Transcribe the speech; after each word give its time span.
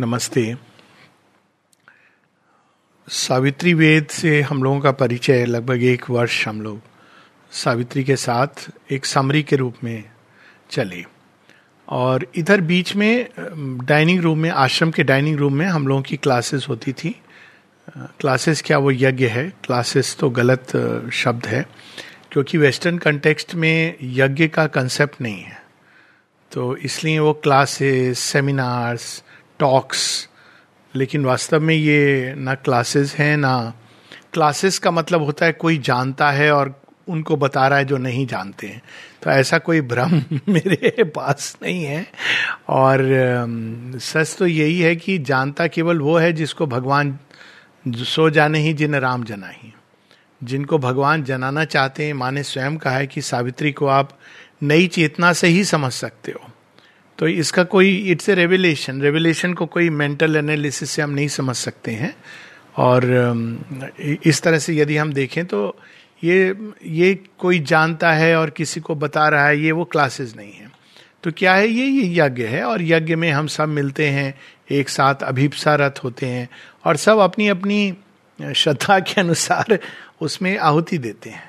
नमस्ते। 0.00 0.54
सावित्री 3.08 3.72
वेद 3.74 4.06
से 4.06 4.40
हम 4.42 4.62
लोगों 4.62 4.80
का 4.80 4.90
परिचय 4.92 5.44
लगभग 5.44 5.82
एक 5.84 6.04
वर्ष 6.10 6.46
हम 6.48 6.60
लोग 6.62 6.80
सावित्री 7.52 8.04
के 8.04 8.16
साथ 8.16 8.70
एक 8.92 9.06
समरी 9.06 9.42
के 9.42 9.56
रूप 9.56 9.74
में 9.84 10.04
चले। 10.70 11.04
और 11.88 12.26
इधर 12.36 12.60
बीच 12.60 12.94
में, 12.96 13.28
डाइनिंग 13.84 14.20
रूम 14.20 14.38
में, 14.38 14.50
आश्रम 14.50 14.90
के 14.90 15.02
डाइनिंग 15.02 15.38
रूम 15.38 15.54
में 15.54 15.66
हम 15.66 15.86
लोगों 15.86 16.02
की 16.02 16.16
क्लासेस 16.16 16.66
होती 16.68 16.92
थी। 16.92 17.14
क्लासेस 17.98 18.62
क्या 18.62 18.78
वो 18.78 18.90
यज्ञ 18.90 19.26
है? 19.26 19.48
क्लासेस 19.64 20.16
तो 20.20 20.30
गलत 20.30 20.76
शब्द 21.12 21.46
है, 21.46 21.66
क्योंकि 22.32 22.58
वेस्टर्न 22.58 22.98
कंटेक्स्ट 22.98 23.54
में 23.54 23.94
यज्ञ 24.02 24.48
का 24.48 24.66
कंसेप्ट 24.66 25.20
नहीं 25.20 25.42
है। 25.42 25.62
तो 26.52 26.76
इसलिए 26.76 27.18
वो 27.18 27.32
क्लासेस 27.32 28.18
सेमिनार्स 28.18 29.22
टॉक्स 29.58 30.28
लेकिन 30.96 31.24
वास्तव 31.24 31.60
में 31.60 31.74
ये 31.74 32.34
ना 32.38 32.54
क्लासेस 32.54 33.14
हैं, 33.14 33.36
ना 33.36 33.74
क्लासेस 34.32 34.78
का 34.78 34.90
मतलब 34.90 35.22
होता 35.22 35.46
है 35.46 35.52
कोई 35.52 35.78
जानता 35.78 36.30
है 36.30 36.52
और 36.52 36.82
उनको 37.08 37.36
बता 37.36 37.68
रहा 37.68 37.78
है 37.78 37.84
जो 37.84 37.96
नहीं 37.96 38.26
जानते 38.26 38.66
हैं। 38.66 38.82
तो 39.22 39.30
ऐसा 39.30 39.58
कोई 39.58 39.80
भ्रम 39.80 40.22
मेरे 40.48 41.04
पास 41.04 41.56
नहीं 41.62 41.84
है। 41.84 42.06
और 42.68 42.98
सच 43.96 44.36
तो 44.38 44.46
यही 44.46 44.80
है 44.80 44.96
कि 44.96 45.18
जानता 45.18 45.66
केवल 45.66 46.00
वो 46.00 46.18
है 46.18 46.32
जिसको 46.32 46.66
भगवान 46.66 47.18
सो 47.88 48.30
जाने 48.30 48.58
ही 48.58 48.72
जिन 48.72 48.94
राम 48.94 49.24
जना 49.24 49.48
ही। 49.48 49.74
जिनको 50.44 50.78
भगवान 50.78 51.24
जनाना 51.24 51.64
चाहते 51.64 52.06
हैं, 52.06 52.14
माने 52.14 52.42
स्वयं 52.42 52.76
कहा 52.76 52.96
है 52.96 53.06
कि 53.06 53.22
सावित्री 53.22 53.72
को 53.72 53.86
आप 53.86 54.18
नई 54.62 54.86
चेतना 54.86 55.32
से 55.32 55.46
ही 55.46 55.64
समझ 55.64 55.92
सकते 55.92 56.32
हो। 56.32 56.47
तो 57.18 57.28
इसका 57.28 57.62
कोई 57.64 57.96
इट्स 58.10 58.28
ए 58.28 58.34
रेवलेशन 58.34 59.00
रेवलेशन 59.02 59.54
को 59.54 59.66
कोई 59.66 59.90
मेंटल 59.90 60.36
एनालिसिस 60.36 60.90
से 60.90 61.02
हम 61.02 61.10
नहीं 61.10 61.28
समझ 61.28 61.56
सकते 61.56 61.92
हैं। 61.92 62.14
और 62.76 63.04
इस 64.00 64.42
तरह 64.42 64.58
से 64.58 64.74
यदि 64.76 64.96
हम 64.96 65.12
देखें 65.12 65.44
तो 65.46 65.76
ये 66.22 66.54
ये 66.84 67.14
कोई 67.38 67.58
जानता 67.60 68.12
है 68.12 68.34
और 68.36 68.50
किसी 68.50 68.80
को 68.80 68.94
बता 68.94 69.28
रहा 69.28 69.46
है, 69.46 69.58
ये 69.58 69.72
वो 69.72 69.84
क्लासेस 69.84 70.34
नहीं 70.36 70.52
है। 70.52 70.70
तो 71.24 71.30
क्या 71.32 71.54
है, 71.54 71.68
ये 71.68 71.86
ये 71.86 72.12
यज्ञ 72.16 72.44
है 72.44 72.62
और 72.64 72.82
यज्ञ 72.82 73.14
में 73.14 73.30
हम 73.30 73.46
सब 73.46 73.68
मिलते 73.68 74.06
हैं, 74.08 74.34
एक 74.70 74.88
साथ 74.88 75.22
अभिप्सारत 75.22 76.00
होते 76.04 76.26
हैं 76.26 76.48
और 76.84 76.96
सब 76.96 77.18
अपनी 77.18 77.48
अपनी 77.48 77.96
श्रद्धा 78.38 78.98
के 79.00 79.20
अनुसार 79.20 79.78
उसमें 80.20 80.56
आहुति 80.58 80.98
देते 80.98 81.30
हैं। 81.30 81.47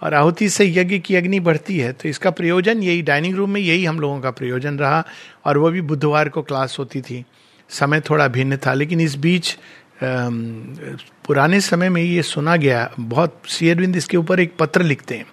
और 0.00 0.14
आहुति 0.14 0.48
से 0.48 0.66
यज्ञ 0.66 0.98
की 0.98 1.16
अग्नि 1.16 1.40
बढ़ती 1.40 1.78
है 1.78 1.92
तो 1.92 2.08
इसका 2.08 2.30
प्रयोजन 2.30 2.82
यही 2.82 3.02
डाइनिंग 3.02 3.36
रूम 3.36 3.50
में 3.50 3.60
यही 3.60 3.84
हम 3.84 4.00
लोगों 4.00 4.20
का 4.20 4.30
प्रयोजन 4.30 4.78
रहा 4.78 5.04
और 5.46 5.58
वो 5.58 5.70
भी 5.70 5.80
बुधवार 5.82 6.28
को 6.28 6.42
क्लास 6.42 6.76
होती 6.78 7.00
थी। 7.00 7.24
समय 7.70 8.00
थोड़ा 8.00 8.28
भिन्न 8.28 8.56
था, 8.56 8.74
लेकिन 8.74 9.00
इस 9.00 9.16
बीच 9.16 9.56
पुराने 10.02 11.60
समय 11.60 11.88
में 11.88 12.02
ये 12.02 12.22
सुना 12.22 12.56
गया, 12.56 12.90
बहुत 13.00 13.40
शेयरविंद 13.48 13.96
इसके 13.96 14.16
ऊपर 14.16 14.40
एक 14.40 14.56
पत्र 14.58 14.82
लिखते 14.82 15.14
हैं 15.14 15.26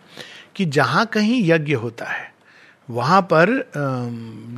कि 0.56 0.66
जहाँ 0.68 1.06
कहीं 1.06 1.42
यज्ञ 1.46 1.74
होता 1.74 2.06
है, 2.06 2.34
वहाँ 2.90 3.22
पर 3.24 3.50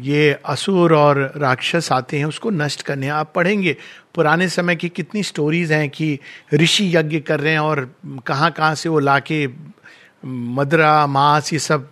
ये 0.04 0.32
असुर 0.46 0.94
और 0.96 1.20
राक्षस 1.38 1.92
आते 1.92 2.18
हैं, 2.18 2.26
उसको 2.26 2.50
नष्ट 2.50 2.82
करने। 2.82 3.08
आप 3.10 3.32
पढ़ेंगे 3.36 3.76
पुराने 4.16 4.48
समय 4.50 4.76
की 4.76 4.90
कितनी 4.90 5.24
स्टोरीज 5.24 5.72
हैं 5.72 5.90
कि 5.90 6.18
ऋषि 6.54 6.96
यज्ञ 6.96 7.20
कर 7.20 7.40
रहे 7.40 7.54
हैं 7.54 7.60
और 7.60 7.90
कहाँ 8.28 8.52
कहाँ 8.52 8.76
से 8.76 8.90
वो 8.90 9.00
लाके 9.00 9.46
मदरा, 10.28 11.08
मांस, 11.08 11.54
ये 11.54 11.60
सब। 11.60 11.92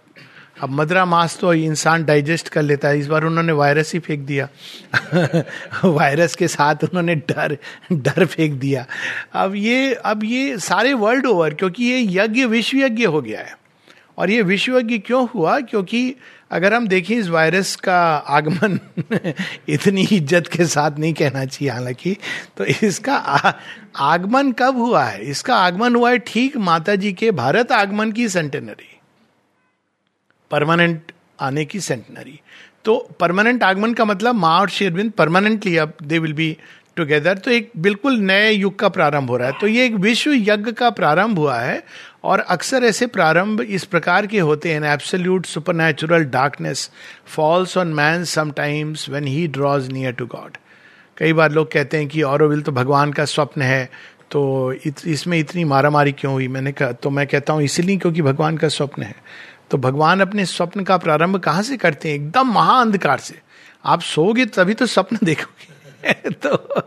अब 0.61 0.69
मदरा, 0.69 1.05
मांस 1.05 1.37
तो 1.39 1.53
इंसान 1.53 2.05
डाइजेस्ट 2.05 2.49
कर 2.49 2.61
लेता 2.61 2.87
है। 2.87 2.99
इस 2.99 3.07
बार 3.07 3.23
उन्होंने 3.23 3.51
वायरस 3.51 3.93
ही 3.93 3.99
फेंक 3.99 4.19
दिया। 4.19 4.49
वायरस 5.85 6.35
के 6.35 6.47
साथ 6.47 6.75
उन्होंने 6.83 7.15
डर 7.15 7.57
डर 7.91 8.25
फेंक 8.25 8.53
दिया। 8.53 8.85
अब 9.33 9.55
ये 9.55 9.93
अब 9.93 10.23
ये 10.23 10.57
सारे 10.57 10.93
वर्ल्ड 10.93 11.25
ओवर 11.25 11.53
क्योंकि 11.53 11.83
ये 11.83 12.23
यज्ञ 12.23 12.45
विश्व 12.45 12.77
यज्ञ 12.77 13.05
हो 13.05 13.21
गया 13.21 13.39
है। 13.39 13.57
और 14.17 14.29
ये 14.29 14.41
विश्व 14.41 14.79
यज्ञ 14.79 14.97
क्यों 14.97 15.27
हुआ? 15.35 15.59
क्योंकि 15.59 16.15
अगर 16.51 16.73
हम 16.73 16.87
देखें 16.87 17.15
इस 17.15 17.27
वायरस 17.27 17.75
का 17.75 18.01
आगमन, 18.15 18.79
इतनी 19.69 20.01
इज़्ज़त 20.01 20.47
के 20.47 20.65
साथ 20.65 20.91
नहीं 20.99 21.13
कहना 21.13 21.45
चाहिए, 21.45 21.73
हालाँकि। 21.73 22.17
तो 22.57 22.65
इसका 22.65 23.15
आगमन 23.95 24.51
कब 24.51 24.77
हुआ 24.77 25.03
है? 25.03 25.23
इसका 25.23 25.55
आगमन 25.55 25.95
हुआ 25.95 26.09
है 26.11 26.17
ठीक 26.17 26.57
माता 26.57 26.95
जी 26.95 27.13
के 27.13 27.31
भारत 27.31 27.71
आगमन 27.71 28.11
की 28.11 28.29
सेंटेनरी 28.29 28.91
परमानेंट 30.51 31.11
आने 31.39 31.65
की 31.65 31.79
सेंटेनरी 31.79 32.39
तो 32.85 32.97
परमानेंट 33.19 33.63
आगमन 33.63 33.93
का 33.93 34.05
मतलब 34.05 34.35
माँ 34.35 34.59
और 34.59 34.69
शेरविंद 34.69 35.11
परमानेंटली 35.11 35.77
अब 35.77 35.93
दे 36.03 36.19
विल 36.19 36.33
बी 36.33 36.55
टुगेदर 36.97 37.37
तो 37.37 37.51
एक 37.51 37.71
बिल्कुल 37.77 38.17
नए 38.17 38.51
युग 38.51 38.77
का 38.79 38.89
प्रारंभ 38.89 39.29
हो 39.29 39.37
रहा 39.37 39.47
है। 39.47 39.59
तो 39.61 39.67
ये 39.67 39.85
एक 39.85 39.95
विश्व 39.95 40.33
यज्ञ 40.33 40.71
का 40.71 40.89
प्रारंभ 40.89 41.39
हुआ 41.39 41.57
है 41.59 41.83
और 42.23 42.39
अक्सर 42.39 42.83
ऐसे 42.83 43.07
प्रारंभ 43.07 43.61
इस 43.61 43.85
प्रकार 43.85 44.27
के 44.27 44.39
होते 44.39 44.73
हैं। 44.73 44.81
Absolute 44.83 45.45
super 45.45 46.23
darkness 46.23 46.89
falls 47.27 47.77
on 47.77 47.87
man 47.93 48.23
sometimes 48.25 49.09
when 49.09 49.27
he 49.27 49.47
draws 49.47 49.91
near 49.91 50.11
to 50.11 50.25
God 50.25 50.57
कई 51.17 51.33
बार 51.33 51.51
लोग 51.51 51.71
कहते 51.71 51.97
हैं 51.97 52.07
कि 52.07 52.21
औरविल 52.21 52.61
तो 52.61 52.71
भगवान 52.71 53.13
का 53.13 53.25
स्वप्न 53.25 53.61
है 53.61 53.89
तो 54.31 54.73
इत, 54.85 55.07
इसमें 55.07 55.39
इतनी 55.39 55.63
मारामारी 55.63 56.11
क्यों 56.11 56.33
हुई? 56.33 56.47
मैंने 56.47 56.71
कहा 56.71 56.91
तो 56.91 57.09
मैं 57.09 57.27
कहता 57.27 57.53
हूँ 57.53 57.63
इसीलिए 57.63 57.97
क्योंकि 57.97 58.21
भगवान 58.21 58.57
का 58.57 58.67
स्वप्न 58.67 59.03
है। 59.03 59.15
तो 59.71 59.77
भगवान 59.77 60.19
अपने 60.19 60.45
स्वप्न 60.45 60.83
का 60.83 60.97
प्रारंभ 60.97 61.39
कहाँ 61.39 61.61
से 61.63 61.77
करते 61.77 62.09
हैं? 62.09 62.15
एकदम 62.15 62.47
महाअंधकार 62.47 63.19
से। 63.19 63.39
आप 63.85 64.01
सोगे 64.01 64.45
तभी 64.45 64.73
तो 64.73 64.85
स्वप्न 64.85 65.19
देखोगे। 65.23 65.75
तो 66.31 66.81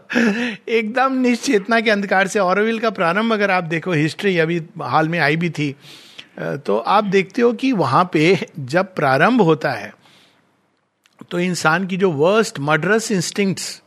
एकदम 0.68 1.12
निश्चेतना 1.12 1.80
के 1.80 1.90
अंधकार 1.90 2.26
से 2.26 2.38
औरविल 2.38 2.78
का 2.78 2.90
प्रारंभ 2.90 3.32
अगर 3.32 3.50
आप 3.50 3.64
देखो 3.64 3.92
हिस्ट्री 3.92 4.38
अभी 4.38 4.62
हाल 4.82 5.08
में 5.08 5.18
आई 5.18 5.36
भी 5.36 5.50
थी 5.50 5.74
तो 6.40 6.78
आप 6.78 7.04
देखते 7.04 7.42
हो 7.42 7.52
कि 7.52 7.72
वहाँ 7.72 8.10
पे 8.12 8.46
जब 8.58 8.94
प्रारंभ 8.94 9.40
होता 9.40 9.70
है 9.70 9.92
तो 11.30 11.38
इंसान 11.38 11.86
की 11.86 11.96
जो 11.96 12.10
वर्स्ट 12.10 12.58
मर्डरस 12.58 13.12
इंस्टिंक्ट्स 13.12 13.82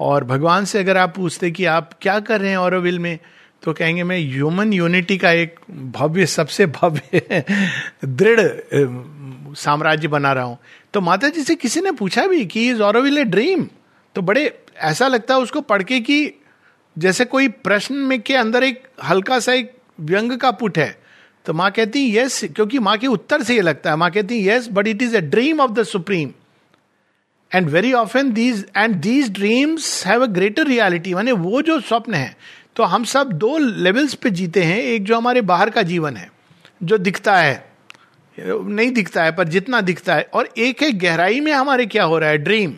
और 0.00 0.24
भगवान 0.24 0.64
से 0.64 0.78
अगर 0.78 0.96
आप 0.96 1.14
पूछते 1.16 1.50
कि 1.50 1.64
आप 1.64 1.90
क्या 2.02 2.20
कर 2.20 2.40
रहे 2.40 2.50
हैं 2.50 2.56
औरविल 2.56 2.98
में 2.98 3.18
तो 3.62 3.72
कहेंगे, 3.72 4.02
मैं 4.04 4.18
ह्यूमन 4.18 4.72
यूनिटी 4.72 5.18
का 5.18 5.30
एक 5.30 5.60
भव्य, 5.70 6.26
सबसे 6.26 6.66
भव्य, 6.66 7.44
दृढ़ 8.04 8.40
साम्राज्य 9.54 10.08
बना 10.08 10.32
रहा 10.32 10.44
हूँ। 10.44 10.58
तो 10.94 11.00
माता 11.00 11.28
जी 11.28 11.42
से 11.42 11.54
किसी 11.54 11.80
ने 11.80 11.92
पूछा 11.92 12.26
भी 12.26 12.46
कि 12.46 12.68
इज़ 12.68 12.82
औरविल 12.82 13.18
ए 13.18 13.24
ड्रीम 13.24 13.66
तो 14.14 14.22
बड़े, 14.22 14.58
ऐसा 14.76 15.08
लगता 15.08 15.34
है 15.34 15.40
उसको 15.40 15.60
पढ़ 15.60 15.82
के 15.82 16.00
कि 16.00 16.32
जैसे 16.98 17.24
कोई 17.24 17.48
प्रश्न 17.48 17.94
में 17.94 18.20
के 18.22 18.34
अंदर 18.34 18.62
एक 18.62 18.82
हल्का 19.04 19.38
सा 19.40 19.52
एक 19.52 19.72
व्यंग 20.00 20.32
का 20.32 20.50
पुट 20.50 20.78
है। 20.78 20.98
तो 21.46 21.52
माँ 21.52 21.70
कहती 21.70 22.10
है 22.10 22.24
यस 22.24 22.44
क्योंकि 22.44 22.78
माँ 22.78 22.96
के 22.98 23.06
उत्तर 23.06 23.42
से 23.42 23.54
ये 23.54 23.60
लगता 23.60 23.90
है। 23.90 23.96
माँ 23.96 24.10
कहती 24.10 24.48
yes 24.48 24.68
but 24.72 24.86
it 24.86 25.02
is 25.02 25.16
a 25.16 25.20
dream 25.20 25.60
of 25.60 25.70
the 25.70 25.82
supreme 25.82 26.30
and 27.56 27.68
very 27.70 27.92
often 27.94 28.32
these 28.32 28.64
and 28.76 28.94
these 29.02 29.30
dreams 29.32 30.06
have 30.06 30.22
a 30.22 30.26
greater 30.32 30.66
reality 30.66 31.14
माने 31.14 31.32
वो 31.34 31.62
जो 31.62 31.80
स्वप्न 31.80 32.14
है 32.14 32.36
तो 32.76 32.84
हम 32.84 33.04
सब 33.04 33.30
दो 33.34 33.56
लेवल्स 33.58 34.14
पे 34.14 34.30
जीते 34.30 34.62
हैं। 34.62 34.78
एक 34.78 35.04
जो 35.04 35.16
हमारे 35.16 35.40
बाहर 35.42 35.70
का 35.70 35.82
जीवन 35.82 36.16
है, 36.16 36.30
जो 36.82 36.98
दिखता 36.98 37.36
है, 37.36 37.64
नहीं 38.38 38.90
दिखता 38.90 39.22
है, 39.24 39.32
पर 39.32 39.48
जितना 39.48 39.80
दिखता 39.80 40.14
है, 40.14 40.28
और 40.34 40.48
एक 40.58 40.82
है 40.82 40.90
गहराई 40.94 41.40
में 41.40 41.52
हमारे 41.52 41.86
क्या 41.86 42.04
हो 42.04 42.18
रहा 42.18 42.30
है 42.30 42.38
ड्रीम 42.38 42.74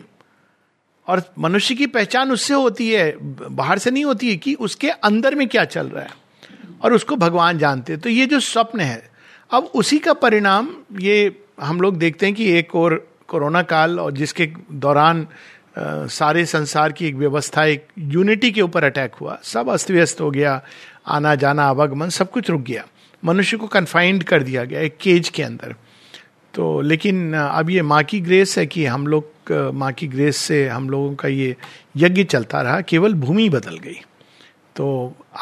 और 1.07 1.21
मनुष्य 1.39 1.75
की 1.75 1.87
पहचान 1.87 2.31
उससे 2.31 2.53
होती 2.53 2.89
है, 2.89 3.11
बाहर 3.19 3.77
से 3.77 3.91
नहीं 3.91 4.05
होती 4.05 4.29
है, 4.29 4.35
कि 4.37 4.53
उसके 4.53 4.89
अंदर 4.89 5.35
में 5.35 5.47
क्या 5.47 5.65
चल 5.65 5.87
रहा 5.87 6.03
है, 6.03 6.11
और 6.81 6.93
उसको 6.93 7.15
भगवान 7.17 7.57
जानते 7.57 7.93
हैं। 7.93 8.01
तो 8.01 8.09
ये 8.09 8.25
जो 8.25 8.39
स्वप्न 8.39 8.79
है, 8.79 9.09
अब 9.51 9.71
उसी 9.75 9.99
का 9.99 10.13
परिणाम 10.15 10.73
ये 11.01 11.35
हम 11.61 11.81
लोग 11.81 11.97
देखते 11.97 12.25
हैं 12.25 12.35
कि 12.35 12.51
एक 12.51 12.75
और 12.75 13.08
कोरोना 13.29 13.61
काल 13.63 13.99
और 13.99 14.11
जिसके 14.11 14.49
दौरान 14.71 15.27
आ, 15.77 16.05
सारे 16.07 16.45
संसार 16.45 16.91
की 16.91 17.07
एक 17.07 17.15
व्यवस्था 17.15 17.65
एक 17.65 17.85
यूनिटी 18.13 18.51
के 18.51 18.61
ऊपर 18.61 18.83
अटैक 18.83 19.15
हुआ 19.15 19.37
सब 19.43 19.69
अस्त 19.69 19.91
व्यस्त 19.91 20.21
हो 20.21 20.29
गया 20.31 20.61
आना 21.07 21.35
जाना 21.35 21.63
आवागमन 21.65 22.09
सब 22.09 22.31
कुछ 22.31 22.49
रुक 22.49 22.61
गया। 22.61 22.85
मनुष्य 23.23 23.57
को 23.57 23.67
कन्फाइंड 23.67 24.23
कर 24.23 24.43
दिया 24.43 24.63
गया 24.63 24.81
एक 24.81 24.97
केज 25.01 25.29
के 25.29 25.43
अंदर। 25.43 25.75
तो 26.53 26.81
लेकिन 26.81 27.33
अब 27.33 27.69
ये 27.69 27.81
माँ 27.81 28.03
की 28.03 28.19
ग्रेस 28.19 28.57
है 28.57 28.65
कि 28.65 28.85
हम 28.85 29.07
लोग 29.07 29.51
माँ 29.73 29.91
की 29.93 30.07
ग्रेस 30.07 30.37
से 30.37 30.67
हम 30.67 30.89
लोगों 30.89 31.13
का 31.15 31.27
ये 31.27 31.55
यज्ञ 31.97 32.23
चलता 32.23 32.61
रहा 32.61 32.81
केवल 32.81 33.13
भूमि 33.13 33.49
बदल 33.49 33.77
गई। 33.77 33.99
तो 34.75 34.87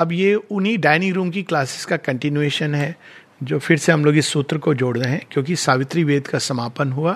अब 0.01 0.11
ये 0.11 0.33
उन्हीं 0.35 0.77
डाइनिंग 0.77 1.13
रूम 1.15 1.29
की 1.29 1.43
क्लासेस 1.43 1.85
का 1.85 1.97
कंटिन्यूएशन 1.97 2.75
है 2.75 2.95
जो 3.43 3.59
फिर 3.59 3.77
से 3.77 3.91
हम 3.91 4.05
लोग 4.05 4.15
इस 4.17 4.27
सूत्र 4.27 4.57
को 4.57 4.73
जोड़ 4.73 4.97
रहे 4.97 5.11
हैं 5.11 5.25
क्योंकि 5.31 5.55
सावित्री 5.55 6.03
वेद 6.03 6.27
का 6.27 6.39
समापन 6.39 6.91
हुआ 6.91 7.15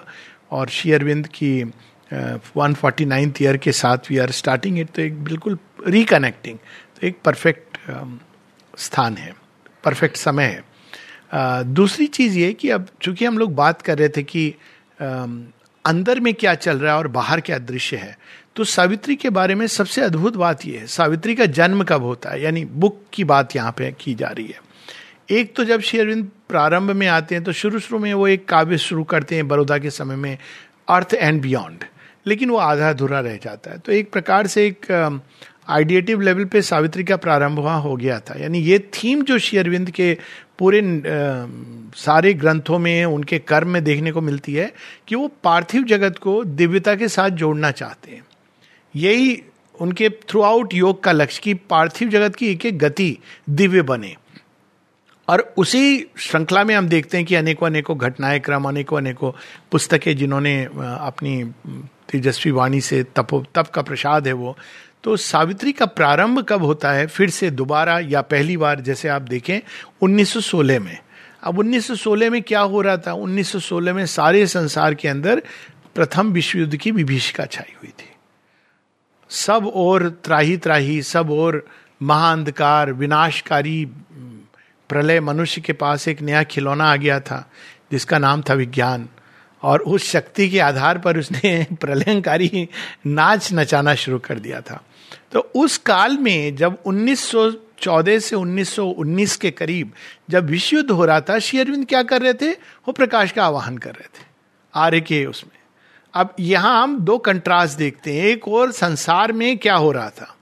और 0.52 0.70
शेयरविंद 0.70 1.28
की 1.28 1.64
वन 2.58 2.74
फोर्टी 2.74 3.06
नाइन्थ 3.06 3.42
ईयर 3.42 3.58
के 3.58 3.72
साथ 3.72 4.10
वी 4.10 4.18
आर 4.18 4.32
स्टार्टिंग 4.32 4.80
इट 4.80 4.90
तो 4.90 5.02
एक 5.02 5.24
बिल्कुल 5.24 5.58
रिकनेक्टिंग 5.88 6.58
तो 6.58 7.08
एक 7.08 7.18
परफेक्ट 7.26 7.78
स्थान 8.80 9.18
है 9.18 9.34
परफेक्ट 9.84 10.18
समय 10.18 10.46
है। 10.46 10.64
दूसरी 11.74 12.08
चीज़ 12.08 12.38
ये 12.40 12.52
कि 12.54 12.70
अब 12.70 12.88
चूँकि 13.02 13.26
हम 13.26 13.38
लोग 13.38 13.56
बात 13.56 13.82
कर 13.82 13.98
रहे 13.98 14.10
थे 14.10 14.24
कि 14.24 14.48
अंदर 15.86 16.20
में 16.20 16.34
क्या 16.34 16.54
चल 16.56 16.80
रहा 16.80 16.94
है 16.94 16.98
और 16.98 17.08
बाहर 17.10 17.42
क्या 17.42 17.58
दृश्य 17.60 17.98
है 17.98 18.18
तो 18.56 18.64
सावित्री 18.64 19.16
के 19.16 19.30
बारे 19.30 19.56
में 19.56 19.66
सबसे 19.68 20.02
अद्भुत 20.02 20.36
बात 20.38 20.66
यह 20.66 20.80
है, 20.80 20.88
सावित्री 20.88 21.36
का 21.36 21.46
जन्म 21.48 21.84
कब 21.84 22.04
होता 22.04 22.30
है, 22.30 22.42
यानी 22.44 22.64
बुक 22.66 23.02
की 23.14 23.24
बात 23.24 23.56
यहाँ 23.56 23.72
पे 23.72 23.92
की 24.00 24.14
जा 24.14 24.28
रही 24.28 24.48
है। 24.48 24.60
एक 25.32 25.56
तो 25.56 25.64
जब 25.64 25.82
श्री 25.82 26.00
अरविंद 26.00 26.30
प्रारंभ 26.50 26.92
में 26.92 27.08
आते 27.08 27.36
हैं 27.36 27.44
तो 27.44 27.52
शुरू 27.52 27.80
शुरू 27.80 28.00
में 28.00 28.14
वो 28.14 28.28
एक 28.28 28.46
काव्य 28.46 28.78
शुरू 28.78 29.04
करते 29.04 29.36
हैं 29.36 29.48
बड़ौदा 29.48 29.78
के 29.78 29.90
समय 29.90 30.16
में, 30.16 30.38
अर्थ 30.90 31.14
एंड 31.14 31.42
बियॉन्ड। 31.42 31.84
लेकिन 32.26 32.50
वो 32.50 32.58
आधा 32.58 32.90
अधूरा 32.90 33.20
रह 33.20 33.36
जाता 33.36 33.72
है। 33.72 33.78
तो 33.78 33.92
एक 33.92 34.12
प्रकार 34.12 34.48
से 34.48 34.66
एक 34.68 35.22
आइडिएटिव 35.70 36.22
लेवल 36.22 36.46
पे 36.46 36.62
सावित्री 36.62 37.04
का 37.04 37.18
प्रारंभ 37.18 37.60
वहाँ 37.60 37.82
हो 37.82 37.96
गया 37.96 38.20
था। 38.20 38.40
यानी 38.40 38.60
ये 38.60 38.80
थीम 38.94 39.22
जो 39.24 39.38
श्री 39.40 39.60
अरविंद 39.60 39.92
के 39.92 40.14
पूरे 40.60 40.82
सारे 41.96 42.34
ग्रंथों 42.34 42.80
में, 42.80 43.06
उनके 43.06 43.40
कर्म 43.40 43.70
में 43.70 43.84
देखने 43.84 44.12
को 44.12 44.22
मिलती 44.22 44.54
है 44.54 44.72
कि 45.08 45.16
वो 45.16 45.28
पार्थिव 45.44 45.84
जगत 45.84 46.18
को 46.18 46.44
दिव्यता 46.44 46.96
के 46.96 47.08
साथ 47.08 47.30
जोड़ना 47.30 47.72
चाहते 47.72 48.12
हैं। 48.12 48.24
यही 48.96 49.42
उनके 49.76 50.10
थ्रू 50.10 50.42
आउट 50.42 50.74
योग 50.74 51.04
का 51.04 51.12
लक्ष्य 51.12 51.42
कि 51.44 51.54
पार्थिव 51.54 52.10
जगत 52.10 52.36
की 52.36 52.52
एक 52.52 52.66
एक 52.66 52.78
गति 52.80 53.18
दिव्य 53.50 53.82
बने। 53.82 54.16
और 55.32 55.54
उसी 55.58 56.06
श्रृंखला 56.18 56.64
में 56.64 56.76
हम 56.76 56.88
देखते 56.88 57.18
हैं 57.18 57.26
कि 57.26 57.36
अनेकों 57.36 57.68
अनेकों 57.68 57.98
घटनाएँ 57.98 58.40
क्रम 58.40 58.64
अनेकों 58.64 58.98
अनेकों 58.98 59.32
पुस्तकें 59.72 60.18
जिन्होंने 60.18 60.64
अपनी 60.66 61.44
तेजस्वी 62.12 62.52
वाणी 62.52 62.82
से 62.82 63.04
तपो, 63.04 63.46
तप 63.56 63.68
का 63.68 63.82
प्रसाद 63.82 64.28
है 64.28 64.34
वो। 64.34 64.58
तो 65.04 65.18
सावित्री 65.18 65.72
का 65.72 65.86
प्रारंभ 65.86 66.46
कब 66.50 66.64
होता 66.64 66.92
है? 66.92 67.08
फिर 67.08 67.30
से 67.30 67.50
दोबारा 67.52 68.00
या 68.00 68.22
पहली 68.22 68.58
बार? 68.58 68.80
जैसे 68.80 69.08
आप 69.08 69.22
देखें 69.22 69.60
1916 70.02 70.80
में। 70.80 70.98
अब 71.44 71.60
1916 71.60 72.30
में 72.30 72.42
क्या 72.42 72.60
हो 72.60 72.82
रहा 72.82 72.98
था? 72.98 73.14
1916 73.14 73.94
में 73.94 74.06
सारे 74.06 74.48
संसार 74.48 74.94
के 74.94 75.08
अंदर 75.08 75.42
प्रथम 75.96 76.32
विश्व 76.32 76.60
युद्ध 76.60 76.76
की 76.76 76.92
विभीषिका 76.92 77.46
छाई 77.46 77.74
हुई 77.78 77.90
थी। 77.90 78.10
सब 79.30 79.72
और 79.76 80.10
त्राही 80.10 80.58
त्राही 80.58 81.02
सब 81.02 81.32
और 81.32 81.66
महाअंधकार, 82.04 82.94
विनाशकारी 82.94 83.88
प्रलय 84.92 85.20
मनुष्य 85.20 85.62
के 85.62 85.74
पास 85.74 86.08
एक 86.08 86.22
नया 86.22 86.44
खिलौना 86.44 86.84
आ 86.84 86.96
गया 86.96 87.20
था, 87.20 87.52
जिसका 87.92 88.20
नाम 88.20 88.42
था 88.42 88.54
विज्ञान। 88.54 89.10
और 89.64 89.80
उस 89.80 90.12
शक्ति 90.12 90.50
के 90.50 90.60
आधार 90.60 90.98
पर 90.98 91.18
उसने 91.18 91.68
प्रलयकारी 91.82 92.70
नाच 93.08 93.54
नचाना 93.54 93.96
शुरू 93.96 94.20
कर 94.20 94.40
दिया 94.40 94.62
था। 94.62 94.84
तो 95.32 95.40
उस 95.40 95.78
काल 95.78 96.18
में 96.18 96.56
जब 96.56 96.78
1914 96.86 98.20
से 98.20 98.36
1919 98.36 99.36
के 99.36 99.52
करीब 99.52 99.92
जब 100.30 100.46
विश्व 100.46 100.78
युद्ध 100.78 100.92
हो 100.92 101.06
रहा 101.06 101.22
था, 101.22 101.40
श्री 101.40 101.60
अरविंद 101.60 101.86
क्या 101.88 102.04
कर 102.04 102.22
रहे 102.22 102.34
थे? 102.34 102.52
वो 102.52 102.92
प्रकाश 102.92 103.32
का 103.32 103.46
आवाहन 103.46 103.78
कर 103.78 103.90
रहे 103.90 104.20
थे। 104.20 104.26
आर्य 104.76 105.02
के 105.02 105.26
उसमें। 105.26 105.60
अब 106.14 106.36
यहाँ 106.40 106.84
हम 106.84 107.00
दो 107.00 107.18
कंट्रास्ट 107.18 107.78
देखते 107.78 108.14
हैं। 108.14 108.26
एक 108.26 108.48
और 108.48 108.72
संसार 108.72 109.32
में 109.32 109.58
क्या 109.58 109.76
हो 109.76 109.92
रहा 109.92 110.10
था? 110.10 110.36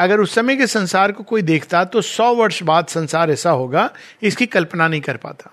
अगर 0.00 0.20
उस 0.20 0.34
समय 0.34 0.56
के 0.56 0.66
संसार 0.66 1.12
को 1.12 1.22
कोई 1.22 1.42
देखता 1.42 1.84
तो 1.84 2.00
सौ 2.00 2.34
वर्ष 2.34 2.62
बाद 2.62 2.86
संसार 2.86 3.30
ऐसा 3.30 3.50
होगा, 3.50 3.90
इसकी 4.22 4.46
कल्पना 4.46 4.88
नहीं 4.88 5.00
कर 5.00 5.16
पाता। 5.16 5.52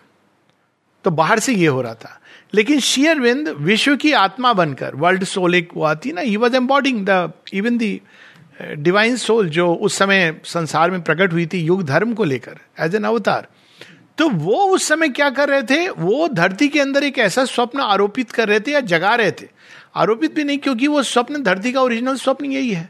तो 1.05 1.11
बाहर 1.11 1.39
से 1.39 1.53
ये 1.53 1.67
हो 1.67 1.81
रहा 1.81 1.93
था। 1.93 2.19
लेकिन 2.53 2.79
शेयरविंद 2.79 3.49
विश्व 3.49 3.95
की 3.95 4.11
आत्मा 4.11 4.53
बनकर 4.53 4.95
वर्ल्ड 4.95 5.23
सोल 5.23 5.55
एक 5.55 5.69
वो 5.75 5.83
आती 5.83 6.11
ना 6.11 6.21
he 6.21 6.35
was 6.37 6.55
embodying 6.55 7.05
the 7.05 7.31
even 7.53 7.77
the 7.77 7.99
divine 8.61 9.15
soul 9.17 9.49
जो 9.49 9.73
उस 9.73 9.97
समय 9.97 10.39
संसार 10.45 10.91
में 10.91 11.01
प्रकट 11.01 11.33
हुई 11.33 11.45
थी, 11.45 11.59
युग 11.59 11.83
धर्म 11.83 12.13
को 12.13 12.23
लेकर 12.23 12.59
एज 12.79 12.95
एन 12.95 13.03
अवतार 13.03 13.47
तो 14.17 14.27
वो 14.29 14.63
उस 14.65 14.87
समय 14.87 15.09
क्या 15.09 15.29
कर 15.29 15.49
रहे 15.49 15.61
थे? 15.61 15.87
वो 15.89 16.27
धरती 16.27 16.67
के 16.67 16.79
अंदर 16.79 17.03
एक 17.03 17.17
ऐसा 17.19 17.43
स्वप्न 17.45 17.79
आरोपित 17.79 18.31
कर 18.31 18.47
रहे 18.47 18.59
थे 18.59 18.71
या 18.71 18.79
जगा 18.81 19.13
रहे 19.15 19.31
थे। 19.31 19.47
आरोपित 19.95 20.33
भी 20.35 20.43
नहीं, 20.43 20.57
क्योंकि 20.57 20.87
वो 20.87 21.03
स्वप्न, 21.03 21.43
धरती 21.43 21.71
का 21.71 21.81
ओरिजिनल 21.81 22.15
स्वप्न 22.15 22.45
यही 22.45 22.71
है। 22.71 22.89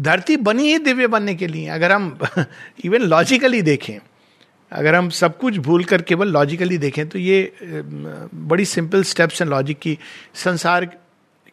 धरती 0.00 0.36
बनी 0.36 0.72
ही 0.72 0.78
दिव्य 0.78 1.06
बनने 1.06 1.34
के 1.34 1.46
लिए। 1.46 1.68
अगर 1.68 1.92
हम 1.92 2.18
इवन 2.84 3.02
लॉजिकली 3.02 3.62
देखें, 3.62 3.98
अगर 4.72 4.94
हम 4.94 5.08
सब 5.10 5.38
कुछ 5.38 5.56
भूल 5.58 5.84
कर 5.84 6.02
केवल 6.02 6.28
लॉजिकली 6.28 6.78
देखें 6.78 7.08
तो 7.08 7.18
ये 7.18 7.52
बड़ी 7.62 8.64
सिंपल 8.64 9.02
स्टेप्स 9.02 9.42
हैं 9.42 9.48
लॉजिक 9.48 9.78
की। 9.78 9.98
संसार 10.34 10.84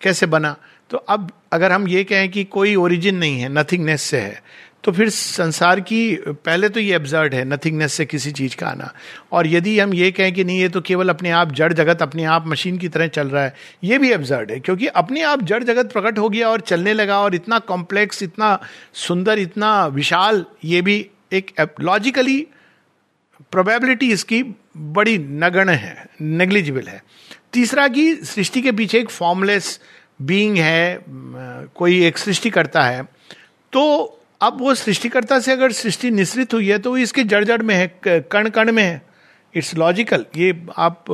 कैसे 0.02 0.26
बना? 0.26 0.56
तो 0.90 0.98
अब 0.98 1.32
अगर 1.52 1.72
हम 1.72 1.88
ये 1.88 2.04
कहें 2.04 2.30
कि 2.30 2.44
कोई 2.44 2.76
ओरिजिन 2.76 3.16
नहीं 3.16 3.40
है 3.40 3.50
नथिंगनेस 3.50 4.02
से 4.02 4.20
है 4.20 4.42
तो 4.84 4.92
फिर 4.92 5.10
संसार 5.10 5.80
की, 5.80 6.16
पहले 6.18 6.70
तो 6.70 6.80
ये 6.80 6.96
एब्जर्ड 6.96 7.34
है 7.34 7.44
नथिंगनेस 7.46 7.94
से 7.94 8.06
किसी 8.06 8.32
चीज़ 8.32 8.56
का 8.56 8.68
आना। 8.68 8.92
और 9.32 9.48
यदि 9.48 9.78
हम 9.80 9.94
ये 9.94 10.12
कहें 10.12 10.34
कि 10.34 10.44
नहीं, 10.44 10.60
ये 10.60 10.70
तो 10.70 10.82
केवल 10.82 11.10
अपने 11.10 11.30
आप 11.32 11.52
जड़ 11.52 11.72
जगत, 11.74 12.02
अपने 12.02 12.24
आप 12.26 12.48
मशीन 12.48 12.78
की 12.78 12.90
तरह 12.90 13.08
चल 13.10 13.28
रहा 13.28 13.44
है, 13.44 13.54
ये 13.84 13.98
भी 13.98 14.12
एब्जर्ड 14.12 14.52
है, 14.52 14.60
क्योंकि 14.60 14.88
अपने 14.88 15.22
आप 15.24 15.44
जड़ 15.44 15.64
जगत 15.64 15.92
प्रकट 15.94 16.20
हो 16.20 16.30
गया 16.30 16.50
और 16.50 16.62
चलने 16.62 16.94
लगा 16.94 17.20
और 17.20 17.36
इतना 17.36 17.60
कॉम्प्लेक्स 17.66 18.24
इतना 18.24 18.58
सुंदर, 18.94 19.40
इतना 19.40 19.86
विशाल, 19.88 20.46
ये 20.66 20.82
भी 20.82 21.06
एक 21.34 21.52
लॉजिकली 21.82 22.40
प्रोबेबिलिटी 23.52 24.12
इसकी 24.12 24.42
बड़ी 24.78 25.18
नगण्य 25.18 25.74
है 25.74 26.06
नेग्लिजिबल 26.22 26.88
है। 26.88 27.02
तीसरा 27.54 27.88
कि 27.88 28.14
सृष्टि 28.16 28.62
के 28.62 28.72
पीछे 28.72 29.00
एक 29.00 29.10
फॉर्मलेस 29.10 29.80
बीइंग 30.22 30.58
है 30.58 31.00
कोई 31.76 32.04
एक 32.06 32.18
सृष्टि 32.18 32.50
करता 32.50 32.84
है 32.84 33.04
तो 33.74 33.84
अब 34.44 34.58
वो 34.62 34.74
सृष्टिकर्ता 34.76 35.40
से 35.40 35.52
अगर 35.52 35.72
सृष्टि 35.72 36.10
निश्रित 36.12 36.54
हुई 36.54 36.68
है 36.68 36.78
तो 36.78 36.90
वो 36.92 36.98
इसके 36.98 37.24
जड़ 37.24 37.44
जड़ 37.46 37.62
में 37.62 37.76
है 37.76 37.88
कण 38.06 38.50
कण 38.50 38.72
में 38.72 38.84
है। 38.84 39.02
इट्स 39.54 39.74
लॉजिकल 39.76 40.26
ये 40.38 40.56
आप 40.78 41.06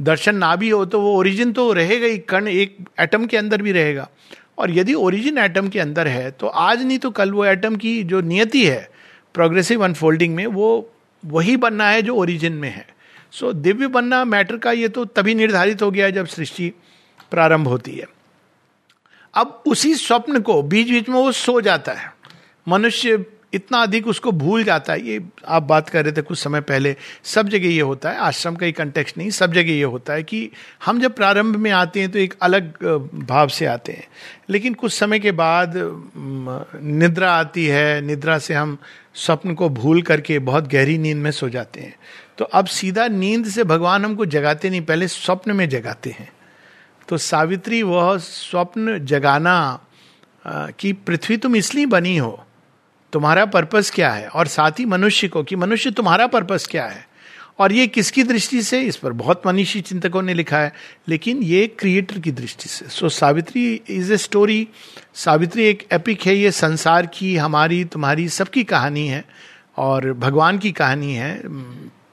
दर्शन 0.00 0.36
ना 0.36 0.54
भी 0.56 0.68
हो 0.70 0.84
तो 0.84 1.00
वो 1.00 1.12
ओरिजिन 1.16 1.52
तो 1.52 1.72
रहेगा 1.72 2.06
ही 2.06 2.18
कण 2.18 2.48
एक 2.48 2.76
एटम 3.00 3.26
के 3.26 3.36
अंदर 3.36 3.62
भी 3.62 3.72
रहेगा। 3.72 4.08
और 4.58 4.70
यदि 4.70 4.94
ओरिजिन 4.94 5.38
एटम 5.38 5.68
के 5.68 5.80
अंदर 5.80 6.08
है 6.08 6.30
तो 6.30 6.46
आज 6.46 6.82
नहीं 6.82 6.98
तो 6.98 7.10
कल 7.10 7.32
वो 7.32 7.44
एटम 7.44 7.76
की 7.76 8.02
जो 8.04 8.20
नियति 8.20 8.64
है 8.66 8.90
प्रोग्रेसिव 9.34 9.84
अनफोल्डिंग 9.84 10.34
में 10.34 10.46
वो 10.46 10.70
वही 11.22 11.56
बनना 11.56 11.88
है 11.88 12.02
जो 12.02 12.14
ओरिजिन 12.14 12.52
में 12.52 12.68
है। 12.68 12.86
सो 13.32 13.46
so, 13.46 13.54
दिव्य 13.54 13.86
बनना 13.88 14.24
मैटर 14.24 14.56
का 14.56 14.72
ये 14.72 14.88
तो 14.88 15.04
तभी 15.06 15.34
निर्धारित 15.34 15.82
हो 15.82 15.90
गया 15.90 16.06
है 16.06 16.12
जब 16.12 16.26
सृष्टि 16.28 16.72
प्रारंभ 17.30 17.68
होती 17.68 17.92
है। 17.92 18.06
अब 19.34 19.62
उसी 19.66 19.94
स्वप्न 19.94 20.40
को 20.40 20.60
बीच 20.62 20.90
बीच 20.90 21.08
में 21.08 21.16
वो 21.16 21.30
सो 21.32 21.60
जाता 21.60 21.92
है। 21.92 22.12
मनुष्य 22.68 23.24
इतना 23.54 23.78
अधिक 23.78 24.06
उसको 24.06 24.32
भूल 24.32 24.62
जाता 24.64 24.92
है। 24.92 25.06
ये 25.06 25.20
आप 25.48 25.62
बात 25.62 25.88
कर 25.88 26.04
रहे 26.04 26.12
थे 26.12 26.22
कुछ 26.22 26.38
समय 26.38 26.60
पहले। 26.60 26.94
सब 27.24 27.48
जगह 27.48 27.68
ये 27.68 27.80
होता 27.80 28.10
है। 28.10 28.18
आश्रम 28.18 28.54
का 28.54 28.66
ही 28.66 28.72
कंटेक्स्ट 28.72 29.18
नहीं। 29.18 29.30
सब 29.30 29.52
जगह 29.52 29.72
ये 29.72 29.82
होता 29.82 30.12
है 30.12 30.22
कि 30.22 30.50
हम 30.84 31.00
जब 31.00 31.14
प्रारंभ 31.14 31.56
में 31.56 31.70
आते 31.70 32.00
हैं 32.00 32.10
तो 32.10 32.18
एक 32.18 32.34
अलग 32.42 32.84
भाव 33.28 33.48
से 33.48 33.66
आते 33.66 33.92
हैं। 33.92 34.06
लेकिन 34.50 34.74
कुछ 34.74 34.92
समय 34.92 35.18
के 35.18 35.32
बाद 35.32 35.72
निद्रा 36.82 37.32
आती 37.32 37.66
है। 37.66 38.00
निद्रा 38.00 38.38
से 38.38 38.54
हम 38.54 38.78
स्वप्न 39.14 39.54
को 39.54 39.68
भूल 39.68 40.02
करके 40.02 40.38
बहुत 40.38 40.68
गहरी 40.68 40.96
नींद 40.98 41.16
में 41.16 41.30
सो 41.30 41.48
जाते 41.48 41.80
हैं। 41.80 41.94
तो 42.38 42.44
अब 42.44 42.66
सीधा 42.66 43.06
नींद 43.08 43.46
से 43.46 43.64
भगवान 43.64 44.04
हमको 44.04 44.26
जगाते 44.26 44.70
नहीं। 44.70 44.80
पहले 44.80 45.08
स्वप्न 45.08 45.56
में 45.56 45.68
जगाते 45.68 46.10
हैं। 46.10 46.32
तो 47.08 47.16
सावित्री, 47.16 47.82
वह 47.82 48.16
स्वप्न 48.18 48.98
जगाना 48.98 49.84
कि 50.46 50.92
पृथ्वी 50.92 51.36
तुम 51.36 51.56
इसलिए 51.56 51.86
बनी 51.86 52.16
हो 52.16 52.44
तुम्हारा 53.12 53.44
पर्पस 53.44 53.90
क्या 53.94 54.10
है? 54.10 54.28
और 54.28 54.46
साथ 54.46 54.70
ही 54.70 54.84
मनुष्य 54.84 55.28
को 55.28 55.42
कि 55.42 55.56
मनुष्य 55.56 55.90
तुम्हारा 55.90 56.26
पर्पस 56.26 56.68
क्या 56.70 56.86
है? 56.86 57.08
और 57.58 57.72
ये 57.72 57.86
किसकी 57.86 58.22
दृष्टि 58.22 58.62
से? 58.62 58.80
इस 58.80 58.96
पर 58.96 59.12
बहुत 59.12 59.42
मनीषी 59.46 59.80
चिंतकों 59.80 60.22
ने 60.22 60.34
लिखा 60.34 60.58
है। 60.58 60.72
लेकिन 61.08 61.42
ये 61.42 61.66
क्रिएटर 61.66 62.18
की 62.18 62.30
दृष्टि 62.30 62.68
से। 62.68 62.86
So 62.88 63.08
so, 63.08 63.14
Savitri 63.14 63.80
is 63.90 64.12
a 64.12 64.16
story 64.16 64.68
Savitri 65.14 65.64
एक 65.64 65.86
एपिक 65.92 66.22
है। 66.22 66.36
ये 66.36 66.50
संसार 66.50 67.06
की 67.06 67.36
हमारी 67.36 67.84
तुम्हारी 67.84 68.28
सबकी 68.28 68.64
कहानी 68.64 69.08
है। 69.08 69.24
और 69.76 70.12
भगवान 70.12 70.58
की 70.58 70.72
कहानी 70.72 71.14
है। 71.14 71.42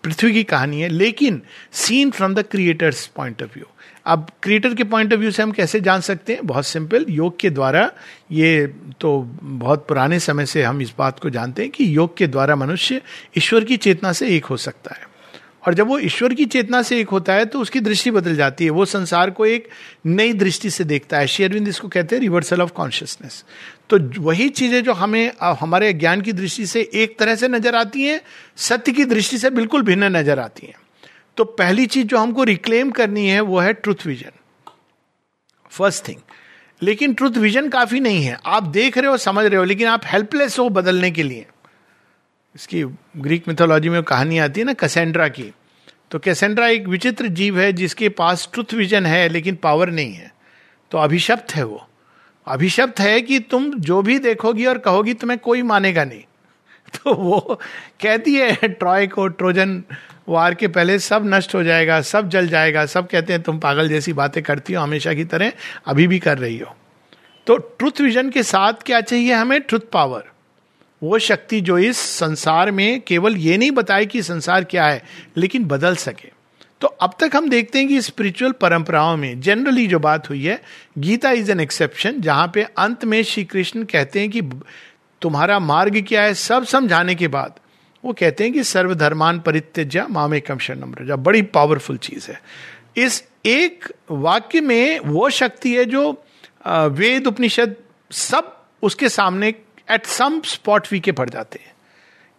पृथ्वी 0.09 0.31
की 0.33 0.43
कहानी 0.43 0.81
है, 0.81 0.87
लेकिन 0.89 1.41
seen 1.71 2.11
from 2.11 2.33
the 2.35 2.43
creator's 2.43 3.05
point 3.07 3.41
of 3.43 3.49
view 3.53 3.65
अब 4.05 4.29
क्रिएटर 4.43 4.73
के 4.75 4.83
पॉइंट 4.83 5.13
ऑफ़ 5.13 5.19
व्यू 5.19 5.31
से 5.31 5.43
हम 5.43 5.51
कैसे 5.51 5.79
जान 5.81 6.01
सकते 6.01 6.33
हैं? 6.33 6.45
बहुत 6.47 6.65
सिंपल 6.65 7.05
योग 7.09 7.37
के 7.39 7.49
द्वारा 7.49 7.89
ये 8.31 8.67
तो 9.01 9.21
बहुत 9.41 9.85
पुराने 9.87 10.19
समय 10.19 10.45
से 10.45 10.63
हम 10.63 10.81
इस 10.81 10.93
बात 10.97 11.19
को 11.19 11.29
जानते 11.29 11.61
हैं 11.61 11.71
कि 11.71 11.95
योग 11.97 12.17
के 12.17 12.27
द्वारा 12.27 12.55
मनुष्य 12.55 13.01
ईश्वर 13.37 13.63
की 13.63 13.77
चेतना 13.77 14.11
से 14.13 14.29
एक 14.37 14.45
हो 14.45 14.57
सकता 14.57 14.95
है। 14.95 15.07
और 15.67 15.73
जब 15.73 15.87
वो 15.87 15.99
ईश्वर 15.99 16.33
की 16.33 16.45
चेतना 16.45 16.81
से 16.81 16.99
एक 16.99 17.09
होता 17.09 17.33
है 17.33 17.45
तो 17.45 17.59
उसकी 17.59 17.79
दृष्टि 17.79 18.11
बदल 18.11 18.35
जाती 18.35 18.63
है। 18.63 18.69
वो 18.69 18.85
संसार 18.85 19.29
को 19.29 19.45
एक 19.45 19.67
नई 20.05 20.33
दृष्टि 20.33 20.69
से 20.69 20.83
देखता 20.83 21.17
है। 21.17 21.27
शेयरविंद 21.27 21.67
इसको 21.67 21.87
कहते 21.87 22.15
हैं 22.15 22.21
रिवर्सल 22.21 22.61
ऑफ़ 22.61 22.71
कॉन्शियसनेस 22.71 23.43
तो 23.89 23.99
वही 24.21 24.49
चीज़ें 24.49 24.83
जो 24.83 24.93
हमें 24.93 25.31
हमारे 25.41 25.93
ज्ञान 25.93 26.21
की 26.21 26.33
दृष्टि 26.33 26.65
से 26.65 26.89
एक 26.93 27.19
तरह 27.19 27.35
से 27.35 27.47
नज़र 27.47 27.75
आती 27.75 28.03
हैं, 28.03 28.21
सत्य 28.57 28.91
की 28.91 29.05
दृष्टि 29.05 29.37
से 29.37 29.49
बिल्कुल 29.49 29.81
भिन्न 29.81 30.03
नज़र 30.17 30.39
आती 30.39 30.67
हैं। 30.67 30.75
तो 31.37 31.43
पहली 31.43 31.85
चीज़ 31.85 32.07
जो 32.07 32.17
हमको 32.17 32.43
रिक्लेम 32.43 32.91
करनी 32.91 33.27
है, 33.27 33.41
वो 33.41 33.59
है 33.59 33.73
ट्रुथ 33.73 34.05
विजन 34.05 34.31
फ़र्स्ट 35.71 36.07
थिंग 36.07 36.17
लेकिन 36.81 37.13
ट्रुथ 37.13 37.31
विजन 37.31 37.69
काफ़ी 37.69 37.99
नहीं 37.99 38.23
है। 38.23 38.37
आप 38.45 38.63
देख 38.63 38.97
रहे 38.97 39.07
हो, 39.07 39.17
समझ 39.17 39.45
रहे 39.45 39.55
हो, 39.55 39.63
लेकिन 39.63 39.87
आप 39.87 40.01
हेल्पलेस 40.05 40.59
हो 40.59 40.69
बदलने 40.69 41.11
के 41.11 41.23
लिए। 41.23 41.45
इसकी 42.55 42.83
ग्रीक 43.17 43.47
मिथोलॉजी 43.47 43.89
में 43.89 44.03
कहानी 44.03 44.37
आती 44.37 44.59
है 44.59 44.65
ना 44.65 44.73
कसेंड्रा 44.73 45.27
की। 45.27 45.51
तो 46.11 46.19
कैसेंड्रा 46.19 46.67
एक 46.67 46.87
विचित्र 46.87 47.27
जीव 47.27 47.59
है, 47.59 47.73
जिसके 47.73 48.09
पास 48.09 48.49
ट्रुथ 48.53 48.73
विजन 48.73 49.05
है, 49.05 49.29
लेकिन 49.29 49.55
पावर 49.55 49.89
नहीं 49.89 50.13
है। 50.13 50.33
तो 50.91 50.97
अभिशप्त 50.97 51.55
है 51.55 51.63
वो। 51.63 51.88
अभिशप्त 52.49 52.99
है 52.99 53.21
कि 53.21 53.39
तुम 53.39 53.79
जो 53.79 54.01
भी 54.01 54.19
देखोगी 54.19 54.65
और 54.65 54.77
कहोगी 54.77 55.13
तुम्हें 55.13 55.39
कोई 55.39 55.61
मानेगा 55.61 56.03
नहीं। 56.03 56.21
तो 56.95 57.13
वो 57.13 57.59
कहती 58.01 58.35
है, 58.35 58.55
ट्रॉय 58.55 59.07
को 59.07 59.27
ट्रोजन 59.27 59.83
वार 60.29 60.53
के 60.53 60.67
पहले 60.67 60.99
सब 60.99 61.21
नष्ट 61.25 61.55
हो 61.55 61.63
जाएगा, 61.63 62.01
सब 62.01 62.29
जल 62.29 62.47
जाएगा, 62.47 62.85
सब 62.85 63.07
कहते 63.07 63.33
हैं, 63.33 63.41
तुम 63.41 63.59
पागल 63.59 63.89
जैसी 63.89 64.13
बातें 64.13 64.43
करती 64.43 64.73
हो, 64.73 64.83
हमेशा 64.83 65.13
की 65.13 65.25
तरह 65.25 65.51
अभी 65.87 66.07
भी 66.07 66.19
कर 66.19 66.37
रही 66.37 66.59
हो। 66.59 66.75
तो 67.47 67.57
ट्रुथ 67.57 68.01
विजन 68.01 68.29
के 68.29 68.43
साथ 68.43 68.73
क्या 68.73 69.01
चाहिए 69.01 69.33
हमें? 69.33 69.61
Truth 69.61 69.79
power. 69.93 70.23
वो 71.03 71.19
शक्ति 71.19 71.61
जो 71.61 71.77
इस 71.77 71.97
संसार 71.97 72.71
में 72.71 73.01
केवल 73.01 73.37
ये 73.37 73.57
नहीं 73.57 73.71
बताए 73.71 74.05
कि 74.05 74.23
संसार 74.23 74.63
क्या 74.63 74.85
है, 74.85 75.03
लेकिन 75.37 75.65
बदल 75.65 75.95
सके। 75.95 76.38
तो 76.81 76.87
अब 76.87 77.13
तक 77.19 77.35
हम 77.35 77.49
देखते 77.49 77.79
हैं 77.79 77.87
कि 77.87 78.01
स्पिरिचुअल 78.01 78.51
परंपराओं 78.51 79.15
में 79.17 79.39
जनरली 79.41 79.85
जो 79.87 79.99
बात 79.99 80.29
हुई 80.29 80.43
है, 80.45 80.61
गीता 80.97 81.31
इज़ 81.31 81.51
एन 81.51 81.59
एक्सेप्शन 81.59 82.21
जहाँ 82.21 82.51
पे 82.53 82.63
अंत 82.77 83.05
में 83.05 83.21
श्री 83.23 83.43
कृष्ण 83.45 83.83
कहते 83.83 84.19
हैं 84.19 84.29
कि 84.29 84.41
तुम्हारा 85.21 85.59
मार्ग 85.59 86.03
क्या 86.07 86.21
है, 86.23 86.33
सब 86.33 86.65
समझाने 86.65 87.15
के 87.15 87.27
बाद, 87.27 87.59
वो 88.03 88.13
कहते 88.13 88.43
हैं 88.43 88.53
कि 88.53 88.63
सर्वधर्मान 88.63 89.39
परित्यज्या 89.39 90.07
मामे 90.07 90.39
कम 90.39 90.57
शरणम 90.57 90.93
रजा 91.01 91.15
बड़ी 91.15 91.41
पावरफुल 91.41 91.97
चीज़ 91.97 92.31
है। 92.31 92.41
इस 92.97 93.23
एक 93.45 93.85
वाक्य 94.11 94.61
में 94.61 94.99
वो 94.99 95.29
शक्ति 95.29 95.75
है 95.75 95.85
जो 95.85 96.11
वेद, 96.67 97.27
उपनिषद 97.27 97.75
सब 98.11 98.55
उसके 98.83 99.09
सामने 99.09 99.53
एट 99.91 100.05
सम 100.05 100.41
स्पॉट 100.45 100.87
वीके 100.91 101.11
पड़ 101.11 101.29
जाते 101.29 101.59
हैं। 101.65 101.73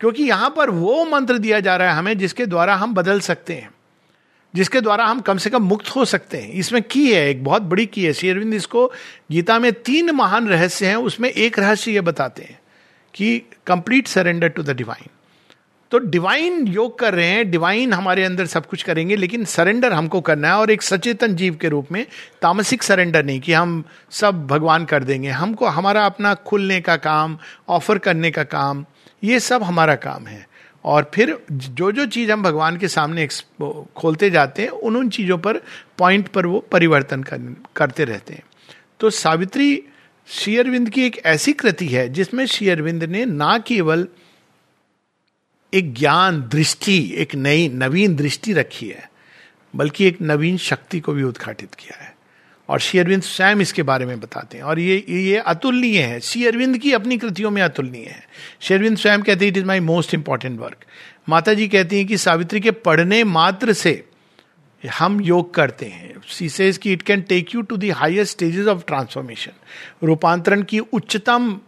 क्योंकि 0.01 0.23
यहाँ 0.23 0.53
पर 0.57 0.71
वो 0.71 1.05
मंत्र 1.05 1.39
दिया 1.39 1.61
जा 1.61 1.77
रहा 1.77 1.91
है 1.91 1.95
हमें, 1.95 2.19
जिसके 2.19 2.47
द्वारा 2.47 2.75
हम 2.75 2.95
बदल 2.95 3.21
सकते 3.21 3.55
हैं। 3.55 3.71
जिसके 4.55 4.81
द्वारा 4.81 5.05
हम 5.05 5.21
कम 5.21 5.39
से 5.39 5.51
कम 5.51 5.63
मुक्त 5.63 5.89
हो 5.89 6.05
सकते 6.05 6.39
हैं। 6.39 6.51
इसमें 6.51 6.83
की 6.83 7.13
है, 7.13 7.29
एक 7.31 7.45
बहुत 7.45 7.63
बड़ी 7.63 7.87
की 7.87 8.05
है। 8.05 8.13
श्री 8.13 8.31
अरविंद 8.31 8.55
इसको 8.55 8.87
गीता 9.33 9.59
में 9.59 9.73
तीन 9.73 10.11
महान 10.11 10.49
रहस्य 10.49 10.87
हैं, 10.87 10.97
उसमें 10.97 11.31
एक 11.31 11.59
रहस्य 11.59 11.93
ये 11.93 12.01
बताते 12.01 12.43
हैं 12.43 12.59
कि 13.15 13.43
complete 13.67 14.09
surrender 14.09 14.49
to 14.49 14.63
the 14.63 14.71
divine 14.71 15.09
तो 15.93 15.99
डिवाइन 15.99 16.67
योग 16.67 16.99
कर 16.99 17.15
रहे 17.15 17.27
हैं 17.27 17.51
डिवाइन 17.51 17.93
हमारे 17.93 18.25
अंदर 18.25 18.47
सब 18.47 18.67
कुछ 18.67 18.83
करेंगे, 18.83 19.17
लेकिन 19.17 19.45
सरेंडर 19.45 19.93
हमको 19.93 20.21
करना 20.21 20.49
है, 20.49 20.55
और 20.55 20.71
एक 20.71 20.83
सचेतन 20.83 21.35
जीव 21.35 21.57
के 21.57 21.69
रूप 21.69 21.91
में 21.93 22.07
तामसिक 22.43 22.83
सरेंडर 22.83 23.25
नहीं, 23.25 23.41
कि 23.41 23.53
हम 23.53 23.85
सब 24.11 24.47
भगवान 24.47 24.85
कर 24.85 25.05
देंगे। 25.05 25.29
हमको, 25.29 25.67
हमारा 25.67 26.05
अपना 26.07 26.35
खुलने 26.35 26.81
का 26.81 26.97
काम 26.97 27.39
ऑफ़र 27.69 27.99
करने 27.99 28.31
का 28.31 28.45
काम, 28.45 28.85
ये 29.25 29.41
सब 29.41 29.63
हमारा 29.63 29.95
काम 29.95 30.27
है। 30.27 30.50
और 30.85 31.11
फिर 31.15 31.37
जो 31.53 31.91
जो 31.93 32.07
चीज़ 32.07 32.31
हम 32.33 32.43
भगवान 32.43 32.77
के 32.77 32.89
सामने 32.89 33.27
खोलते 33.97 34.31
जाते 34.31 34.63
हैं 34.63 34.71
उन 34.71 34.97
उन 34.97 35.09
चीज़ों 35.09 35.39
पर 35.39 35.61
पॉइंट 35.99 36.29
पर 36.29 36.47
वो 36.47 36.61
परिवर्तन 36.73 37.23
कर, 37.23 37.55
करते 37.77 38.05
रहते 38.05 38.35
हैं। 38.35 38.43
तो 39.01 39.11
सावित्री 39.11 39.83
शेयरविंद 40.29 40.91
की 40.91 41.05
एक 41.07 41.21
ऐसी 41.27 41.53
कृति 41.53 41.87
है 41.87 42.09
जिसमें 42.09 42.45
शेयरविंद 42.47 43.05
ने 43.05 43.25
ना 43.25 43.59
केवल 43.59 44.07
एक 45.73 45.93
ज्ञान 45.95 46.41
दृष्टि 46.53 46.99
एक 47.15 47.35
नई 47.35 47.69
नवीन 47.69 48.17
दृष्टि 48.17 48.53
रखी 48.53 48.89
है 48.89 49.09
बल्कि 49.75 50.07
एक 50.07 50.21
नवीन 50.23 50.57
शक्ति 50.59 51.01
को 51.01 51.13
भी 51.13 51.23
उद्घाटित 51.23 51.75
किया 51.75 52.00
है। 52.00 52.00
और 52.71 52.79
श्री 52.79 52.91
शेयरविंद 52.91 53.23
स्वयं 53.23 53.57
इसके 53.57 53.83
बारे 53.83 54.05
में 54.07 54.21
बताते 54.21 54.57
हैं। 54.57 54.65
और 54.65 54.79
ये 54.79 55.05
ये 55.09 55.37
अतुलनीय 55.37 56.03
है। 56.03 56.21
श्री 56.21 56.47
अरविंद 56.47 56.79
की 56.79 56.93
अपनी 56.93 57.19
कृतियों 57.19 57.51
में 57.51 57.63
अतुलनीय 57.63 58.05
है। 58.05 58.23
शेयरविंद 58.61 58.99
स्वयं 58.99 59.23
कहते 59.23 59.45
हैं 59.45 59.53
it 59.53 59.59
is 59.59 59.65
my 59.65 59.81
most 59.81 60.15
important 60.15 60.61
work 60.61 60.85
Mata 61.29 61.55
ji 61.55 61.69
कहती 61.69 61.97
हैं 61.97 62.07
कि 62.07 62.17
सावित्री 62.17 62.61
के 62.61 62.71
पढ़ने 62.71 63.25
मात्र 63.25 63.73
से 63.73 64.05
हम 64.99 65.21
योग 65.21 65.55
करते 65.55 65.87
हैं। 65.87 66.15
सी 66.29 66.49
सेज 66.49 66.79
की 66.79 66.93
it 66.93 67.03
can 67.03 67.23
take 67.23 67.55
you 67.55 67.63
to 67.63 67.77
the 67.77 67.91
highest 67.91 68.33
stages 68.33 68.67
of 68.67 68.83
transformation 68.87 70.07
रूपांतरण 70.07 70.63
की 70.63 70.79
उच्चतम 70.79 71.61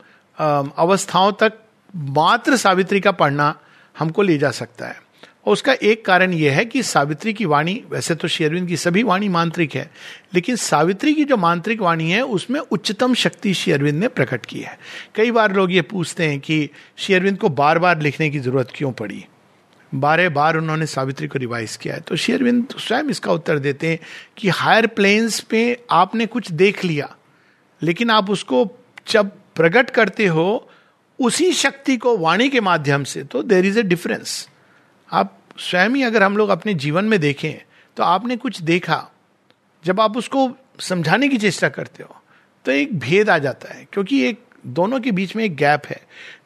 अवस्थाओं 0.77 1.33
तक 1.33 1.53
मात्र 1.97 2.57
सावित्री 2.57 3.01
का 3.01 3.13
पढ़ना 3.13 3.59
हमको 3.99 4.23
ले 4.23 4.39
जा 4.39 4.51
सकता 4.51 4.87
है। 4.87 5.03
और 5.47 5.53
उसका 5.53 5.73
एक 5.73 6.05
कारण 6.05 6.33
यह 6.33 6.57
है 6.57 6.65
कि 6.65 6.83
सावित्री 6.83 7.33
की 7.33 7.45
वाणी, 7.45 7.83
वैसे 7.91 8.15
तो 8.15 8.29
शेरविंद 8.29 8.69
की 8.69 8.77
सभी 8.77 9.03
वाणी 9.03 9.29
मांत्रिक 9.29 9.75
है, 9.75 9.91
लेकिन 10.35 10.57
सावित्री 10.57 11.15
की 11.15 11.25
जो 11.25 11.37
मांत्रिक 11.37 11.81
वाणी 11.81 12.11
है, 12.11 12.23
उसमें 12.23 12.61
उच्चतम 12.61 13.15
शक्ति 13.15 13.55
शेरविंद 13.55 13.99
ने 14.01 14.09
प्रकट 14.09 14.47
की 14.47 14.61
है। 14.61 14.79
कई 15.15 15.31
बार 15.31 15.53
लोग 15.53 15.73
ये 15.73 15.83
पूछते 15.83 16.25
हैं 16.25 16.39
कि 16.41 16.69
शेरविंद 16.99 17.39
को 17.39 17.49
बार 17.51 17.79
बार 17.79 18.01
लिखने 18.01 18.31
की 18.31 18.39
ज़रूरत 18.39 18.73
क्यों 18.75 18.93
पड़ी? 18.93 19.25
बारह 19.93 20.29
बार 20.29 20.57
उन्होंने 20.57 20.87
सावित्री 20.87 21.27
को 21.29 21.39
रिवाइज 21.39 21.77
किया 21.77 21.95
है। 21.95 22.01
तो 22.01 22.17
शेरविंद 22.17 22.67
स्वयं 22.79 23.09
इसका 23.11 23.33
उत्तर 23.33 23.59
देते 23.59 23.89
हैं 23.89 23.99
कि 24.37 24.49
हायर 24.49 24.87
प्लेन्स 24.87 25.41
पे 25.41 25.81
आपने 25.91 26.27
कुछ 26.27 26.51
देख 26.53 26.85
लिया, 26.85 27.15
लेकिन 27.83 28.11
आप 28.11 28.31
उसको 28.31 28.65
जब 29.09 29.31
प्रकट 29.57 29.91
करते 29.91 30.27
हो, 30.27 30.69
उसी 31.19 31.53
शक्ति 31.53 31.97
को 31.97 32.17
वाणी 32.19 32.49
के 32.49 32.61
माध्यम 32.61 33.05
से 33.05 33.23
तो 33.25 33.43
देर 33.43 33.67
इज़ 33.67 33.79
ए 33.79 33.83
डिफरेंस 33.83 34.49
आप 35.13 35.39
स्वयं 35.61 35.91
ही 35.91 36.03
अगर 36.03 36.23
हम 36.23 36.37
लोग 36.37 36.49
अपने 36.49 36.75
जीवन 36.77 37.05
में 37.05 37.19
देखें 37.21 37.55
तो 37.97 38.03
आपने 38.03 38.37
कुछ 38.37 38.61
देखा, 38.63 39.09
जब 39.85 40.01
आप 40.01 40.17
उसको 40.17 40.51
समझाने 40.81 41.29
की 41.29 41.39
चेष्टा 41.39 41.69
करते 41.69 42.03
हो 42.03 42.17
तो 42.65 42.73
एक 42.73 42.99
भेद 42.99 43.31
आ 43.31 43.39
जाता 43.39 43.75
है, 43.75 43.87
क्योंकि 43.93 44.23
एक, 44.23 44.41
दोनों 44.67 45.01
के 45.01 45.11
बीच 45.13 45.35
में 45.37 45.45
एक 45.45 45.55
गैप 45.57 45.87
है। 45.87 46.01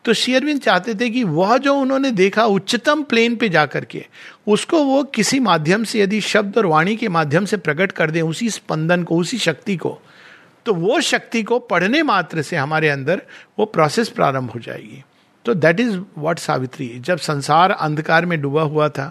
तो 0.05 0.13
शेयरविंद 0.15 0.61
चाहते 0.61 0.95
थे 0.95 1.09
कि 1.11 1.23
वह 1.25 1.57
जो 1.59 1.75
उन्होंने 1.75 2.11
देखा 2.11 2.45
उच्चतम 2.47 3.03
प्लेन 3.03 3.37
पे 3.37 3.49
जाकर 3.49 3.85
के, 3.85 4.05
उसको 4.47 4.83
वो 4.85 5.03
किसी 5.05 5.41
माध्यम 5.41 5.85
से 5.85 6.01
यदि 6.01 6.21
शब्द 6.23 6.59
और 6.59 6.67
वाणी 6.67 6.97
के 6.97 7.09
माध्यम 7.09 7.45
से 7.45 7.57
प्रकट 7.57 7.93
कर 7.93 8.11
दें, 8.11 8.21
उसी 8.23 8.49
स्पंदन 8.51 9.03
को, 9.03 9.17
उसी 9.17 9.39
शक्ति 9.39 9.77
को 9.77 9.99
तो 10.67 10.75
वो 10.75 11.01
शक्ति 11.01 11.43
को 11.43 11.59
पढ़ने 11.61 12.03
मात्र 12.03 12.43
से 12.43 12.57
हमारे 12.57 12.89
अंदर 12.89 13.23
वो 13.59 13.65
प्रोसेस 13.67 14.09
प्रारंभ 14.09 14.51
हो 14.51 14.61
जाएगी। 14.61 15.03
तो 15.47 15.55
दैट 15.55 15.81
इज़ 15.81 15.99
वॉट 16.19 16.39
सावित्री 16.39 16.89
जब 17.01 17.19
संसार 17.19 17.71
अंधकार 17.71 18.27
में 18.27 18.41
डूबा 18.43 18.63
हुआ 18.63 18.89
था 18.89 19.11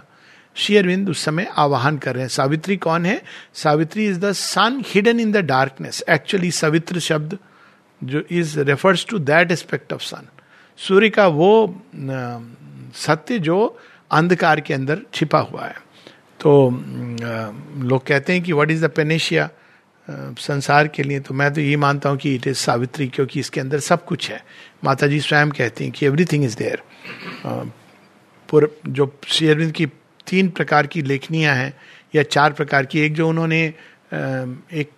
शेयरविंद 0.56 1.08
उस 1.10 1.24
समय 1.24 1.46
आवाहन 1.56 1.96
कर 1.98 2.14
रहे 2.14 2.22
हैं, 2.22 2.28
सावित्री 2.28 2.76
कौन 2.76 3.06
है? 3.06 3.20
Savitri 3.54 4.06
is 4.06 4.18
the 4.20 4.32
sun 4.32 4.82
hidden 4.86 5.20
in 5.20 5.32
the 5.32 5.36
darkness 5.46 6.02
actually 6.10 6.50
Savitr 6.50 7.00
शब्द 7.00 7.38
जो 8.02 8.22
is 8.30 8.58
refers 8.60 9.06
to 9.08 9.18
that 9.20 9.52
aspect 9.52 9.92
of 9.92 10.02
sun 10.02 10.28
सूर्य 10.78 11.10
का 11.10 11.26
वो 11.26 11.50
सत्य 12.96 13.38
जो 13.38 13.78
अंधकार 14.10 14.60
के 14.60 14.74
अंदर 14.74 15.00
छिपा 15.14 15.38
हुआ 15.40 15.64
है। 15.64 15.74
तो 16.40 16.70
लोग 17.82 18.06
कहते 18.06 18.32
हैं 18.32 18.42
कि 18.42 18.52
व्हाट 18.52 18.70
इज़ 18.70 18.84
द 18.86 18.90
पेनेशिया 18.90 19.48
संसार 20.08 20.88
के 20.88 21.02
लिए 21.02 21.20
तो 21.20 21.34
मैं 21.34 21.52
तो 21.54 21.60
ये 21.60 21.76
मानता 21.76 22.08
हूँ 22.08 22.18
कि 22.18 22.34
इट 22.34 22.46
इज़ 22.46 22.56
सावित्री, 22.56 23.06
क्योंकि 23.08 23.40
इसके 23.40 23.60
अंदर 23.60 23.78
सब 23.80 24.04
कुछ 24.04 24.30
है। 24.30 24.42
माता 24.84 25.06
जी 25.06 25.20
स्वयं 25.20 25.50
कहती 25.50 25.84
हैं 25.84 25.92
कि 25.92 26.06
एवरीथिंग 26.06 26.44
इज़ 26.44 26.56
देयर 26.56 26.82
पूर, 28.48 28.70
जो 28.88 29.12
श्री 29.28 29.48
अरविंद 29.48 29.72
की 29.72 29.86
तीन 30.26 30.48
प्रकार 30.50 30.86
की 30.86 31.02
लेखनियाँ 31.02 31.54
हैं, 31.54 31.72
या 32.14 32.22
चार 32.24 32.52
प्रकार 32.52 32.86
की, 32.86 33.00
एक 33.00 33.14
जो 33.14 33.28
उन्होंने 33.28 33.64
एक 34.72 34.90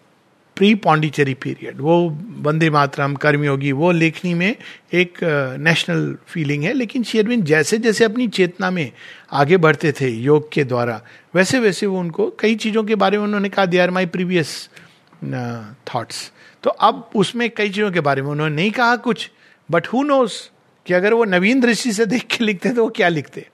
प्री 0.56 0.74
पौंडीचेरी 0.74 1.34
पीरियड 1.34 1.80
वो 1.80 1.96
वंदे 2.42 2.68
मातरम, 2.70 3.14
कर्मयोगी, 3.16 3.72
वो 3.72 3.90
लेखनी 3.92 4.32
में 4.34 4.54
एक 4.94 5.18
नेशनल 5.60 6.16
फीलिंग 6.28 6.64
है, 6.64 6.72
लेकिन 6.72 7.02
शेरविन 7.02 7.42
जैसे 7.42 7.78
जैसे 7.78 8.04
अपनी 8.04 8.26
चेतना 8.28 8.70
में 8.70 8.90
आगे 9.32 9.56
बढ़ते 9.56 9.92
थे 9.92 10.08
योग 10.08 10.50
के 10.52 10.64
द्वारा, 10.64 11.00
वैसे 11.34 11.58
वैसे 11.60 11.86
वो 11.86 12.00
उनको 12.00 12.30
कई 12.40 12.54
चीज़ों 12.56 12.84
के 12.84 12.94
बारे 12.94 13.18
में 13.18 13.24
उन्होंने 13.24 13.48
कहा 13.48 13.66
they 13.66 13.78
are 13.78 13.90
my 13.90 14.06
previous 14.08 14.68
thoughts 15.86 16.30
तो 16.62 16.70
अब 16.70 17.10
उसमें 17.16 17.48
कई 17.50 17.68
चीज़ों 17.68 17.90
के 17.92 18.00
बारे 18.00 18.22
में 18.22 18.30
उन्होंने 18.30 18.54
नहीं 18.56 18.70
कहा 18.70 18.96
कुछ 18.96 19.30
बट 19.68 19.86
हु 19.86 20.02
नोस 20.02 20.50
कि 20.86 20.94
अगर 20.94 21.14
वो 21.14 21.24
नवीन 21.24 21.60
दृष्टि 21.60 21.92
से 21.92 22.06
देख 22.06 22.26
के 22.26 22.44
लिखते 22.44 22.68
तो 22.68 22.82
वो 22.82 22.88
क्या 22.90 23.08
लिखते? 23.08 23.46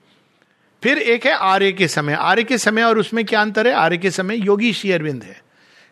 फिर 0.83 0.97
एक 0.97 1.25
है 1.25 1.33
आर्य 1.33 1.71
के 1.71 1.87
समय। 1.87 2.13
आर्य 2.13 2.43
के 2.43 2.57
समय 2.57 2.83
और 2.83 2.97
उसमें 2.99 3.23
क्या 3.25 3.41
अंतर 3.41 3.67
है? 3.67 3.73
आर्य 3.73 3.97
के 3.97 4.11
समय 4.11 4.35
योगी 4.37 4.73
श्री 4.73 4.91
अरविंद 4.91 5.23
है, 5.23 5.41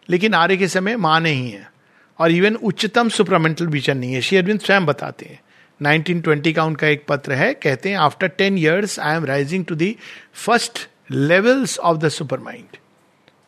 लेकिन 0.10 0.34
आर्य 0.34 0.58
के 0.58 0.68
समय 0.68 0.96
माँ 0.98 1.20
नहीं 1.20 1.52
है 1.52 1.72
और 2.20 2.32
इवन 2.32 2.56
उच्चतम 2.56 3.10
सुपरमेंटल 3.10 3.68
विजन 3.68 3.98
नहीं 3.98 4.14
है। 4.14 4.22
श्री 4.22 4.38
अरविंद 4.38 4.60
स्वयं 4.60 4.86
बताते 4.86 5.26
हैं। 5.26 5.40
1920 5.80 6.54
का 6.54 6.64
उनका 6.64 6.88
एक 6.88 7.06
पत्र 7.08 7.34
है, 7.34 7.54
कहते 7.54 7.90
हैं 7.90 7.98
after 8.00 8.28
ten 8.28 8.58
years 8.58 9.00
I 9.00 9.16
am 9.16 9.26
rising 9.26 9.66
to 9.66 9.76
the 9.76 9.96
first 10.36 10.88
levels 11.12 11.78
of 11.80 11.98
the 11.98 12.10
supermind 12.40 12.78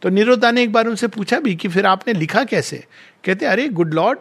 तो 0.05 0.09
निरोधा 0.09 0.51
ने 0.51 0.63
एक 0.63 0.71
बार 0.71 0.87
उनसे 0.87 1.07
पूछा 1.07 1.39
भी 1.39 1.55
कि 1.55 1.67
फिर 1.67 1.85
आपने 1.85 2.13
लिखा 2.13 2.43
कैसे? 2.43 2.85
कहते 3.23 3.45
अरे 3.45 3.67
गुड 3.67 3.93
लॉर्ड 3.93 4.19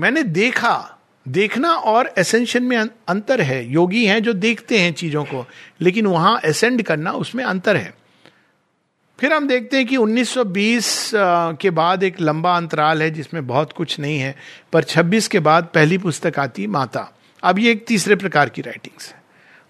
मैंने 0.00 0.22
देखा 0.22 0.98
देखना 1.28 1.72
और 1.72 2.14
एसेंशन 2.18 2.62
में 2.62 2.76
अं-, 2.76 2.88
अंतर 3.08 3.40
है। 3.40 3.72
योगी 3.72 4.06
हैं 4.06 4.22
जो 4.22 4.32
देखते 4.32 4.78
हैं 4.78 4.92
चीज़ों 4.92 5.24
को 5.24 5.46
लेकिन 5.80 6.06
वहाँ 6.06 6.40
एसेंड 6.44 6.82
करना 6.82 7.12
उसमें 7.12 7.44
अंतर 7.44 7.76
है। 7.76 7.94
फिर 9.20 9.32
हम 9.32 9.48
देखते 9.48 9.76
हैं 9.76 9.86
कि 9.86 9.96
1920 9.96 11.12
के 11.60 11.70
बाद 11.70 12.02
एक 12.02 12.20
लंबा 12.20 12.56
अंतराल 12.56 13.02
है 13.02 13.10
जिसमें 13.10 13.46
बहुत 13.46 13.72
कुछ 13.72 14.00
नहीं 14.00 14.18
है 14.18 14.36
पर 14.72 14.82
26 14.84 15.28
के 15.28 15.38
बाद 15.38 15.64
पहली 15.64 15.98
पुस्तक 15.98 16.38
आती 16.38 16.66
माता। 16.66 17.18
अब 17.42 17.58
ये 17.58 17.72
एक 17.72 17.86
तीसरे 17.86 18.16
प्रकार 18.16 18.48
की 18.48 18.62
राइटिंग्स 18.62 19.08
है। 19.08 19.15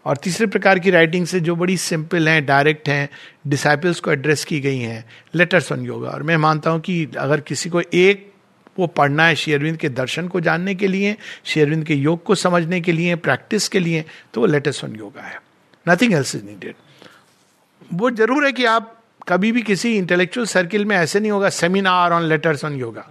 और 0.07 0.17
तीसरे 0.17 0.47
प्रकार 0.47 0.79
की 0.79 0.91
राइटिंग 0.91 1.27
से 1.27 1.41
जो 1.41 1.55
बड़ी 1.57 1.77
सिंपल 1.77 2.29
हैं 2.29 2.45
डायरेक्ट 2.47 2.89
हैं 2.89 3.09
डिसाइपल्स 3.47 4.01
को 4.01 4.13
एड्रेस 4.13 4.45
की 4.45 4.61
गई 4.61 4.79
हैं 4.79 5.05
लेटर्स 5.35 5.71
ऑन 5.73 5.85
योगा 5.87 6.11
और 6.11 6.23
मैं 6.23 6.37
मानता 6.37 6.71
हूँ 6.71 6.81
कि 6.81 7.07
अगर 7.19 7.41
किसी 7.41 7.71
को 7.71 7.81
एक 7.81 8.33
वो 8.79 8.87
पढ़ना 8.87 9.27
है 9.27 9.35
शेयरविंद 9.35 9.77
के 9.77 9.89
दर्शन 9.89 10.29
को 10.29 10.41
जानने 10.41 10.75
के 10.75 10.89
लिए 10.89 11.17
शेयरविंद 11.45 11.85
के 11.85 11.95
योग 11.95 12.23
को 12.25 12.35
समझने 12.35 12.81
के 12.81 12.93
लिए 12.93 13.17
प्रैक्टिस 13.19 13.69
के 13.69 13.81
लिए 13.81 14.05
तो 14.35 14.41
वो 14.41 14.47
लेटेस्ट 14.47 14.85
ऑन 14.85 14.97
योगा 14.97 15.23
है। 15.23 15.41
नथिंग 15.87 16.15
एल्स 16.15 16.35
इज़ 16.37 16.45
नीडेड 16.45 16.75
वो 17.95 18.11
ज़रूर 18.13 18.47
है 18.47 18.53
कि 18.53 18.65
आप 18.67 18.93
कभी 19.29 19.53
भी 19.53 19.63
किसी 19.63 19.97
इंटेलेक्चुअल 19.97 20.47
सर्किल 20.47 20.85
में 20.85 20.97
ऐसे 20.97 21.21
नहीं 21.21 21.31
होगा 21.31 21.49
seminar 21.51 22.13
on 22.13 22.23
letters 22.25 22.65
on 22.65 22.75
yoga 22.75 23.09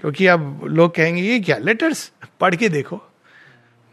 क्योंकि 0.00 0.26
अब 0.26 0.60
लोग 0.64 0.94
कहेंगे, 0.94 1.22
ये 1.22 1.40
क्या 1.40 1.56
लेटर्स 1.58 2.10
पढ़ 2.40 2.54
के 2.54 2.68
देखो। 2.68 3.02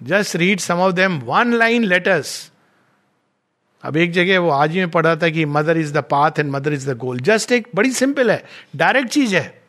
Just 0.03 0.35
read 0.35 0.59
some 0.59 0.75
of 0.75 0.93
them 0.93 1.19
one 1.19 1.53
line 1.53 1.83
letters 1.83 2.51
अब 3.83 3.97
एक 3.97 4.11
जगह 4.11 4.39
वो 4.39 4.49
आज 4.49 4.71
ही 4.71 4.79
में 4.79 4.89
पढ़ा 4.91 5.15
था 5.15 5.29
कि 5.29 5.45
Mother 5.45 5.77
is 5.77 5.93
the 5.93 5.97
path 5.97 6.39
and 6.39 6.51
Mother 6.51 6.73
is 6.73 6.89
the 6.91 6.97
goal 6.97 7.19
just 7.19 7.51
एक 7.51 7.67
बड़ी 7.75 7.91
सिंपल 7.91 8.31
है. 8.31 8.43
डायरेक्ट 8.75 9.09
चीज़ 9.09 9.35
है. 9.35 9.61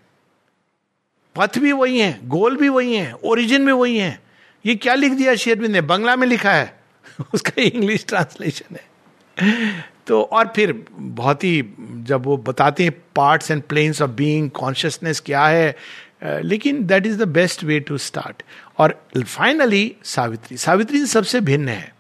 पथ 1.37 1.59
भी 1.59 1.73
वही 1.73 2.01
है. 2.01 2.19
गोल 2.29 2.57
भी 2.57 2.69
वही 2.69 2.95
है. 2.95 3.13
ओरिजिन 3.25 3.67
भी 3.67 3.73
वही 3.73 3.99
है. 3.99 4.19
ये 4.67 4.75
क्या 4.75 4.95
लिख 4.95 5.13
दिया 5.13 5.35
शेरविंद 5.35 5.73
ने 5.73 5.81
बंगला 5.81 6.17
में 6.17 6.27
लिखा 6.27 6.53
है. 6.53 6.79
उसका 7.35 7.63
इंग्लिश 7.63 8.05
ट्रांसलेशन 8.09 8.77
है. 8.77 8.89
तो 10.07 10.23
और 10.23 10.53
फिर 10.57 10.85
बहुत 10.93 11.45
ही 11.45 11.63
जब 11.79 12.25
वो 12.25 12.37
बताते 12.37 12.85
हैं 12.85 12.93
parts 13.17 13.51
and 13.51 13.63
planes 13.63 14.03
of 14.03 14.11
being 14.11 14.51
consciousness 14.51 15.21
क्या 15.21 15.47
है 15.47 15.77
लेकिन 16.25 16.85
that 16.87 17.07
is 17.07 17.19
the 17.19 17.29
best 17.29 17.65
way 17.65 17.81
to 17.81 17.99
start 17.99 18.43
और 18.79 19.09
फाइनली 19.27 19.95
सावित्री। 20.05 20.57
सावित्री 20.57 21.07
सबसे 21.07 21.41
भिन्न 21.41 21.69
है, 21.69 21.95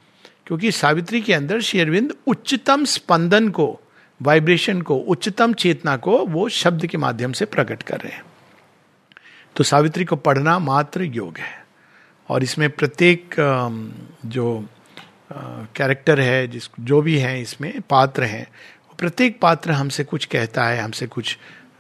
क्योंकि 0.47 0.73
सावित्री 0.73 1.21
के 1.21 1.35
अंदर 1.35 1.61
शेरविंद 1.61 2.15
उच्चतम 2.27 2.85
स्पंदन 2.85 3.49
को 3.49 3.81
वाइब्रेशन 4.23 4.83
को, 4.83 4.97
उच्चतम 4.97 5.53
चेतना 5.53 5.97
को 5.97 6.19
वो 6.27 6.49
शब्द 6.49 6.87
के 6.87 6.99
माध्यम 6.99 7.33
से 7.33 7.45
प्रकट 7.45 7.83
कर 7.83 8.01
रहे 8.01 8.13
हैं। 8.13 8.25
तो 9.57 9.65
सावित्री 9.65 10.05
को 10.05 10.17
पढ़ना 10.17 10.59
मात्र 10.59 11.03
योग 11.03 11.39
है। 11.39 11.67
और 12.29 12.43
इसमें 12.43 12.69
प्रत्येक 12.71 13.35
जो 14.27 14.67
कैरेक्टर 15.77 16.21
है, 16.21 16.47
जिस, 16.49 16.69
जो 16.81 17.01
भी 17.03 17.19
है 17.19 17.41
इसमें 17.41 17.81
पात्र 17.81 18.23
हैं 18.23 18.47
प्रत्येक 18.99 19.41
पात्र 19.41 19.71
हमसे 19.71 20.05
कुछ 20.05 20.25
कहता 20.25 20.67
है, 20.67 20.81
हमसे 20.81 21.07
कुछ 21.07 21.37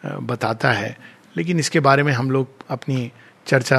बताता 0.06 0.72
है। 0.72 0.98
लेकिन 1.36 1.58
इसके 1.58 1.80
बारे 1.80 2.02
में 2.02 2.12
हम 2.12 2.30
लोग 2.30 2.48
अपनी 2.68 3.10
चर्चा 3.48 3.78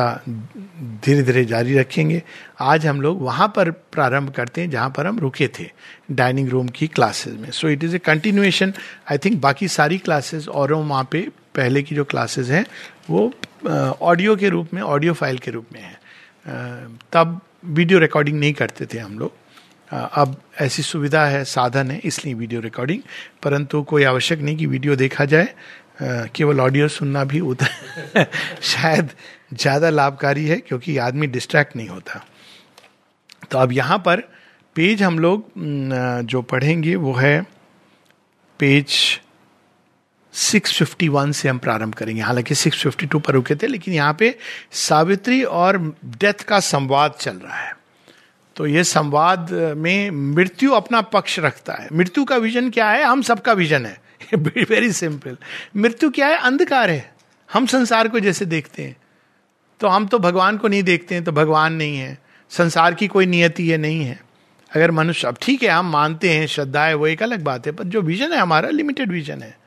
धीरे 1.05 1.23
धीरे 1.23 1.43
जारी 1.45 1.77
रखेंगे। 1.77 2.21
आज 2.59 2.85
हम 2.87 3.01
लोग 3.01 3.21
वहाँ 3.21 3.47
पर 3.55 3.71
प्रारंभ 3.71 4.29
करते 4.29 4.61
हैं, 4.61 4.69
जहाँ 4.69 4.89
पर 4.89 5.07
हम 5.07 5.19
रुके 5.19 5.47
थे, 5.59 5.69
डाइनिंग 6.11 6.49
रूम 6.49 6.67
की 6.67 6.87
क्लासेस 6.87 7.33
में। 7.33 7.49
So 7.51 7.69
it 7.69 7.83
is 7.83 7.95
a 7.95 7.99
continuation 7.99 8.73
I 9.11 9.17
think 9.17 9.41
बाकी 9.41 9.67
सारी 9.67 9.97
क्लासेस 9.97 10.47
और 10.47 10.73
वहाँ 10.73 11.07
पे, 11.11 11.27
पहले 11.55 11.83
की 11.83 11.95
जो 11.95 12.03
क्लासेस 12.05 12.49
हैं, 12.49 12.65
वो 13.09 13.31
ऑडियो 14.01 14.35
के 14.35 14.49
रूप 14.49 14.73
में, 14.73 14.81
ऑडियो 14.81 15.13
फ़ाइल 15.13 15.37
के 15.37 15.51
रूप 15.51 15.65
में 15.73 15.81
है। 15.81 15.97
तब 17.13 17.39
वीडियो 17.65 17.99
रिकॉर्डिंग 17.99 18.39
नहीं 18.39 18.53
करते 18.53 18.85
थे 18.85 18.99
हम 18.99 19.19
लोग। 19.19 19.31
अब 19.91 20.35
ऐसी 20.61 20.83
सुविधा 20.83 21.25
है, 21.25 21.43
साधन 21.45 21.91
है, 21.91 21.99
इसलिए 22.03 22.33
वीडियो 22.33 22.61
रिकॉर्डिंग 22.61 23.01
परंतु 23.43 23.81
कोई 23.83 24.03
आवश्यक 24.03 24.39
नहीं 24.39 24.57
कि 24.57 24.65
वीडियो 24.65 24.95
देखा 24.95 25.25
जाए। 25.25 25.53
केवल 26.35 26.59
ऑडियो 26.59 26.87
सुनना 26.87 27.23
भी 27.23 27.39
उतना 27.39 28.23
शायद 28.61 29.09
ज़्यादा 29.53 29.89
लाभकारी 29.89 30.45
है 30.47 30.57
क्योंकि 30.57 30.97
आदमी 30.97 31.27
डिस्ट्रैक्ट 31.27 31.75
नहीं 31.75 31.89
होता। 31.89 32.25
तो 33.51 33.57
अब 33.57 33.71
यहाँ 33.71 33.97
पर 33.97 34.19
पेज 34.75 35.03
हम 35.03 35.19
लोग 35.19 35.51
जो 36.25 36.41
पढ़ेंगे 36.41 36.95
वो 36.95 37.13
है 37.13 37.41
पेज 38.59 39.19
651 40.33 41.31
से 41.33 41.49
हम 41.49 41.57
प्रारंभ 41.57 41.93
करेंगे। 41.93 42.21
हालाँकि 42.21 42.55
652 42.55 43.19
पर 43.19 43.33
रुके 43.33 43.55
थे, 43.55 43.67
लेकिन 43.67 43.93
यहाँ 43.93 44.15
पे 44.19 44.37
सावित्री 44.71 45.43
और 45.43 45.77
डेथ 46.05 46.43
का 46.43 46.59
संवाद 46.59 47.11
चल 47.11 47.35
रहा 47.35 47.57
है। 47.57 47.73
तो 48.55 48.67
ये 48.67 48.83
संवाद 48.83 49.51
में 49.77 50.11
मृत्यु 50.11 50.71
अपना 50.71 51.01
पक्ष 51.01 51.39
रखता 51.39 51.73
है। 51.73 51.87
मृत्यु 51.93 52.23
का 52.25 52.37
विजन 52.37 52.69
क्या 52.69 52.89
है? 52.89 53.03
हम 53.03 53.21
सबका 53.21 53.53
विजन 53.53 53.85
है। 53.85 53.97
वेरी 54.35 54.91
सिंपल 54.91 55.37
मृत्यु 55.75 56.09
क्या 56.09 56.27
है? 56.27 56.37
अंधकार 56.37 56.89
है। 56.89 57.13
हम 57.53 57.65
संसार 57.65 58.07
को 58.07 58.19
जैसे 58.19 58.45
देखते 58.45 58.83
हैं। 58.83 58.95
तो 59.79 59.87
हम 59.87 60.07
तो 60.07 60.19
भगवान 60.19 60.57
को 60.57 60.67
नहीं 60.67 60.83
देखते 60.83 61.15
हैं 61.15 61.23
तो 61.23 61.31
भगवान 61.31 61.73
नहीं 61.73 61.97
है। 61.97 62.17
संसार 62.49 62.93
की 62.93 63.07
कोई 63.07 63.25
नियति 63.25 63.69
है 63.69 63.77
नहीं 63.77 64.03
है। 64.03 64.19
अगर 64.75 64.91
मनुष्य, 64.91 65.27
अब 65.27 65.37
ठीक 65.41 65.63
है, 65.63 65.69
हम 65.69 65.91
मानते 65.91 66.29
हैं, 66.29 66.47
श्रद्धा 66.47 66.85
है, 66.85 66.93
वो 66.93 67.07
एक 67.07 67.23
अलग 67.23 67.43
बात 67.43 67.65
है, 67.65 67.71
पर 67.71 67.83
जो 67.83 68.01
विजन 68.01 68.33
है 68.33 68.39
हमारा 68.39 68.69
लिमिटेड 68.69 69.11
विजन 69.11 69.41
है। 69.41 69.57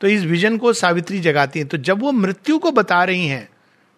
तो 0.00 0.06
इस 0.06 0.22
विजन 0.22 0.58
को 0.58 0.72
सावित्री 0.72 1.20
जगाती 1.20 1.58
है। 1.58 1.64
तो 1.64 1.76
जब 1.76 2.00
वो 2.00 2.12
मृत्यु 2.12 2.58
को 2.58 2.70
बता 2.70 3.04
रही 3.04 3.26
हैं, 3.26 3.48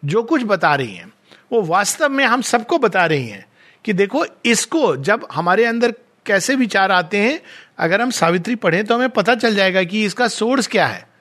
जो 0.04 0.22
कुछ 0.22 0.42
बता 0.42 0.74
रही 0.74 0.94
हैं, 0.94 1.12
वो 1.52 1.62
वास्तव 1.62 2.08
में 2.08 2.24
हम 2.24 2.42
सबको 2.42 2.78
बता 2.78 3.06
रही 3.06 3.26
हैं 3.26 3.46
कि 3.84 3.92
देखो, 3.92 4.26
इसको 4.44 4.96
जब 4.96 5.26
हमारे 5.32 5.64
अंदर 5.64 5.94
कैसे 6.26 6.54
विचार 6.54 6.92
आते 6.92 7.18
हैं, 7.18 7.40
अगर 7.78 8.00
हम 8.00 8.10
सावित्री 8.10 8.54
पढ़ें 8.54 8.84
तो 8.84 8.94
हमें 8.94 9.08
पता 9.08 9.34
चल 9.34 9.54
जाएगा 9.54 9.82
कि 9.82 10.04
इसका 10.04 10.28
सोर्स 10.28 10.66
क्या 10.66 10.86
है। 10.86 11.13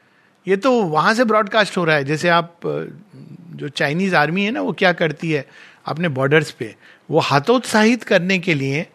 ये 0.47 0.58
तो 0.58 0.82
वहाँ 0.84 1.13
से 1.13 1.23
ब्रॉडकास्ट 1.23 1.77
हो 1.77 1.84
रहा 1.84 1.95
है। 1.95 2.03
जैसे 2.03 2.29
आप 2.29 2.56
जो 3.56 3.69
चाइनीज़ 3.69 4.15
आर्मी 4.15 4.43
है 4.43 4.51
ना, 4.51 4.62
वो 4.62 4.73
क्या 4.73 4.93
करती 4.93 5.32
है 5.32 5.47
अपने 5.86 6.08
बॉर्डर्स 6.08 6.51
पे? 6.51 6.75
वो 7.12 7.19
हतोत्साहित 7.19 8.03
करने 8.03 8.39
के 8.39 8.53
लिए 8.53 8.88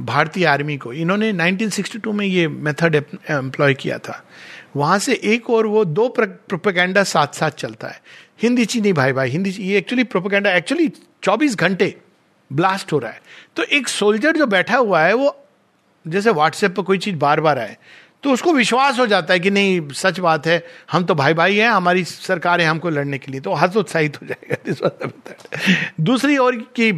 भारतीय 0.00 0.46
आर्मी 0.46 0.76
को, 0.76 0.92
इन्होंने 0.92 1.32
1962 1.32 2.12
में 2.12 2.26
ये 2.26 2.48
मेथड 2.48 3.04
एम्प्लॉय 3.30 3.74
किया 3.74 3.98
था। 3.98 4.24
वहाँ 4.76 4.98
से 4.98 5.20
एक 5.24 5.50
और 5.50 5.66
वो 5.66 5.84
दो 5.84 6.08
प्रोपेगेंडा 6.08 7.02
साथ 7.02 7.34
साथ 7.34 7.50
चलता 7.50 7.88
है। 7.88 8.02
हिंदी 8.42 8.64
चीनी 8.64 8.92
भाई 8.92 9.12
भाई, 9.12 9.30
हिंदी 9.30 9.50
ये 9.50 9.78
एक्चुअली 9.78 10.04
प्रोपेगेंडा 10.04 10.50
एक्चुअली 10.50 10.88
24 11.22 11.56
घंटे 11.56 11.96
ब्लास्ट 12.52 12.92
हो 12.92 12.98
रहा 12.98 13.10
है। 13.10 13.22
तो 13.56 13.62
एक 13.62 13.88
सोल्जर 13.88 14.36
जो 14.36 14.46
बैठा 14.46 14.76
हुआ 14.76 15.02
है, 15.02 15.14
वो, 15.14 15.46
जैसे 16.06 16.30
व्हाट्सएप 16.30 16.76
पर 16.76 16.82
कोई 16.82 16.98
चीज़ 16.98 17.16
बार 17.16 17.40
बार 17.40 17.58
आए 17.58 17.76
तो 18.24 18.32
उसको 18.32 18.52
विश्वास 18.52 18.98
हो 18.98 19.06
जाता 19.06 19.34
है 19.34 19.40
कि 19.40 19.50
नहीं, 19.50 19.88
सच 19.90 20.18
बात 20.20 20.46
है, 20.46 20.62
हम 20.92 21.04
तो 21.04 21.14
भाई 21.14 21.34
भाई 21.34 21.56
हैं, 21.56 21.68
हमारी 21.68 22.04
सरकार 22.04 22.60
है 22.60 22.66
हमको 22.66 22.90
लड़ने 22.90 23.18
के 23.18 23.32
लिए। 23.32 23.40
तो 23.40 23.52
हर्ष 23.54 23.76
उत्साहित 23.76 24.20
हो 24.22 24.26
जाएगा 24.26 24.90
दूसरी 26.00 26.38
ओर 26.38 26.56
कि 26.76 26.92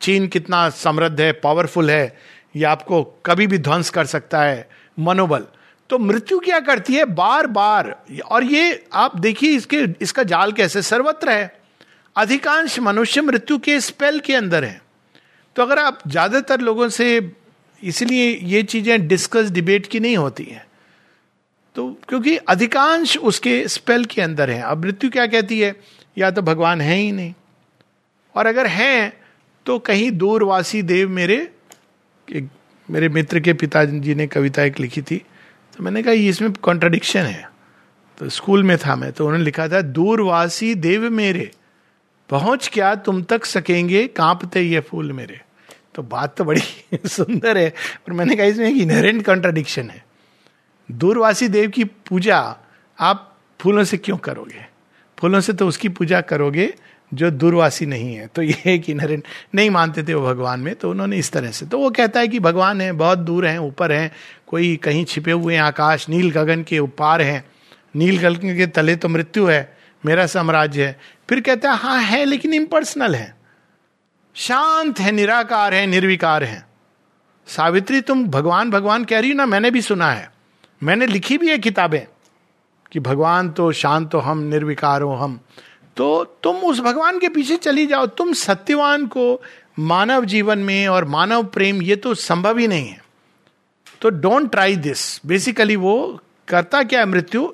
चीन 0.00 0.26
कितना 0.28 0.68
समृद्ध 0.70 1.20
है 1.20 1.30
पावरफुल 1.38 1.90
है, 1.90 2.18
ये 2.56 2.64
आपको 2.64 3.02
कभी 3.26 3.46
भी 3.46 3.58
ध्वंस 3.58 3.90
कर 3.90 4.06
सकता 4.06 4.42
है, 4.42 4.68
मनोबल। 4.98 5.46
तो 5.90 5.98
मृत्यु 5.98 6.38
क्या 6.38 6.58
करती 6.60 6.94
है? 6.94 7.04
बार 7.04 7.46
बार 7.46 7.94
और 8.24 8.44
ये 8.44 8.84
आप 8.92 9.16
देखिए 9.16 9.56
इसके, 9.56 9.84
इसका 10.00 10.22
जाल 10.24 10.52
कैसे, 10.52 10.82
सर्वत्र 10.82 11.30
है। 11.30 11.60
अधिकांश 12.16 12.78
मनुष्य 12.78 13.20
मृत्यु 13.20 13.58
के 13.58 13.80
स्पेल 13.80 14.18
के 14.20 14.34
अंदर 14.34 14.64
है। 14.64 14.80
तो 15.56 15.62
अगर 15.62 15.78
आप 15.78 15.98
ज़्यादातर 16.06 16.60
लोगों 16.60 16.88
से 16.88 17.20
इसलिए 17.82 18.38
ये 18.42 18.62
चीज़ें 18.62 19.08
डिस्कस 19.08 19.50
डिबेट 19.50 19.86
की 19.86 20.00
नहीं 20.00 20.16
होती 20.16 20.44
हैं। 20.44 20.64
तो 21.74 22.00
क्योंकि 22.08 22.36
अधिकांश 22.36 23.16
उसके 23.16 23.68
स्पेल 23.68 24.04
के 24.04 24.22
अंदर 24.22 24.50
है। 24.50 24.62
अब 24.62 24.84
मृत्यु 24.84 25.10
क्या 25.10 25.26
कहती 25.26 25.60
है? 25.60 25.74
या 26.18 26.30
तो 26.30 26.42
भगवान 26.42 26.80
है 26.80 26.96
ही 26.96 27.12
नहीं। 27.12 27.34
और 28.34 28.46
अगर 28.46 28.66
हैं 28.66 29.12
तो 29.66 29.78
कहीं 29.78 30.10
दूरवासी 30.10 30.82
देव 30.82 31.08
मेरे, 31.08 31.50
एक 32.28 32.48
मेरे 32.90 33.08
मित्र 33.08 33.40
के 33.40 33.52
पिताजी 33.52 34.14
ने 34.14 34.26
कविता 34.26 34.62
एक 34.62 34.80
लिखी 34.80 35.02
थी। 35.02 35.16
तो 35.76 35.84
मैंने 35.84 36.02
कहा 36.02 36.12
इसमें 36.12 36.52
कॉन्ट्रडिक्शन 36.52 37.20
है। 37.20 37.50
तो 38.18 38.28
स्कूल 38.28 38.62
में 38.62 38.76
था 38.78 38.96
मैं 38.96 39.12
तो 39.12 39.24
उन्होंने 39.24 39.44
लिखा 39.44 39.68
था, 39.68 39.80
दूरवासी 39.80 40.74
देव 40.74 41.10
मेरे, 41.10 41.50
पहुँच 42.30 42.70
क्या 42.72 42.94
तुम 42.94 43.22
तक 43.22 43.44
सकेंगे, 43.44 44.06
कांपते 44.06 44.60
ये 44.60 44.80
फूल 44.80 45.12
मेरे? 45.12 45.40
तो 46.00 46.04
बात 46.04 46.36
तो 46.36 46.44
बड़ी 46.44 46.60
सुंदर 47.06 47.58
है, 47.58 47.70
पर 48.06 48.12
मैंने 48.12 48.36
कहा 48.36 48.46
इसमें 48.46 48.68
एक 48.68 48.76
इनहेरेंट 48.76 49.26
कॉन्ट्राडिक्शन 49.26 49.90
है। 49.90 50.04
दूरवासी 50.92 51.48
देव 51.48 51.70
की 51.70 51.84
पूजा 51.84 52.56
आप 53.00 53.38
फूलों 53.60 53.84
से 53.84 53.96
क्यों 53.96 54.16
करोगे? 54.16 54.66
फूलों 55.18 55.40
से 55.40 55.52
तो 55.52 55.68
उसकी 55.68 55.88
पूजा 55.88 56.20
करोगे 56.20 56.74
जो 57.14 57.30
दूरवासी 57.30 57.86
नहीं 57.86 58.14
है। 58.14 58.26
तो 58.26 58.42
ये 58.42 58.62
एक 58.66 58.90
इनहेरेंट 58.90 59.24
नहीं 59.54 59.70
मानते 59.70 60.02
थे 60.02 60.14
वो 60.14 60.26
भगवान 60.26 60.60
में 60.60 60.74
तो 60.74 60.90
उन्होंने 60.90 61.16
इस 61.16 61.32
तरह 61.32 61.50
से। 61.50 61.66
तो 61.66 61.78
वो 61.78 61.90
कहता 61.90 62.20
है 62.20 62.28
कि 62.28 62.40
भगवान 62.40 62.80
है, 62.80 62.92
बहुत 62.92 63.18
दूर 63.18 63.46
हैं, 63.46 63.58
ऊपर 63.58 63.92
हैं, 63.92 64.12
कोई 64.46 64.76
कहीं 64.76 65.04
छिपे 65.04 65.32
हुए 65.32 65.54
हैं, 65.54 65.62
आकाश 65.62 66.08
नील 66.08 66.30
गगन 66.30 66.62
के 66.62 66.78
उपार 66.78 67.22
हैं। 67.22 67.44
नील 67.96 68.18
गगन 68.18 68.56
के 68.56 68.66
तले 68.66 68.96
तो 68.96 69.08
मृत्यु 69.08 69.46
है, 69.46 69.78
मेरा 70.06 70.26
साम्राज्य 70.26 70.86
है। 70.86 70.98
फिर 71.28 71.40
कहता 71.40 71.70
है 71.70 71.76
हाँ 71.76 72.02
है, 72.02 72.24
लेकिन 72.24 72.54
इम्पर्सनल 72.54 73.14
है। 73.14 73.39
शांत 74.34 75.00
है, 75.00 75.12
निराकार 75.12 75.74
है, 75.74 75.86
निर्विकार 75.86 76.44
है। 76.44 76.66
सावित्री, 77.46 78.00
तुम 78.00 78.26
भगवान 78.26 78.70
भगवान 78.70 79.04
कह 79.04 79.20
रही 79.20 79.30
हो 79.30 79.36
ना, 79.36 79.46
मैंने 79.46 79.70
भी 79.70 79.82
सुना 79.82 80.12
है। 80.12 80.32
मैंने 80.82 81.06
लिखी 81.06 81.38
भी 81.38 81.48
है 81.48 81.58
किताबें 81.58 82.00
कि 82.92 83.00
भगवान 83.00 83.50
तो 83.50 83.72
शांत 83.72 84.14
हो 84.14 84.18
हम, 84.18 84.38
निर्विकार 84.38 85.02
हो 85.02 85.14
हम। 85.14 85.40
तो 85.96 86.24
तुम 86.24 86.56
उस 86.56 86.80
भगवान 86.80 87.18
के 87.18 87.28
पीछे 87.28 87.56
चली 87.56 87.86
जाओ। 87.86 88.06
तुम 88.06 88.32
सत्यवान 88.32 89.06
को 89.06 89.42
मानव 89.78 90.24
जीवन 90.24 90.58
में 90.58 90.88
और 90.88 91.04
मानव 91.04 91.44
प्रेम, 91.44 91.82
ये 91.82 91.96
तो 91.96 92.14
संभव 92.14 92.58
ही 92.58 92.68
नहीं 92.68 92.88
है। 92.88 93.04
तो 94.00 94.10
डोंट 94.10 94.50
ट्राई 94.50 94.76
दिस 94.76 95.26
बेसिकली 95.26 95.76
वो 95.76 96.20
करता 96.48 96.82
क्या 96.82 97.00
है 97.00 97.06
मृत्यु? 97.06 97.52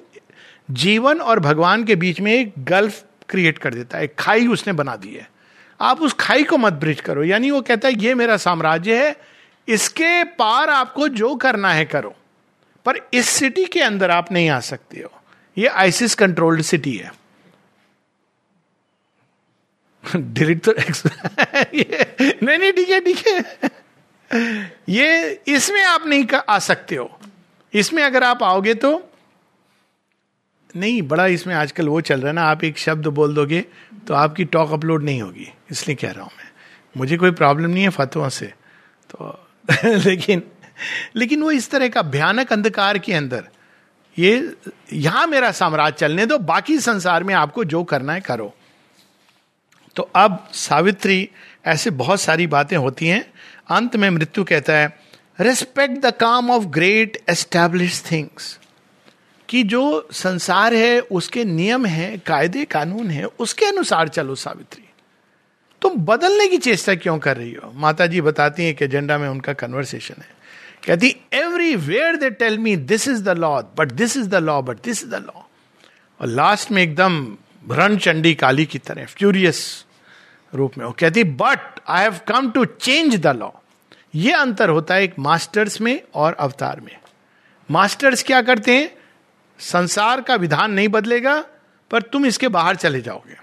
जीवन 0.70 1.20
और 1.20 1.40
भगवान 1.40 1.84
के 1.84 1.96
बीच 1.96 2.20
में 2.20 2.34
एक 2.34 2.52
गल्फ 2.58 3.04
क्रिएट 3.28 3.58
कर 3.58 3.74
देता 3.74 3.98
है। 3.98 4.06
खाई 4.06 4.46
उसने 4.46 4.72
बना 4.72 4.96
दी 4.96 5.14
है। 5.14 5.35
आप 5.80 6.00
उस 6.00 6.12
खाई 6.12 6.44
को 6.44 6.58
मत 6.58 6.72
ब्रिज 6.72 7.00
करो। 7.00 7.24
यानी 7.24 7.50
वो 7.50 7.60
कहता 7.60 7.88
है, 7.88 7.94
ये 7.94 8.14
मेरा 8.14 8.36
साम्राज्य 8.36 9.06
है, 9.06 9.16
इसके 9.68 10.24
पार 10.24 10.70
आपको 10.70 11.08
जो 11.08 11.36
करना 11.36 11.72
है 11.72 11.84
करो। 11.84 12.14
पर 12.84 13.08
इस 13.14 13.28
सिटी 13.28 13.64
के 13.64 13.80
अंदर 13.80 14.10
आप 14.10 14.32
नहीं 14.32 14.50
आ 14.50 14.60
सकते 14.60 15.00
हो। 15.00 15.12
ये 15.58 15.66
आइसिस 15.66 16.14
कंट्रोल्ड 16.14 16.62
सिटी 16.62 16.96
है। 16.96 17.12
डिलीट 20.16 20.64
तो 20.64 20.72
नहीं 22.46 22.58
नहीं, 22.58 22.72
ठीक 22.72 22.88
है 22.88 23.00
ठीक 23.00 23.26
है। 23.26 23.44
ये 24.88 25.40
इसमें 25.48 25.82
आप 25.84 26.06
नहीं 26.06 26.26
आ 26.48 26.58
सकते 26.58 26.94
हो। 26.96 27.20
इसमें 27.72 28.02
अगर 28.02 28.22
आप 28.22 28.42
आओगे 28.42 28.74
तो 28.74 29.10
नहीं, 30.76 31.02
बड़ा 31.02 31.26
इसमें 31.26 31.54
आजकल 31.54 31.88
वो 31.88 32.00
चल 32.00 32.20
रहा 32.20 32.28
है 32.28 32.34
ना, 32.34 32.42
आप 32.42 32.64
एक 32.64 32.78
शब्द 32.78 33.06
बोल 33.06 33.34
दोगे 33.34 33.64
तो 34.08 34.14
आपकी 34.14 34.44
टॉक 34.44 34.72
अपलोड 34.72 35.04
नहीं 35.04 35.22
होगी, 35.22 35.48
इसलिए 35.70 35.96
कह 35.96 36.10
रहा 36.10 36.24
हूँ 36.24 36.30
मैं। 36.38 36.50
मुझे 36.96 37.16
कोई 37.16 37.30
प्रॉब्लम 37.30 37.70
नहीं 37.70 37.82
है 37.82 37.90
फतवा 37.90 38.28
से। 38.28 38.46
तो 39.10 39.48
लेकिन 39.84 40.42
लेकिन 41.16 41.42
वो 41.42 41.50
इस 41.50 41.70
तरह 41.70 41.88
का 41.88 42.02
भयानक 42.02 42.52
अंधकार 42.52 42.98
के 42.98 43.12
अंदर, 43.12 43.44
ये, 44.18 44.54
यहाँ 44.92 45.26
मेरा 45.26 45.50
साम्राज्य 45.50 45.96
चलने 45.98 46.26
दो, 46.26 46.38
बाकी 46.38 46.78
संसार 46.78 47.24
में 47.24 47.34
आपको 47.34 47.64
जो 47.64 47.82
करना 47.84 48.12
है 48.12 48.20
करो। 48.20 48.54
तो 49.96 50.02
अब 50.16 50.48
सावित्री, 50.52 51.28
ऐसे 51.66 51.90
बहुत 51.90 52.20
सारी 52.20 52.46
बातें 52.46 52.76
होती 52.76 53.06
हैं। 53.06 53.24
अंत 53.70 53.96
में 53.96 54.08
मृत्यु 54.10 54.44
कहता 54.44 54.72
है 54.72 54.96
respect 55.40 56.00
the 56.00 56.10
calm 56.10 56.50
of 56.50 56.64
great 56.64 57.16
establish 57.30 58.02
things 58.10 58.58
कि 59.48 59.62
जो 59.62 60.08
संसार 60.12 60.74
है, 60.74 61.00
उसके 61.00 61.44
नियम 61.44 61.86
है, 61.86 62.18
कायदे, 62.18 62.64
कानून 62.64 63.10
है, 63.10 63.24
उसके 63.24 63.66
अनुसार 63.66 64.08
चलो 64.08 64.34
सावित्री। 64.34 64.82
तुम 65.82 65.96
बदलने 65.96 66.46
की 66.46 66.56
चेष्टा 66.56 66.94
क्यों 66.94 67.18
कर 67.18 67.36
रही 67.36 67.52
हो? 67.52 67.72
माता 67.74 68.06
जी 68.06 68.20
बताती 68.20 68.64
हैं 68.64 68.74
कि 68.74 68.84
एजेंडा 68.84 69.18
में 69.18 69.28
उनका 69.28 69.52
कन्वर्सेशन 69.52 70.14
है। 70.18 70.36
कहती 70.86 71.16
everywhere 71.76 72.16
they 72.16 72.30
tell 72.30 72.58
me 72.58 72.76
this 72.76 73.08
is 73.08 73.22
the 73.22 73.28
law 73.28 73.62
but 73.78 73.92
this 73.92 74.16
is 74.16 74.28
the 74.28 74.34
law 74.34 74.62
but 74.62 74.76
this 74.84 75.02
is 75.02 75.10
the 75.10 75.14
law 75.14 75.40
और 76.20 76.26
लास्ट 76.26 76.72
में 76.72 76.82
एकदम 76.82 77.36
रण 77.70 77.96
चंडी 77.96 78.34
काली 78.34 78.64
की 78.64 78.78
तरह 78.78 79.06
फ्यूरियस 79.06 79.86
रूप 80.54 80.78
में। 80.78 80.84
वो 80.84 80.92
कहती 80.92 81.24
but 81.24 81.80
I 81.88 82.02
have 82.02 82.18
come 82.28 82.50
to 82.50 82.64
change 82.64 83.16
the 83.16 83.26
law 83.26 83.50
ये 84.14 84.32
अंतर 84.32 84.68
होता 84.68 84.94
है 84.94 85.04
एक 85.04 85.14
मास्टर्स 85.18 85.80
में 85.80 86.00
और 86.14 86.34
अवतार 86.34 86.80
में। 86.80 86.96
मास्टर्स 87.70 88.22
क्या 88.22 88.42
करते 88.42 88.74
हैं? 88.74 88.90
संसार 89.58 90.20
का 90.20 90.34
विधान 90.34 90.72
नहीं 90.72 90.88
बदलेगा, 90.88 91.40
पर 91.90 92.02
तुम 92.02 92.26
इसके 92.26 92.48
बाहर 92.48 92.76
चले 92.76 93.00
जाओगे। 93.00 93.36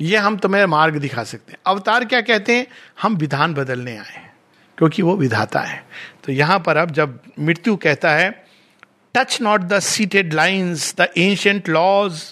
ये 0.00 0.16
हम 0.16 0.36
तुम्हें 0.36 0.64
मार्ग 0.66 0.96
दिखा 0.96 1.24
सकते 1.24 1.52
हैं। 1.52 1.58
अवतार 1.66 2.04
क्या 2.04 2.20
कहते 2.20 2.56
हैं? 2.56 2.66
हम 3.02 3.16
विधान 3.16 3.54
बदलने 3.54 3.96
आए 3.96 4.12
हैं, 4.12 4.32
क्योंकि 4.78 5.02
वो 5.02 5.16
विधाता 5.16 5.60
है। 5.60 5.84
तो 6.24 6.32
यहाँ 6.32 6.58
पर 6.60 6.76
अब 6.76 6.90
जब 6.90 7.18
मृत्यु 7.38 7.76
कहता 7.76 8.14
है 8.14 8.30
touch 9.14 9.40
not 9.42 9.60
the 9.60 9.78
seated 9.80 10.32
lines 10.34 10.94
the 11.00 11.08
ancient 11.18 11.68
laws 11.68 12.22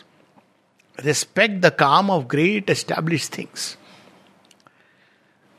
respect 0.99 1.61
the 1.61 1.71
calm 1.79 2.11
of 2.11 2.25
great 2.25 2.71
establish 2.71 3.31
things 3.39 3.77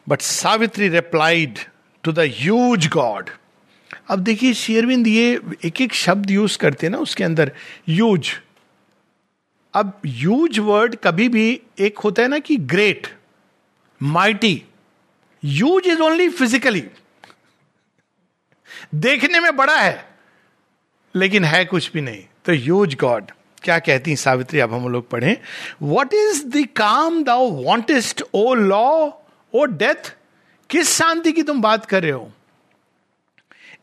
but 0.07 0.21
Savitri 0.21 0.89
replied 0.89 1.59
to 2.03 2.11
the 2.11 2.29
huge 2.35 2.87
god 2.87 3.29
अब 4.07 4.19
देखिए 4.19 4.53
शेरविंद 4.53 5.07
ये 5.07 5.39
एक 5.65 5.81
एक 5.81 5.93
शब्द 5.93 6.31
यूज़ 6.31 6.57
करते 6.57 6.85
हैं 6.85 6.91
ना 6.91 6.97
उसके 6.97 7.23
अंदर, 7.23 7.51
यूज़। 7.89 8.31
अब 9.73 10.01
यूज़ 10.05 10.59
वर्ड 10.59 10.95
कभी 11.03 11.27
भी 11.29 11.61
एक 11.79 11.97
होता 11.97 12.21
है 12.21 12.27
ना 12.27 12.39
कि 12.39 12.57
great 12.57 13.07
mighty 14.01 14.61
use 15.43 15.87
is 15.87 16.01
only 16.01 16.29
physically. 16.29 16.83
देखने 18.95 19.39
में 19.39 19.55
बड़ा 19.55 19.75
है, 19.75 20.05
लेकिन 21.15 21.43
है 21.43 21.63
कुछ 21.65 21.91
भी 21.93 22.01
नहीं। 22.01 22.23
तो 22.45 22.53
यूज़ 22.53 22.95
गॉड, 22.95 23.31
क्या 23.63 23.79
कहती 23.79 24.11
हैं 24.11 24.17
सावित्री, 24.17 24.59
अब 24.59 24.73
हम 24.73 24.87
लोग 24.89 25.09
पढ़ें। 25.09 25.35
वॉट 25.81 26.13
इज़ 26.13 26.45
द 26.47 26.65
काम 26.75 27.23
दाउ 27.23 27.49
वॉन्टेस्ट 27.53 28.23
ओ 28.33 28.53
लॉ 28.53 29.09
ओ 29.53 29.65
डेथ 29.65 30.15
किस 30.69 30.95
शांति 30.95 31.31
की 31.31 31.43
तुम 31.43 31.61
बात 31.61 31.85
कर 31.85 32.03
रहे 32.03 32.11
हो? 32.11 32.31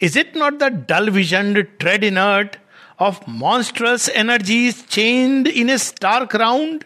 It 0.03 0.37
not 0.37 0.59
the 0.59 0.87
dull 0.89 1.11
vision 1.11 1.63
trade 1.63 2.05
in 2.05 2.17
earth 2.17 2.57
of 3.01 3.19
monstrous 3.29 4.09
energies 4.09 4.85
chained 4.87 5.49
in 5.49 5.71
a 5.71 5.79
stark 5.79 6.37
round 6.37 6.85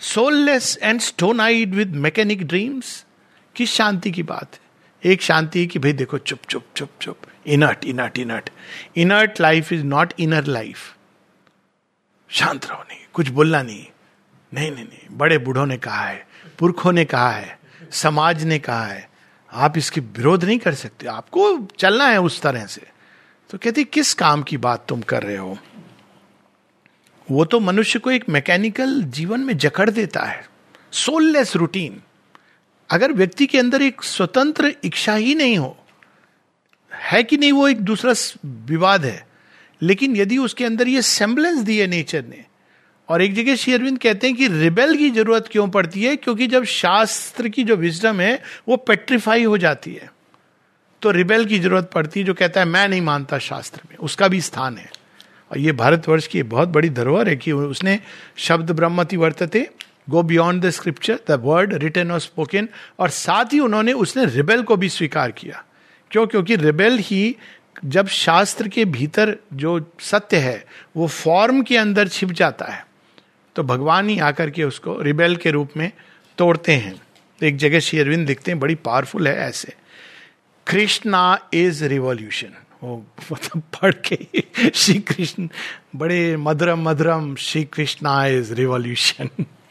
soulless 0.00 0.78
and 0.82 1.00
stone 1.00 1.40
eyed 1.40 1.74
with 1.74 1.94
mechanic 1.94 2.46
dreams 2.46 3.04
किस 3.56 3.70
शांति 3.70 4.10
की 4.10 4.22
बात 4.22 4.54
है? 4.54 5.10
एक 5.12 5.22
शांति 5.22 5.66
कि 5.66 5.78
भाई 5.78 5.92
देखो, 5.92 6.18
चुप 6.18 6.38
चुप 6.48 6.64
चुप 6.76 6.90
चुप। 7.02 7.16
Inert 7.46 7.84
inert 7.84 8.18
inert 8.18 8.50
inert 8.96 9.40
life 9.40 9.72
is 9.72 9.84
not 9.84 10.12
inner 10.18 10.44
life 10.44 10.96
शांत 12.30 12.66
रहो 12.66 12.82
नहीं, 12.82 12.98
कुछ 13.12 13.28
बोलना 13.28 13.62
नहीं। 13.62 13.86
नहीं 14.54 14.70
नहीं 14.70 14.84
नहीं। 14.84 15.16
बड़े 15.18 15.38
बूढ़ों 15.38 15.66
ने 15.66 15.76
कहा 15.76 16.04
है, 16.04 16.26
पुरखों 16.58 16.92
ने 16.92 17.04
कहा 17.04 17.30
है, 17.30 17.58
समाज 17.90 18.44
ने 18.44 18.58
कहा 18.58 18.84
है 18.84 19.09
आप 19.52 19.78
इसके 19.78 20.00
विरोध 20.00 20.44
नहीं 20.44 20.58
कर 20.58 20.74
सकते। 20.74 21.06
आपको 21.06 21.68
चलना 21.78 22.08
है 22.08 22.20
उस 22.20 22.42
तरह 22.42 22.66
से। 22.66 22.82
तो 23.50 23.58
कहती, 23.58 23.84
किस 23.84 24.14
काम 24.14 24.42
की 24.42 24.56
बात 24.56 24.86
तुम 24.88 25.00
कर 25.00 25.22
रहे 25.22 25.36
हो? 25.36 25.58
वो 27.30 27.44
तो 27.44 27.60
मनुष्य 27.60 27.98
को 27.98 28.10
एक 28.10 28.28
मैकेनिकल 28.28 29.02
जीवन 29.02 29.40
में 29.40 29.58
जकड़ 29.58 29.90
देता 29.90 30.20
है। 30.20 30.48
Soulless 30.92 31.56
routine. 31.56 32.02
अगर 32.90 33.12
व्यक्ति 33.12 33.46
के 33.46 33.58
अंदर 33.58 33.82
एक 33.82 34.02
स्वतंत्र 34.02 34.74
इच्छा 34.84 35.14
ही 35.14 35.34
नहीं 35.34 35.58
हो, 35.58 35.76
है 36.94 37.22
कि 37.22 37.36
नहीं 37.36 37.52
वो 37.52 37.68
एक 37.68 37.80
दूसरा 37.80 38.14
विवाद 38.46 39.04
है। 39.04 39.28
लेकिन 39.82 40.16
यदि 40.16 40.38
उसके 40.38 40.64
अंदर 40.64 40.88
ये 40.88 41.02
सेम्बलेंस 41.02 41.58
दी 41.58 41.78
है 41.78 41.86
नेचर 41.86 42.24
ने 42.24 42.44
और 43.10 43.22
एक 43.22 43.34
जगह 43.34 43.56
श्री 43.56 43.72
अरविंद 43.72 43.98
कहते 43.98 44.26
हैं 44.26 44.36
कि 44.36 44.48
रिबेल 44.48 44.96
की 44.96 45.10
ज़रूरत 45.10 45.48
क्यों 45.50 45.68
पड़ती 45.68 46.02
है? 46.02 46.16
क्योंकि 46.16 46.46
जब 46.46 46.64
शास्त्र 46.64 47.48
की 47.48 47.64
जो 47.64 47.76
विजडम 47.76 48.20
है, 48.20 48.42
वो 48.68 48.76
पेट्रीफाई 48.76 49.44
हो 49.44 49.58
जाती 49.58 49.94
है। 49.94 50.12
तो 51.02 51.10
रिबेल 51.10 51.44
की 51.44 51.58
ज़रूरत 51.58 51.90
पड़ती 51.94 52.20
है, 52.20 52.26
जो 52.26 52.34
कहता 52.34 52.60
है, 52.60 52.66
मैं 52.66 52.88
नहीं 52.88 53.00
मानता 53.00 53.38
शास्त्र 53.38 53.80
में। 53.90 53.96
उसका 53.96 54.28
भी 54.28 54.40
स्थान 54.40 54.76
है। 54.76 54.90
और 55.50 55.58
ये 55.58 55.72
भारतवर्ष 55.72 56.26
की 56.26 56.42
बहुत 56.42 56.68
बड़ी 56.68 56.90
धरोहर 56.90 57.28
है 57.28 57.36
कि 57.36 57.52
उसने 57.52 58.00
शब्द 58.36 58.70
ब्रह्मति 58.70 59.16
वर्तते 59.16 59.70
go 60.10 60.22
beyond 60.22 60.64
the 60.64 60.70
scripture 60.70 61.18
the 61.28 61.30
word 61.30 61.74
written 61.74 62.10
और 62.10 62.20
स्पोकन 62.20 62.68
और 62.98 63.08
साथ 63.08 63.44
ही 63.52 63.60
उन्होंने 63.60 63.92
उसने 63.92 64.24
रिबेल 64.24 64.62
को 64.62 64.76
भी 64.76 64.88
स्वीकार 64.88 65.30
किया। 65.30 65.64
क्यों? 66.10 66.26
क्योंकि 66.26 66.56
रिबेल 66.56 66.98
ही 66.98 67.36
जब 67.84 68.06
शास्त्र 68.06 68.68
के 68.68 68.84
भीतर 68.84 69.36
जो 69.52 69.92
सत्य 70.00 70.36
है, 70.36 70.66
वो 70.96 71.06
फॉर्म 71.06 71.62
के 71.62 71.76
अंदर 71.76 72.08
छिप 72.08 72.28
जाता 72.28 72.64
है। 72.64 72.89
तो 73.56 73.62
भगवान 73.64 74.08
ही 74.08 74.18
आकर 74.20 74.50
के 74.50 74.64
उसको 74.64 75.00
रिबेल 75.02 75.36
के 75.36 75.50
रूप 75.50 75.76
में 75.76 75.90
तोड़ते 76.38 76.72
हैं। 76.74 76.94
एक 77.40 77.56
जगह 77.56 77.80
श्री 77.80 77.98
अरविंद 78.00 78.28
लिखते 78.28 78.50
हैं, 78.50 78.58
बड़ी 78.60 78.74
पावरफुल 78.76 79.28
है 79.28 79.36
ऐसे। 79.38 79.74
कृष्णा 80.66 81.38
इज़ 81.54 81.84
रिवॉल्यूशन 81.86 82.52
वो 82.82 82.96
मतलब 83.32 83.62
पढ़ 83.74 83.94
के 84.06 84.70
श्री 84.70 84.98
कृष्ण, 85.00 85.48
बड़े 85.96 86.36
मधुरम 86.38 86.88
मधुरम, 86.88 87.34
श्री 87.36 87.64
कृष्णा 87.66 88.24
इज़ 88.28 88.52
रिवॉल्यूशन 88.54 89.28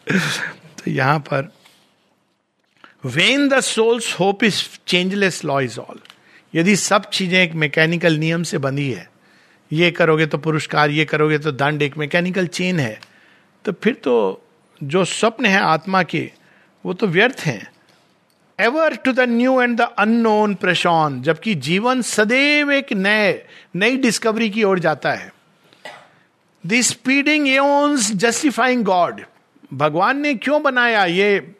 तो 0.07 0.91
यहाँ 0.91 1.19
पर 1.21 1.51
when 3.05 3.47
the 3.49 3.59
souls 3.61 4.13
hope 4.19 4.43
is 4.43 4.63
changeless 4.87 5.43
law 5.45 5.59
is 5.61 5.79
all 5.79 5.99
यदि 6.53 6.75
सब 6.77 7.09
चीज़ें 7.09 7.41
एक 7.41 7.53
मैकेनिकल 7.55 8.17
नियम 8.17 8.43
से 8.43 8.57
बंधी 8.59 8.89
है, 8.91 9.09
ये 9.71 9.91
करोगे 9.91 10.25
तो 10.25 10.37
पुरस्कार, 10.37 10.89
ये 10.91 11.05
करोगे 11.05 11.37
तो 11.39 11.51
दंड, 11.53 11.81
एक 11.81 11.97
मैकेनिकल 11.97 12.47
चेन 12.49 12.79
है। 12.79 12.99
तो 13.65 13.71
फिर 13.71 13.93
तो 13.93 14.45
जो 14.83 15.05
स्वप्न 15.05 15.45
है 15.45 15.59
आत्मा 15.59 16.03
के, 16.03 16.31
वो 16.85 16.93
तो 16.93 17.07
व्यर्थ 17.07 17.39
हैं। 17.39 17.71
Ever 18.59 18.95
to 18.95 19.11
the 19.11 19.19
new 19.19 19.61
and 19.61 19.77
the 19.77 19.81
unknown 19.81 20.55
प्रशॉन 20.55 21.21
जबकि 21.21 21.55
जीवन 21.55 22.01
सदैव 22.01 22.71
एक 22.71 22.93
नए, 22.93 23.45
नई 23.75 23.97
डिस्कवरी 23.97 24.49
की 24.49 24.63
ओर 24.63 24.79
जाता 24.79 25.11
है। 25.11 25.33
The 26.65 26.81
speeding 26.81 27.47
aeons 27.47 28.11
justifying 28.11 28.83
God 28.83 29.21
भगवान 29.73 30.19
ने 30.19 30.33
क्यों 30.35 30.63
बनाया 30.63 31.05
ये 31.05 31.55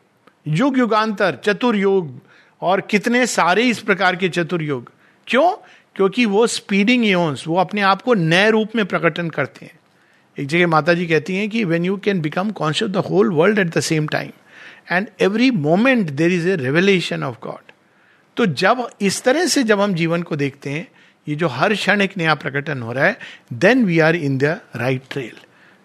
युग 0.48 0.78
युगांतर, 0.78 1.40
चतुर्युग, 1.44 2.20
और 2.62 2.82
कितने 2.82 3.28
सारे 3.28 3.64
इस 3.64 3.80
प्रकार 3.80 4.16
के 4.16 4.30
चतुर्युग? 4.30 4.92
क्यों? 5.28 5.54
क्योंकि 5.96 6.26
वो 6.26 6.48
स्पीडिंग 6.48 7.06
योन्स 7.06 7.48
वो 7.48 7.58
अपने 7.58 7.82
आप 7.82 8.02
को 8.02 8.14
नए 8.14 8.50
रूप 8.50 8.70
में 8.76 8.86
प्रकटन 8.86 9.30
करते 9.30 9.66
हैं। 9.66 9.79
एक 10.40 10.48
जगह 10.48 10.68
माता 10.68 10.94
जी 10.94 11.06
कहती 11.08 11.36
हैं 11.36 11.50
कि 11.50 11.64
when 11.64 11.86
you 11.86 11.98
can 11.98 12.22
become 12.22 12.52
conscious 12.52 12.92
the 12.92 12.98
whole 13.10 13.32
world 13.32 13.60
at 13.60 13.76
the 13.78 13.80
same 13.80 14.08
time 14.08 14.32
and 14.92 15.08
every 15.22 15.50
moment 15.52 16.10
there 16.10 16.32
is 16.32 16.48
a 16.50 16.56
revelation 16.56 17.24
of 17.24 17.36
God 17.44 17.72
तो 18.38 18.46
जब 18.56 18.88
इस 19.02 19.22
तरह 19.24 19.46
से 19.46 19.64
जब 19.64 19.80
हम 19.82 19.94
जीवन 19.94 20.22
को 20.24 20.36
देखते 20.36 20.70
हैं, 20.70 20.88
ये 21.28 21.36
जो 21.36 21.48
हर 21.48 21.74
क्षण 21.74 22.02
एक 22.02 22.18
नया 22.18 22.36
प्रकटन 22.36 22.82
हो 22.82 22.94
रहा 22.94 23.06
है 23.06 23.18
then 23.54 23.84
we 23.86 24.00
are 24.00 24.16
in 24.16 24.38
the 24.38 24.60
right 24.76 25.02
trail 25.12 25.38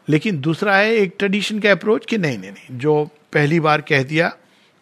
लेकिन 0.09 0.41
दूसरा 0.41 0.77
है, 0.77 0.95
एक 0.95 1.15
ट्रेडिशन 1.19 1.59
का 1.59 1.71
अप्रोच 1.73 2.07
कि 2.07 2.19
नहीं 2.19 2.39
नहीं 2.39 2.51
नहीं, 2.51 2.79
जो 2.79 3.05
पहली 3.33 3.61
बार 3.61 3.81
कह 3.81 4.03
दिया, 4.03 4.33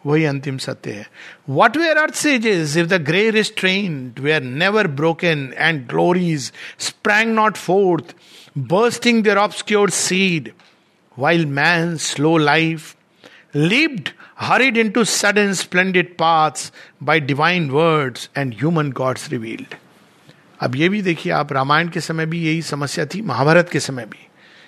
वही 0.05 0.25
अंतिम 0.25 0.57
सत्य 0.59 0.91
है। 0.91 1.07
What 1.49 1.77
were 1.77 1.97
earth 1.97 2.15
sages 2.15 2.77
if 2.77 2.87
the 2.87 3.01
grey 3.05 3.29
restraint 3.31 4.13
were 4.21 4.43
never 4.43 4.87
broken 5.01 5.49
and 5.57 5.87
glories 5.89 6.53
sprang 6.79 7.35
not 7.35 7.57
forth 7.57 8.15
bursting 8.59 9.23
their 9.23 9.37
obscure 9.37 9.91
seed 9.91 10.53
while 11.19 11.47
man 11.47 11.97
slow 11.97 12.37
life 12.37 12.97
lived 13.57 14.09
hurried 14.43 14.77
into 14.77 15.03
sudden 15.05 15.53
splendid 15.55 16.09
paths 16.19 16.71
by 17.09 17.15
divine 17.21 17.67
words 17.71 18.23
and 18.37 18.55
human 18.55 18.89
gods 18.91 19.27
revealed. 19.33 19.75
अब 20.61 20.77
ये 20.77 20.89
भी 20.89 21.03
देखिए, 21.03 21.33
आप 21.33 21.53
रामायण 21.53 21.89
के 21.89 22.01
समय 22.01 22.27
भी 22.27 22.43
यही 22.47 22.63
समस्या 22.63 23.07
थी, 23.07 23.23
महाभारत 23.23 23.69
के 23.69 23.81
समय 23.81 24.05
भी, 24.05 24.27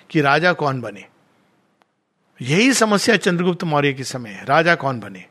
कि 0.09 0.21
राजा 0.21 0.53
कौन 0.53 0.81
बने? 0.81 1.05
यही 2.41 2.73
समस्या 2.73 3.15
चंद्रगुप्त 3.15 3.63
मौर्य 3.63 3.93
के 3.93 4.03
समय 4.03 4.45
राजा 4.49 4.75
कौन 4.75 4.99
बने? 4.99 5.25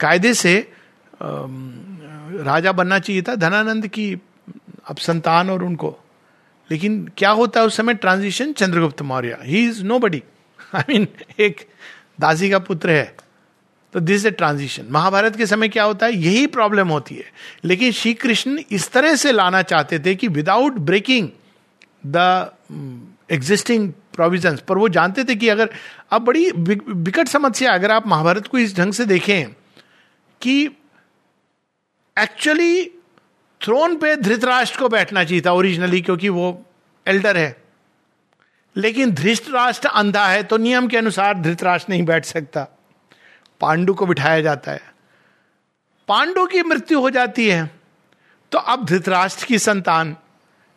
कायदे 0.00 0.34
से 0.34 0.72
राजा 1.22 2.72
बनना 2.72 2.98
चाहिए 2.98 3.22
था 3.22 3.34
धनानंद 3.34 3.86
की 3.86 4.12
अब 4.88 4.96
संतान 4.96 5.50
और 5.50 5.62
उनको। 5.62 5.98
लेकिन 6.72 7.10
क्या 7.16 7.30
होता 7.30 7.60
है 7.60 7.66
उस 7.66 7.76
समय 7.76 7.94
transition 7.94 8.52
Chandragupta 8.52 9.02
Maurya. 9.02 9.38
He 9.42 9.64
is 9.64 9.82
nobody 9.98 10.22
I 10.74 10.82
mean 10.88 11.06
एक 11.38 11.60
दासी 12.20 12.50
का 12.50 12.58
पुत्र 12.58 12.90
है। 12.90 13.16
तो 13.92 14.00
दिस 14.00 14.24
ए 14.26 14.30
ट्रांजिशन 14.30 14.86
महाभारत 14.90 15.36
के 15.36 15.46
समय 15.46 15.68
क्या 15.68 15.84
होता 15.84 16.06
है? 16.06 16.12
यही 16.12 16.46
प्रॉब्लम 16.46 16.88
होती 16.88 17.14
है। 17.14 17.24
लेकिन 17.64 17.92
श्री 17.92 18.14
कृष्ण 18.14 18.58
इस 18.70 18.90
तरह 18.92 19.14
से 19.14 19.32
लाना 19.32 19.62
चाहते 19.62 19.98
थे 19.98 20.14
कि 20.14 20.28
without 20.28 20.72
breaking 20.72 21.28
the 22.06 22.50
existing 23.30 23.92
provisions 24.14 24.60
पर 24.60 24.78
वो 24.78 24.88
जानते 24.88 25.24
थे 25.24 25.34
कि 25.34 25.48
अगर, 25.48 25.70
अब 26.10 26.22
बड़ी 26.22 26.50
विकट 26.50 27.28
समस्या 27.28 27.72
अगर 27.72 27.90
आप 27.90 28.06
महाभारत 28.06 28.46
को 28.46 28.58
इस 28.58 28.76
ढंग 28.76 28.92
से 28.92 29.04
देखें 29.04 29.44
कि 30.40 30.64
एक्चुअली 32.16 33.01
थ्रोन 33.62 33.96
पे 33.96 34.16
धृतराष्ट्र 34.16 34.78
को 34.78 34.88
बैठना 34.88 35.24
चाहिए 35.24 35.42
था 35.46 35.52
ओरिजिनली 35.52 36.00
क्योंकि 36.02 36.28
वो 36.28 36.62
एल्डर 37.06 37.36
है। 37.36 37.56
लेकिन 38.76 39.10
धृष्टराष्ट्र 39.10 39.88
अंधा 39.88 40.26
है 40.26 40.42
तो 40.42 40.56
नियम 40.56 40.88
के 40.88 40.96
अनुसार 40.96 41.38
धृतराष्ट्र 41.38 41.92
नहीं 41.92 42.04
बैठ 42.04 42.24
सकता। 42.24 42.66
पांडु 43.60 43.94
को 43.94 44.06
बिठाया 44.06 44.40
जाता 44.40 44.72
है। 44.72 44.92
पांडु 46.08 46.46
की 46.46 46.62
मृत्यु 46.62 47.00
हो 47.00 47.10
जाती 47.10 47.48
है 47.48 47.70
तो 48.52 48.58
अब 48.58 48.84
धृतराष्ट्र 48.84 49.44
की 49.44 49.58
संतान। 49.58 50.16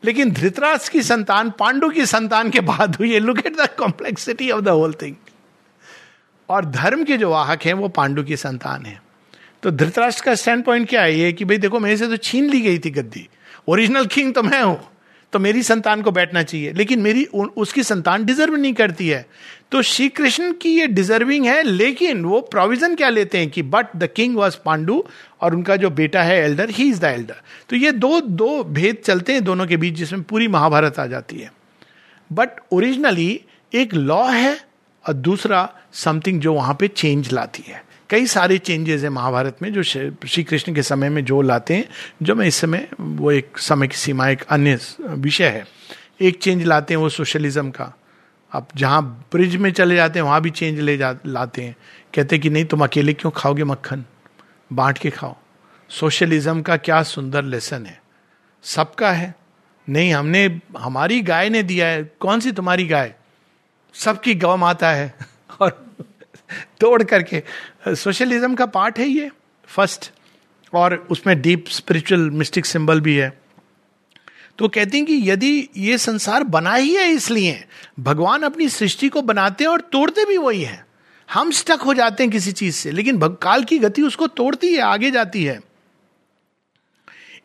लेकिन 0.03 0.31
धृतराष्ट्र 0.31 0.89
की 0.89 1.01
संतान, 1.03 1.49
पांडु 1.49 1.89
की 1.89 2.05
संतान 2.05 2.49
के 2.49 2.59
बाद 2.59 2.95
हुई 2.95 3.13
है। 3.13 3.19
Look 3.19 3.39
at 3.39 3.55
the 3.57 3.67
complexity 3.79 4.51
of 4.51 4.61
the 4.61 4.69
whole 4.69 4.93
thing 4.93 5.15
और 6.49 6.65
धर्म 6.65 7.03
के 7.03 7.17
जो 7.17 7.29
वाहक 7.29 7.63
हैं, 7.63 7.73
वो 7.73 7.87
पांडु 7.87 8.23
की 8.23 8.37
संतान 8.37 8.85
है। 8.85 9.04
तो 9.65 9.71
धृतराष्ट्र 9.71 10.23
का 10.23 10.33
स्टैंड 10.35 10.63
पॉइंट 10.63 10.87
क्या 10.89 11.01
है? 11.01 11.15
ये 11.19 11.31
कि 11.33 11.45
भाई 11.45 11.57
देखो, 11.57 11.79
मेरे 11.79 11.95
से 11.97 12.07
तो 12.07 12.17
छीन 12.17 12.49
ली 12.49 12.59
गई 12.61 12.79
थी 12.79 12.89
गद्दी। 12.91 13.27
ओरिजिनल 13.67 14.05
किंग 14.05 14.33
तो 14.33 14.43
मैं 14.43 14.61
हूँ 14.61 14.79
तो 15.33 15.39
मेरी 15.39 15.63
संतान 15.63 16.01
को 16.01 16.11
बैठना 16.11 16.43
चाहिए। 16.43 16.73
लेकिन 16.73 16.99
मेरी 17.01 17.23
उसकी 17.25 17.83
संतान 17.83 18.25
डिजर्व 18.25 18.55
नहीं 18.55 18.73
करती 18.73 19.07
है। 19.07 19.25
तो 19.71 19.81
श्री 19.81 20.09
कृष्ण 20.09 20.51
की 20.51 20.69
ये 20.69 20.87
डिजर्विंग 20.87 21.45
है, 21.45 21.63
लेकिन 21.63 22.23
वो 22.25 22.41
प्रोविज़न 22.41 22.95
क्या 22.95 23.09
लेते 23.09 23.37
हैं 23.37 23.49
कि 23.49 23.61
but 23.63 23.95
the 23.95 24.09
king 24.15 24.35
was 24.35 24.57
Pandu 24.65 25.03
और 25.41 25.55
उनका 25.55 25.75
जो 25.75 25.89
बेटा 25.91 26.23
है 26.23 26.37
elder 26.43 26.69
he 26.69 26.87
is 26.89 26.99
the 27.01 27.03
elder 27.05 27.41
तो 27.69 27.75
ये 27.75 27.91
दो 27.93 28.19
दो 28.21 28.63
भेद 28.63 29.01
चलते 29.05 29.33
हैं 29.33 29.43
दोनों 29.43 29.67
के 29.67 29.77
बीच, 29.77 29.93
जिसमें 29.93 30.23
पूरी 30.23 30.47
महाभारत 30.47 30.99
आ 30.99 31.05
जाती 31.07 31.39
है। 31.39 31.51
बट 32.29 32.61
ओरिजिनली 32.71 33.41
एक 33.73 33.93
लॉ 33.93 34.23
है 34.25 34.57
और 35.05 35.13
दूसरा 35.13 35.69
समथिंग 35.93 36.39
जो 36.41 36.53
वहाँ 36.53 36.77
पे 36.79 36.87
चेंज 36.87 37.33
लाती 37.33 37.63
है। 37.67 37.83
कई 38.09 38.25
सारे 38.25 38.57
चेंजेस 38.57 39.01
हैं 39.01 39.09
महाभारत 39.09 39.57
में 39.61 39.73
जो 39.73 39.83
श्री 39.83 40.43
कृष्ण 40.43 40.73
के 40.73 40.83
समय 40.83 41.09
में 41.09 41.25
जो 41.25 41.41
लाते 41.41 41.75
हैं, 41.75 41.89
जो 42.21 42.35
मैं 42.35 42.45
इस 42.45 42.55
समय, 42.55 42.89
वो 42.99 43.31
एक 43.31 43.57
समय 43.57 43.87
की 43.87 43.95
सीमा, 43.95 44.29
एक 44.29 44.43
अन्य 44.43 44.79
विषय 45.01 45.47
है। 45.47 45.67
एक 46.21 46.41
चेंज 46.41 46.63
लाते 46.63 46.93
हैं 46.93 47.01
वो 47.01 47.09
सोशलिज्म 47.09 47.69
का। 47.69 47.97
अब 48.51 48.67
जहाँ 48.75 49.27
ब्रिज 49.31 49.55
में 49.55 49.71
चले 49.71 49.95
जाते 49.95 50.19
हैं, 50.19 50.23
वहाँ 50.23 50.41
भी 50.41 50.49
चेंज 50.49 50.79
ले 50.79 50.97
जा, 50.97 51.15
लाते 51.25 51.61
हैं। 51.61 51.75
कहते 52.15 52.35
हैं 52.35 52.43
कि 52.43 52.49
नहीं, 52.49 52.65
तुम 52.65 52.83
अकेले 52.83 53.13
क्यों 53.13 53.31
खाओगे 53.35 53.63
मक्खन? 53.63 54.05
बांट 54.73 54.97
के 54.97 55.09
खाओ। 55.09 55.35
सोशलिज्म 55.89 56.61
का 56.61 56.77
क्या 56.77 57.03
सुंदर 57.03 57.43
लेसन 57.43 57.85
है। 57.85 58.01
सबका 58.63 59.11
है। 59.11 59.35
नहीं, 59.89 60.13
हमने, 60.13 60.61
हमारी 60.77 61.21
गाय 61.21 61.49
ने 61.49 61.63
दिया 61.63 61.87
है। 61.87 62.03
कौन 62.19 62.39
सी 62.39 62.51
तुम्हारी 62.51 62.87
गाय? 62.87 63.13
सबकी 63.93 64.35
गौ 64.35 64.57
माता 64.57 64.91
है। 64.91 65.15
और 65.61 65.85
तोड़ 66.79 67.03
करके। 67.03 67.43
सोशलिज्म 67.95 68.55
का 68.55 68.65
पार्ट 68.65 68.99
है 68.99 69.07
ये, 69.07 69.31
फ़र्स्ट। 69.67 70.11
और 70.73 71.07
उसमें 71.11 71.41
डीप 71.41 71.65
स्पिरिचुअल 71.67 72.29
मिस्टिक 72.29 72.65
सिंबल 72.65 73.01
भी 73.01 73.15
है। 73.15 73.41
तो 74.57 74.67
कहते 74.67 74.97
हैं 74.97 75.05
कि 75.05 75.21
यदि 75.23 75.69
ये 75.77 75.97
संसार 75.97 76.43
बना 76.43 76.73
ही 76.73 76.95
है 76.95 77.09
इसलिए, 77.09 77.65
भगवान 77.99 78.41
अपनी 78.43 78.69
सृष्टि 78.69 79.09
को 79.09 79.21
बनाते 79.21 79.63
हैं 79.63 79.71
और 79.71 79.81
तोड़ते 79.81 80.25
भी 80.25 80.37
वही 80.37 80.61
है। 80.61 80.85
हम 81.33 81.51
स्टक 81.51 81.79
हो 81.85 81.93
जाते 81.93 82.23
हैं 82.23 82.31
किसी 82.31 82.51
चीज़ 82.51 82.75
से, 82.75 82.91
लेकिन 82.91 83.19
काल 83.27 83.63
की 83.63 83.79
गति 83.79 84.01
उसको 84.01 84.27
तोड़ती 84.27 84.73
है, 84.73 84.79
आगे 84.79 85.11
जाती 85.11 85.43
है। 85.43 85.61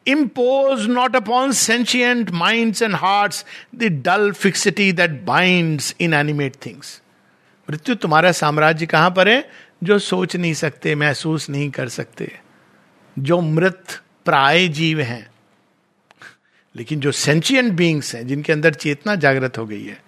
Impose 0.06 0.86
not 0.86 1.16
upon 1.16 1.52
sentient 1.52 2.30
mind 2.30 2.74
and 2.82 2.94
heart 2.94 3.44
the 3.74 3.82
dull 3.84 4.32
fixity 4.32 4.92
that 4.92 5.10
bind 5.10 5.82
inanimate 6.14 6.56
things 6.66 7.02
मृत्यु 7.70 7.94
तुम्हारा 7.94 8.32
साम्राज्य 8.32 8.86
कहाँ 8.86 9.10
पर 9.10 9.28
है? 9.28 9.50
जो 9.84 9.98
सोच 9.98 10.36
नहीं 10.36 10.54
सकते, 10.54 10.94
महसूस 10.94 11.50
नहीं 11.50 11.70
कर 11.70 11.88
सकते। 11.88 12.38
जो 13.18 13.40
मृत 13.40 14.00
प्राय 14.24 14.68
जीव 14.68 15.00
हैं। 15.00 15.30
लेकिन 16.76 17.00
जो 17.00 17.12
सेंचियंट 17.12 17.72
बींग्स 17.72 18.14
हैं, 18.14 18.26
जिनके 18.26 18.52
अंदर 18.52 18.74
चेतना 18.74 19.14
जागृत 19.14 19.58
हो 19.58 19.66
गई 19.66 19.84
है 19.84 20.02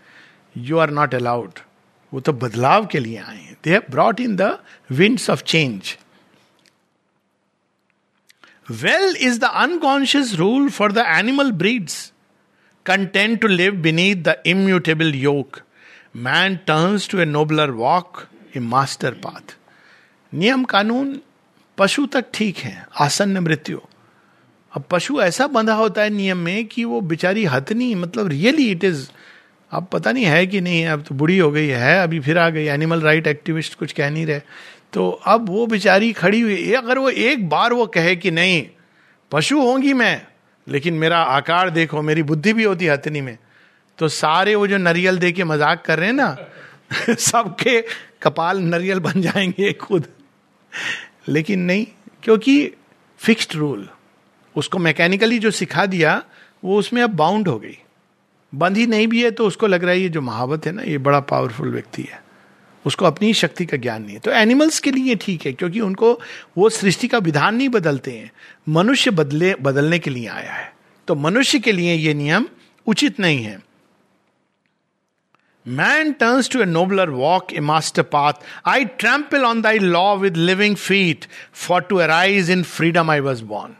यू 0.57 0.79
आर 0.79 0.90
नॉट 0.90 1.14
अलाउड 1.14 1.51
वो 2.12 2.20
तो 2.20 2.33
बदलाव 2.33 2.87
के 2.87 2.98
लिए 2.98 3.18
आए 3.18 3.40
हैं। 3.40 3.57
They 3.64 3.70
have 3.70 3.83
brought 3.90 4.20
in 4.20 4.37
the 4.37 4.59
winds 4.90 5.31
of 5.31 5.42
change 5.42 5.98
well 8.70 9.16
is 9.16 9.40
the 9.40 9.44
unconscious 9.44 10.35
rule 10.35 10.68
for 10.70 10.92
the 10.92 10.98
animal 10.98 11.53
breeds 11.53 12.12
content 12.87 13.40
to 13.40 13.48
live 13.48 13.72
beneath 13.72 14.16
the 14.16 14.42
immutable 14.46 15.14
yoke 15.14 15.61
man 16.14 16.57
turns 16.66 17.09
to 17.09 17.18
a 17.20 17.25
nobler 17.25 17.70
walk 17.70 18.22
a 18.57 18.61
master 18.61 19.12
path 19.18 19.57
नियम 20.33 20.64
कानून, 20.64 21.18
पशु 21.79 22.05
तक 22.07 22.25
ठीक 22.35 22.59
है, 22.59 22.87
आसन्न 23.01 23.38
मृत्यु। 23.38 23.79
अब 24.72 24.85
पशु 24.90 25.20
ऐसा 25.22 25.46
बंधा 25.46 25.75
होता 25.75 26.03
है 26.03 26.11
नियम 26.11 26.38
में 26.38 26.66
कि 26.66 26.85
वो 26.85 27.01
बेचारी 27.03 27.44
हथनी 27.44 27.94
मतलब 27.94 28.29
रियली 28.29 28.70
इट 28.70 28.85
इज़ 28.85 29.09
अब 29.72 29.87
पता 29.92 30.12
नहीं 30.12 30.25
है 30.25 30.46
कि 30.46 30.61
नहीं, 30.61 30.85
अब 30.87 31.03
तो 31.03 31.14
बुढ़ी 31.14 31.38
हो 31.38 31.51
गई 31.51 31.66
है, 31.66 32.03
अभी 32.03 32.20
फिर 32.20 32.38
आ 32.38 32.48
गई 32.51 32.64
एनिमल 32.66 33.01
राइट 33.01 33.27
एक्टिविस्ट 33.27 33.75
कुछ 33.75 33.92
कह 33.92 34.11
नहीं 34.11 34.27
रहे। 34.27 34.40
तो 34.92 35.09
अब 35.11 35.48
वो 35.48 35.66
बेचारी 35.66 36.12
खड़ी 36.12 36.40
हुई 36.40 36.72
अगर 36.72 36.98
वो 36.98 37.11
एक 37.11 37.48
बार 37.48 37.72
वो 37.72 37.87
कहे 37.87 38.14
कि 38.16 38.31
नहीं, 38.31 38.66
पशु 39.33 39.61
होंगी 39.61 39.92
मैं, 39.92 40.20
लेकिन 40.66 40.94
मेरा 40.94 41.18
आकार 41.18 41.70
देखो, 41.70 42.03
मेरी 42.03 42.22
बुद्धि 42.22 42.53
भी 42.53 42.64
होती 42.64 42.87
हथनी 42.87 43.20
में 43.20 43.37
तो 44.03 44.09
सारे 44.09 44.55
वो 44.55 44.67
जो 44.67 44.77
नरियल 44.79 45.19
दे 45.19 45.33
के 45.33 45.45
मज़ाक 45.45 45.85
कर 45.87 45.99
रहे 45.99 46.07
हैं 46.07 46.15
ना, 46.15 46.37
सबके 47.15 47.85
कपाल 48.23 48.59
नरियल 48.59 48.99
बन 48.99 49.23
जाएँगे 49.23 49.73
खुद। 49.73 50.07
लेकिन 51.29 51.61
नहीं, 51.61 51.87
क्योंकि 52.23 52.73
फिक्स्ड 53.19 53.55
रूल 53.55 53.88
उसको 54.57 54.79
मैकेनिकली 54.79 55.38
जो 55.38 55.51
सिखा 55.51 55.87
दिया, 55.87 56.23
वो 56.65 56.79
उसमें 56.79 57.03
अब 57.03 57.11
बाउंड 57.11 57.49
हो 57.49 57.59
गई। 57.59 57.79
बंधी 58.55 58.87
नहीं 58.87 59.07
भी 59.07 59.25
है 59.25 59.31
तो 59.31 59.47
उसको 59.47 59.67
लग 59.67 59.83
रहा 59.83 59.91
है 59.91 60.01
ये 60.01 60.09
जो 60.09 60.21
महावत 60.21 60.67
है 60.67 60.73
ना, 60.73 60.83
ये 60.83 60.99
बड़ा 60.99 61.21
पावरफुल 61.21 61.71
व्यक्ति 61.71 62.03
है। 62.03 62.23
उसको 62.87 63.05
अपनी 63.05 63.35
शक्ति 63.35 63.67
का 63.67 63.77
ज्ञान 63.77 64.03
नहीं 64.03 64.15
है। 64.15 64.21
तो 64.21 64.31
एनिमल्स 64.31 64.81
के 64.81 64.91
लिए 64.91 65.15
ठीक 65.15 65.47
है, 65.47 65.53
क्योंकि 65.53 65.81
उनको 65.81 66.21
वो 66.59 66.69
सृष्टि 66.69 67.09
का 67.09 67.19
विधान 67.19 67.55
नहीं 67.55 67.69
बदलते 67.69 68.11
हैं। 68.11 68.33
मनुष्य 68.69 69.11
बदले, 69.11 69.55
बदलने 69.55 69.99
के 69.99 70.11
लिए 70.11 70.29
आया 70.29 70.53
है। 70.53 70.73
तो 71.09 71.15
मनुष्य 71.15 71.59
के 71.59 71.73
लिए 71.73 71.95
ये 71.95 72.15
नियम 72.15 72.47
उचित 72.87 73.21
नहीं 73.21 73.43
है। 73.43 73.72
Man 75.68 76.14
turns 76.14 76.48
to 76.48 76.61
a 76.61 76.66
nobler 76.66 77.12
walk, 77.12 77.53
a 77.53 77.61
master 77.61 78.03
path. 78.03 78.38
I 78.66 78.85
trample 78.85 79.44
on 79.44 79.62
thy 79.62 79.77
law 79.79 80.22
with 80.22 80.37
living 80.37 80.75
feet, 80.75 81.27
for 81.64 81.81
to 81.81 81.98
arise 81.98 82.48
in 82.48 82.64
freedom 82.64 83.11
I 83.11 83.20
was 83.20 83.42
born. 83.42 83.70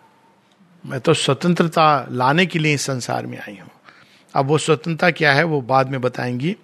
मैं 0.87 1.01
तो 1.01 1.15
स्वतंत्रता 1.15 2.07
लाने 2.11 2.47
के 2.47 2.59
लिए 2.59 2.75
इस 2.75 2.83
संसार 2.83 3.27
में 3.27 3.39
आई 3.39 3.59
हूँ। 3.63 3.71
अब 4.35 4.47
वो 4.47 4.59
स्वतंत्रता 4.59 5.11
क्या 5.11 5.33
है 5.33 5.45
वो 5.45 5.61
बाद 5.61 5.91
में 5.91 6.01
बताएँगी। 6.01 6.57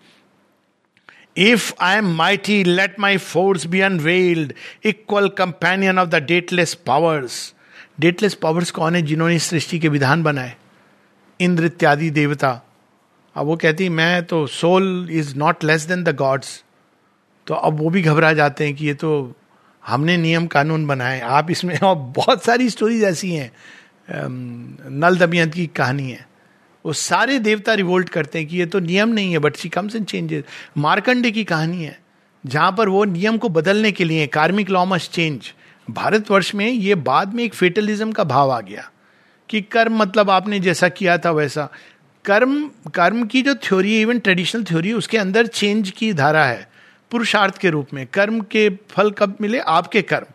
If 1.36 1.72
I 1.80 1.96
am 1.96 2.14
mighty 2.14 2.64
let 2.64 3.00
my 3.00 3.16
force 3.16 3.66
be 3.66 3.80
unveiled 3.80 4.52
equal 4.84 5.28
companion 5.28 5.98
of 5.98 6.08
the 6.08 6.14
dateless 6.14 6.74
powers 6.74 7.54
dateless 8.00 8.34
powers 8.34 8.70
कौन 8.70 8.94
है 8.94 9.02
जिन्होंने 9.02 9.38
सृष्टि 9.38 9.78
के 9.78 9.88
विधान 9.88 10.22
बनाए? 10.22 10.56
इंद्र 11.40 11.64
इत्यादि 11.64 12.10
देवता। 12.10 12.67
अब 13.38 13.46
वो 13.46 13.56
कहती, 13.56 13.88
मैं 13.88 14.24
तो 14.24 14.46
soul 14.46 15.08
is 15.12 15.34
not 15.36 15.64
less 15.64 15.82
than 15.82 16.04
the 16.04 16.14
gods 16.16 16.62
तो 17.46 17.54
अब 17.54 17.78
वो 17.78 17.90
भी 17.90 18.02
घबरा 18.02 18.32
जाते 18.32 18.64
हैं 18.64 18.74
कि 18.74 18.86
ये 18.86 18.94
तो 18.94 19.10
हमने 19.82 20.16
नियम 20.16 20.46
कानून 20.46 20.86
बनाए। 20.86 21.20
आप 21.20 21.50
इसमें 21.50 21.78
और 21.82 21.94
बहुत 22.16 22.44
सारी 22.44 22.68
स्टोरीज 22.70 23.04
ऐसी 23.04 23.32
हैं 23.32 23.50
नल 24.10 25.18
दमयंत 25.18 25.54
की 25.54 25.66
कहानी 25.76 26.10
है। 26.10 26.26
वो 26.84 26.92
सारे 26.94 27.38
देवता 27.38 27.74
रिवोल्ट 27.74 28.08
करते 28.08 28.38
हैं 28.38 28.48
कि 28.48 28.56
ये 28.56 28.66
तो 28.66 28.80
नियम 28.80 29.08
नहीं 29.08 29.32
है 29.32 29.38
but 29.38 29.56
she 29.56 29.68
comes 29.68 29.96
and 29.96 30.06
changes 30.06 30.44
Markandey 30.78 31.30
की 31.30 31.44
कहानी 31.44 31.84
है, 31.84 31.98
जहाँ 32.44 32.72
पर 32.72 32.88
वो 32.88 33.04
नियम 33.06 33.38
को 33.38 33.48
बदलने 33.50 33.92
के 33.92 34.04
लिए 34.04 34.26
karmic 34.28 34.70
law 34.70 34.84
must 34.86 35.12
change 35.12 35.52
Bharatvarsh 35.88 36.54
में 36.54 36.66
ये 36.66 36.94
बाद 36.94 37.34
में 37.34 37.42
एक 37.44 37.54
फेटलिज्म 37.54 38.12
का 38.12 38.24
भाव 38.26 38.50
आ 38.50 38.60
गया 38.60 38.90
कि 39.48 39.60
कर्म 39.62 39.96
मतलब 39.96 40.30
आपने 40.30 40.60
जैसा 40.60 40.88
किया 40.90 41.16
था 41.18 41.30
वैसा। 41.30 41.68
कर्म 42.28 42.58
कर्म 42.94 43.24
की 43.26 43.42
जो 43.42 43.54
थ्योरी 43.56 43.94
है 43.94 44.00
इवन 44.02 44.18
ट्रेडिशनल 44.18 44.64
थ्योरी 44.64 44.92
उसके 44.92 45.18
अंदर 45.18 45.46
चेंज 45.48 45.90
की 45.90 46.12
धारा 46.14 46.44
है, 46.44 46.68
पुरुषार्थ 47.10 47.58
के 47.58 47.70
रूप 47.70 47.94
में। 47.94 48.06
कर्म 48.06 48.40
के 48.42 48.68
फल 48.90 49.10
कब 49.10 49.36
मिले? 49.40 49.58
आपके 49.58 50.02
कर्म। 50.04 50.26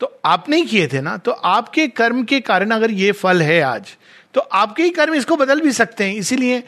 तो 0.00 0.06
आपने 0.24 0.56
ही 0.56 0.64
किए 0.64 0.86
थे 0.88 1.00
ना? 1.00 1.16
तो 1.16 1.30
आपके 1.32 1.86
कर्म 1.88 2.22
के 2.24 2.40
कारण 2.42 2.70
अगर 2.70 2.90
ये 2.92 3.12
फल 3.14 3.42
है 3.42 3.60
आज 3.62 3.96
तो 4.34 4.40
आपके 4.40 4.82
ही 4.82 4.90
कर्म 4.90 5.14
इसको 5.14 5.36
बदल 5.36 5.60
भी 5.60 5.72
सकते 5.72 6.04
हैं। 6.04 6.14
इसीलिए 6.14 6.62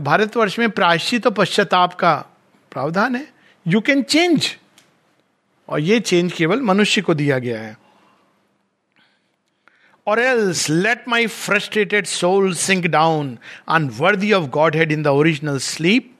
भारतवर्ष 0.00 0.58
में 0.58 0.70
प्रायश्चित 0.70 1.22
तो 1.24 1.30
पश्चाताप 1.30 1.94
का 1.94 2.14
प्रावधान 2.72 3.16
है। 3.16 3.26
यू 3.66 3.80
कैन 3.80 4.02
चेंज 4.04 4.48
और 5.68 5.80
ये 5.80 6.00
चेंज 6.00 6.32
केवल 6.32 6.60
मनुष्य 6.62 7.02
को 7.02 7.14
दिया 7.14 7.38
गया 7.38 7.60
है। 7.60 7.76
Else 10.06 10.70
let 10.70 11.04
my 11.08 11.26
frustrated 11.26 12.06
soul 12.06 12.54
sink 12.54 12.86
down 12.86 13.38
unworthy 13.68 14.32
of 14.32 14.48
Godhead 14.76 14.92
in 14.92 15.02
the 15.02 15.06
original 15.06 15.58
sleep 15.58 16.10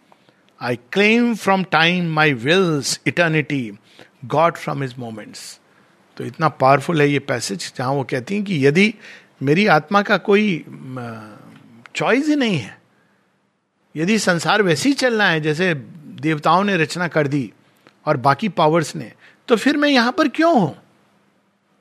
I 0.61 0.77
claim 0.93 1.35
from 1.35 1.65
time 1.65 2.13
my 2.15 2.33
wills 2.33 3.01
eternity 3.07 3.73
God 4.25 4.57
from 4.57 4.83
his 4.83 4.95
moments 4.99 5.61
तो 6.17 6.25
इतना 6.25 6.49
पावरफुल 6.49 7.01
है 7.01 7.09
ये 7.09 7.19
पैसेज 7.19 7.73
जहाँ 7.77 7.93
वो 7.93 8.05
कहती 8.05 8.35
हैं 8.35 8.45
कि 8.45 8.67
यदि 8.67 8.95
मेरी 9.43 9.67
आत्मा 9.67 10.03
का 10.03 10.17
कोई 10.17 10.65
चॉइस 11.97 12.29
ही 12.29 12.37
नहीं 12.37 12.59
है, 12.59 12.79
यदि 13.97 14.19
संसार 14.19 14.63
वैसे 14.63 14.89
ही 14.89 14.95
चलना 14.95 15.27
है, 15.27 15.41
जैसे 15.41 15.75
देवताओं 15.75 16.65
ने 16.65 16.77
रचना 16.77 17.09
कर 17.09 17.27
दी 17.27 17.53
और 18.07 18.17
बाकी 18.17 18.49
पावर्स 18.49 18.95
ने 18.97 19.13
तो 19.49 19.57
फिर 19.57 19.77
मैं 19.77 19.89
यहाँ 19.89 20.13
पर 20.13 20.29
क्यों 20.29 20.61
हूँ? 20.61 20.82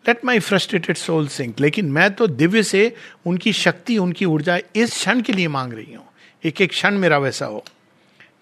Let 0.06 0.26
my 0.26 0.40
frustrated 0.40 0.98
soul 0.98 1.28
sink 1.28 1.60
लेकिन 1.60 1.92
मैं 1.92 2.14
तो 2.14 2.28
दिव्य 2.28 2.64
से 2.64 2.96
उनकी 3.26 3.54
शक्ति, 3.54 3.98
उनकी 3.98 4.26
ऊर्जा 4.26 4.58
इस 4.76 4.92
क्षण 4.92 5.22
के 5.22 5.34
लिए 5.34 5.48
मांग 5.48 5.74
रही 5.74 5.94
हूँ। 5.94 6.08
एक 6.44 6.62
एक 6.62 6.70
क्षण 6.70 6.98
मेरा 6.98 7.18
वैसा 7.18 7.46
हो। 7.46 7.64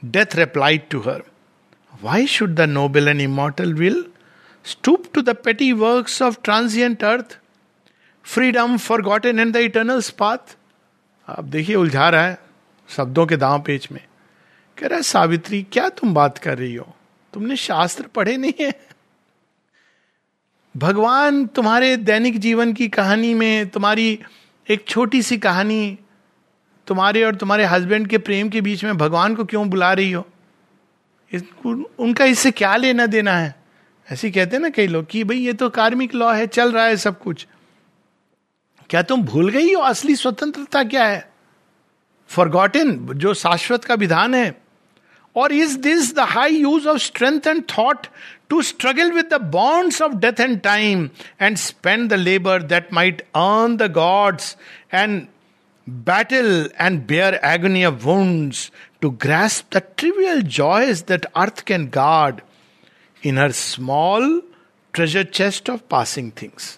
Death 0.06 0.36
replied 0.36 0.82
to 0.92 1.00
her 1.00 1.24
why 2.04 2.28
should 2.28 2.56
the 2.56 2.62
noble 2.62 3.08
and 3.08 3.22
immortal 3.22 3.74
will 3.74 4.06
the 5.20 5.36
petty 5.46 5.72
work 5.72 6.22
of 6.22 6.38
transient 6.44 7.04
earth 7.04 7.38
freedom 8.24 8.78
forgotten 9.02 9.40
and 9.40 9.54
the 9.54 9.56
eternal 9.56 10.02
path 10.20 10.56
आप 11.30 11.44
देखिए, 11.44 11.76
उलझा 11.76 12.10
रहा 12.10 12.28
है 12.28 12.40
शब्दों 12.90 13.26
के 13.26 13.38
दांव 13.38 13.62
पेच 13.62 13.88
में। 13.92 14.02
कह 14.78 14.88
रहा 14.88 14.96
है, 14.96 15.04
सावित्री, 15.04 15.62
क्या 15.64 15.90
तुम 15.90 16.14
बात 16.14 16.38
कर 16.38 16.58
रही 16.58 16.76
हो? 16.76 16.96
तुमने 17.34 17.56
शास्त्र 17.56 18.04
पढ़े 18.04 18.38
नहीं 18.38 18.54
है? 18.62 18.89
भगवान 20.78 21.46
तुम्हारे 21.48 21.98
दैनिक 21.98 22.40
जीवन 22.40 22.74
की 22.74 22.88
कहानी 22.88 23.34
में 23.34 23.70
तुम्हारी 23.70 24.20
एक 24.70 24.88
छोटी 24.88 25.22
सी 25.22 25.38
कहानी 25.38 25.98
तुम्हारे 26.88 27.24
और 27.24 27.36
तुम्हारे 27.36 27.66
हस्बैंड 27.66 28.08
के 28.08 28.18
प्रेम 28.18 28.50
के 28.50 28.62
बीच 28.62 28.84
में 28.84 28.98
भगवान 28.98 29.36
को 29.36 29.46
क्यों 29.46 29.70
बुला 29.70 29.94
रही 29.94 30.12
हो? 30.12 30.28
उनका 32.00 32.26
इससे 32.26 32.52
क्या 32.52 32.76
लेना 32.76 33.06
देना 33.06 33.38
है? 33.38 33.56
ऐसे 34.12 34.32
कहते 34.32 34.56
हैं 34.56 34.64
ना 34.64 34.70
कई 34.70 34.88
लोग 34.88 35.06
कि 35.06 35.24
भाई 35.24 35.38
ये 35.38 35.54
तो 35.54 35.70
कार्मिक 35.70 36.16
लॉ 36.16 36.34
है, 36.34 36.48
चल 36.48 36.72
रहा 36.72 36.86
है 36.86 36.98
सब 36.98 37.20
कुछ। 37.20 37.48
क्या 38.90 39.02
तुम 39.02 39.24
भूल 39.24 39.50
गई 39.50 39.74
हो? 39.74 39.82
असली 39.82 40.16
स्वतंत्रता 40.16 40.84
क्या 40.84 41.06
है? 41.06 41.32
फॉरगॉटन 42.28 42.92
जो 43.16 43.34
शाश्वत 43.34 43.84
का 43.84 43.94
विधान 43.94 44.36
है। 44.36 44.62
और 45.36 45.52
is 45.52 45.78
this 45.78 46.16
the 46.16 46.20
high 46.20 46.56
use 46.56 46.88
of 46.88 46.98
strength 46.98 47.48
and 47.48 47.64
thought 47.78 48.08
to 48.50 48.62
struggle 48.62 49.12
with 49.12 49.26
the 49.34 49.42
bonds 49.52 50.02
of 50.02 50.14
death 50.26 50.40
and 50.40 50.60
time 50.62 51.10
and 51.42 51.58
spend 51.58 52.10
the 52.10 52.14
labour 52.14 52.64
that 52.64 52.94
might 52.94 53.22
earn 53.22 53.78
the 53.78 53.92
gods 53.94 54.56
and 54.94 55.26
battle 55.88 56.68
and 56.78 57.06
bear 57.08 57.44
agony 57.44 57.84
of 57.84 58.06
wounds 58.06 58.72
to 59.02 59.12
grasp 59.14 59.70
the 59.72 59.82
trivial 59.82 60.42
joys 60.42 61.04
that 61.04 61.26
earth 61.36 61.66
can 61.66 61.88
guard 61.88 62.42
in 63.24 63.38
her 63.38 63.52
small 63.52 64.42
treasure 64.94 65.24
chest 65.24 65.70
of 65.70 65.88
passing 65.90 66.32
things. 66.32 66.78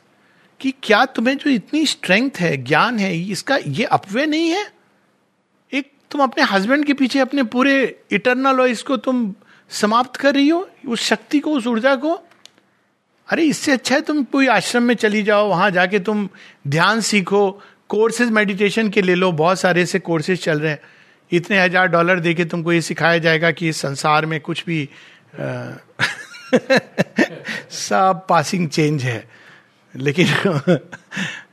कि 0.60 0.74
क्या 0.84 1.04
तुम्हें 1.06 1.38
जो 1.38 1.50
इतनी 1.50 1.86
strength 1.86 2.40
है, 2.40 2.56
ज्ञान 2.64 3.00
है, 3.00 3.16
इसका 3.32 3.58
ये 3.68 3.86
अपवे 3.86 4.26
नहीं 4.26 4.50
है 4.50 4.66
एक 5.74 5.92
तुम 6.12 6.22
अपने 6.24 6.44
हस्बैंड 6.44 6.86
के 6.86 6.94
पीछे 6.94 7.20
अपने 7.20 7.44
पूरे 7.56 7.74
इटरनल 8.12 8.60
हो 8.60 8.66
इसको 8.66 8.98
तुम 8.98 9.34
समाप्त 9.72 10.16
कर 10.16 10.34
रही 10.36 10.50
हो 10.50 10.70
उस 10.88 11.02
शक्ति 11.02 11.40
को 11.40 11.52
उस 11.52 11.68
ऊर्जा 11.68 11.96
को 11.96 12.14
अरे 13.28 13.44
इससे 13.44 13.72
अच्छा 13.72 13.96
है 13.96 14.02
तुम 14.02 14.24
कोई 14.24 14.48
आश्रम 14.48 14.84
में 14.84 14.96
चली 14.96 15.24
जाओ 15.24 15.48
वहाँ 15.48 15.72
जाके 15.72 16.00
तुम 16.00 16.30
ध्यान 16.68 17.02
सीखो 17.02 17.62
कोर्सेज 17.90 18.30
मेडिटेशन 18.30 18.90
के 18.90 19.02
ले 19.02 19.16
लो 19.16 19.32
बहुत 19.32 19.60
सारे 19.60 19.82
ऐसे 19.82 20.00
कोर्सेज 20.00 20.44
चल 20.44 20.60
रहे 20.60 20.72
हैं। 20.72 20.80
इतने 21.32 21.60
हज़ार 21.62 21.88
डॉलर 21.88 22.20
दे 22.20 22.34
के 22.34 22.46
तुमको 22.46 22.74
ये 22.74 22.82
सिखाया 22.82 23.18
जाएगा 23.18 23.52
कि 23.52 23.70
इस 23.70 23.78
संसार 23.78 24.26
में 24.26 24.40
कुछ 24.42 24.66
भी 24.66 24.90
आ, 25.40 25.72
सब 27.70 28.26
पासिंग 28.30 28.70
चेंज 28.70 29.04
है। 29.04 29.28
लेकिन 29.96 30.28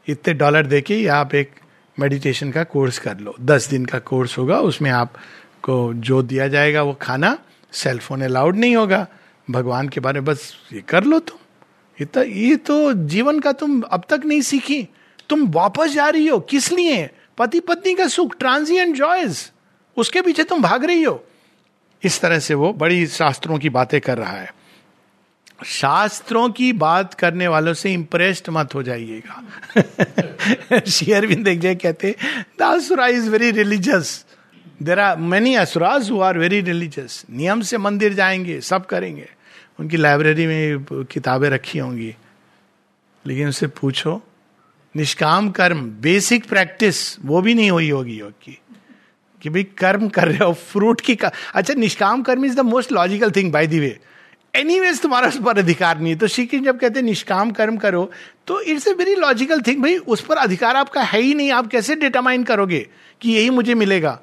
इतने 0.09 0.35
डॉलर 0.35 0.67
दे 0.67 0.81
के 0.81 1.07
आप 1.07 1.35
एक 1.35 1.51
मेडिटेशन 1.99 2.51
का 2.53 2.65
कोर्स 2.65 2.99
कर 2.99 3.19
लो। 3.19 3.35
दस 3.41 3.69
दिन 3.71 3.85
का 3.85 3.99
कोर्स 3.99 4.39
होगा 4.39 4.59
उसमें 4.61 4.91
आपको 4.91 5.95
जो 5.95 6.23
दिया 6.23 6.49
जाएगा 6.49 6.83
वो 6.83 6.93
खाना 7.03 7.39
सेल 7.73 7.99
फ़ोन 7.99 8.23
अलाउड 8.23 8.57
नहीं 8.57 8.77
होगा। 8.77 9.07
भगवान 9.51 9.89
के 9.89 10.01
बारे 10.01 10.21
में 10.21 10.25
बस 10.25 10.53
ये 10.73 10.81
कर 10.81 11.05
लो 11.05 11.19
तुम। 11.19 11.39
इतना 12.01 12.23
ये 12.23 12.57
तो 12.57 12.93
जीवन 12.93 13.41
का 13.41 13.53
तुम 13.53 13.81
अब 13.81 14.05
तक 14.11 14.23
नहीं 14.25 14.41
सीखी। 14.41 14.89
तुम 15.29 15.51
वापस 15.51 15.91
जा 15.91 16.09
रही 16.09 16.27
हो। 16.27 16.41
किस 16.41 16.73
लिए? 16.73 17.11
पति 17.39 17.61
पत्नी 17.61 17.95
का 17.95 18.09
सुख 18.09 18.39
ट्रांजिएंट 18.39 18.97
जॉयज 18.97 19.53
उसके 19.97 20.23
पीछे 20.23 20.45
तुम 20.45 20.63
भाग 20.63 20.85
रही 20.85 21.03
हो। 21.03 21.25
इस 22.03 22.21
तरह 22.21 22.39
से 22.39 22.55
वो 22.55 22.73
बड़ी 22.73 23.07
शास्त्रों 23.07 23.59
की 23.59 23.69
बातें 23.69 24.01
कर 24.01 24.19
रहा 24.19 24.37
है। 24.37 24.55
शास्त्रों 25.67 26.49
की 26.51 26.73
बात 26.73 27.15
करने 27.15 27.49
वालों 27.49 27.75
से 27.75 27.93
इंप्रेस्ड 27.93 28.47
मत 28.51 28.75
हो 28.75 28.83
जाइएगा। 28.83 29.45
शेयरविंद 30.81 31.45
देख 31.45 31.59
जाए 31.59 31.75
कहते 31.75 32.17
the 32.59 32.63
asura 32.63 33.07
is 33.07 33.31
very 33.31 33.51
religious 33.51 34.25
there 34.83 34.99
are 34.99 35.17
many 35.17 35.55
asuras 35.55 36.11
who 36.11 36.21
are 36.21 36.39
very 36.39 36.61
religious 36.61 37.25
नियम 37.31 37.61
से 37.61 37.79
मंदिर 37.79 38.15
जाएँगे 38.15 38.61
सब 38.61 38.87
करेंगे 38.87 39.29
उनकी 39.81 39.97
लाइब्रेरी 39.97 40.47
में 40.47 40.85
किताबें 41.05 41.51
रखी 41.51 41.79
होंगी 41.79 42.15
लेकिन 43.27 43.47
उनसे 43.47 43.67
पूछो 43.67 44.23
निष्काम 44.97 45.51
कर्म 45.51 45.81
बेसिक 46.01 46.49
प्रैक्टिस 46.49 47.19
वो 47.25 47.43
भी 47.43 47.55
नहीं 47.55 47.71
हुई 47.71 47.91
होगी 47.91 48.19
योग 48.19 48.33
की 48.43 48.59
कि 49.43 49.51
भाई 49.51 49.63
कर्म 49.63 50.09
कर 50.09 50.29
रहे 50.29 50.39
हो 50.39 50.53
फ्रूट 50.53 51.01
की 51.01 51.17
का... 51.17 51.31
अच्छा 51.55 51.75
nishkam 51.75 52.23
karma 52.23 52.45
is 52.45 52.57
the 52.57 52.61
most 52.61 52.93
logical 52.93 53.31
thing 53.31 53.53
by 53.53 53.67
the 53.67 53.79
way 53.79 53.99
anyways 54.81 55.01
तुम्हारा 55.03 55.29
उस 55.29 55.41
पर 55.45 55.59
अधिकार 55.59 55.99
नहीं 55.99 56.13
है 56.13 56.19
तो 56.19 56.27
श्री 56.27 56.47
कृष्ण 56.47 56.65
जब 56.65 56.79
कहते 56.79 56.99
हैं 56.99 57.07
निष्काम 57.07 57.51
कर्म 57.51 57.77
करो 57.77 58.11
तो 58.47 58.61
it's 58.61 58.89
a 58.89 58.93
very 58.93 59.15
logical 59.15 59.61
thing 59.61 59.83
भाई 59.83 59.97
उस 59.97 60.21
पर 60.21 60.37
अधिकार 60.37 60.77
आपका 60.77 61.03
है 61.03 61.21
ही 61.21 61.35
नहीं 61.35 61.51
आप 61.53 61.67
कैसे 61.67 61.97
डिटरमाइन 61.97 62.45
करोगे 62.45 62.89
कि 63.21 63.33
यही 63.33 63.51
मुझे 63.51 63.75
मिलेगा 63.75 64.21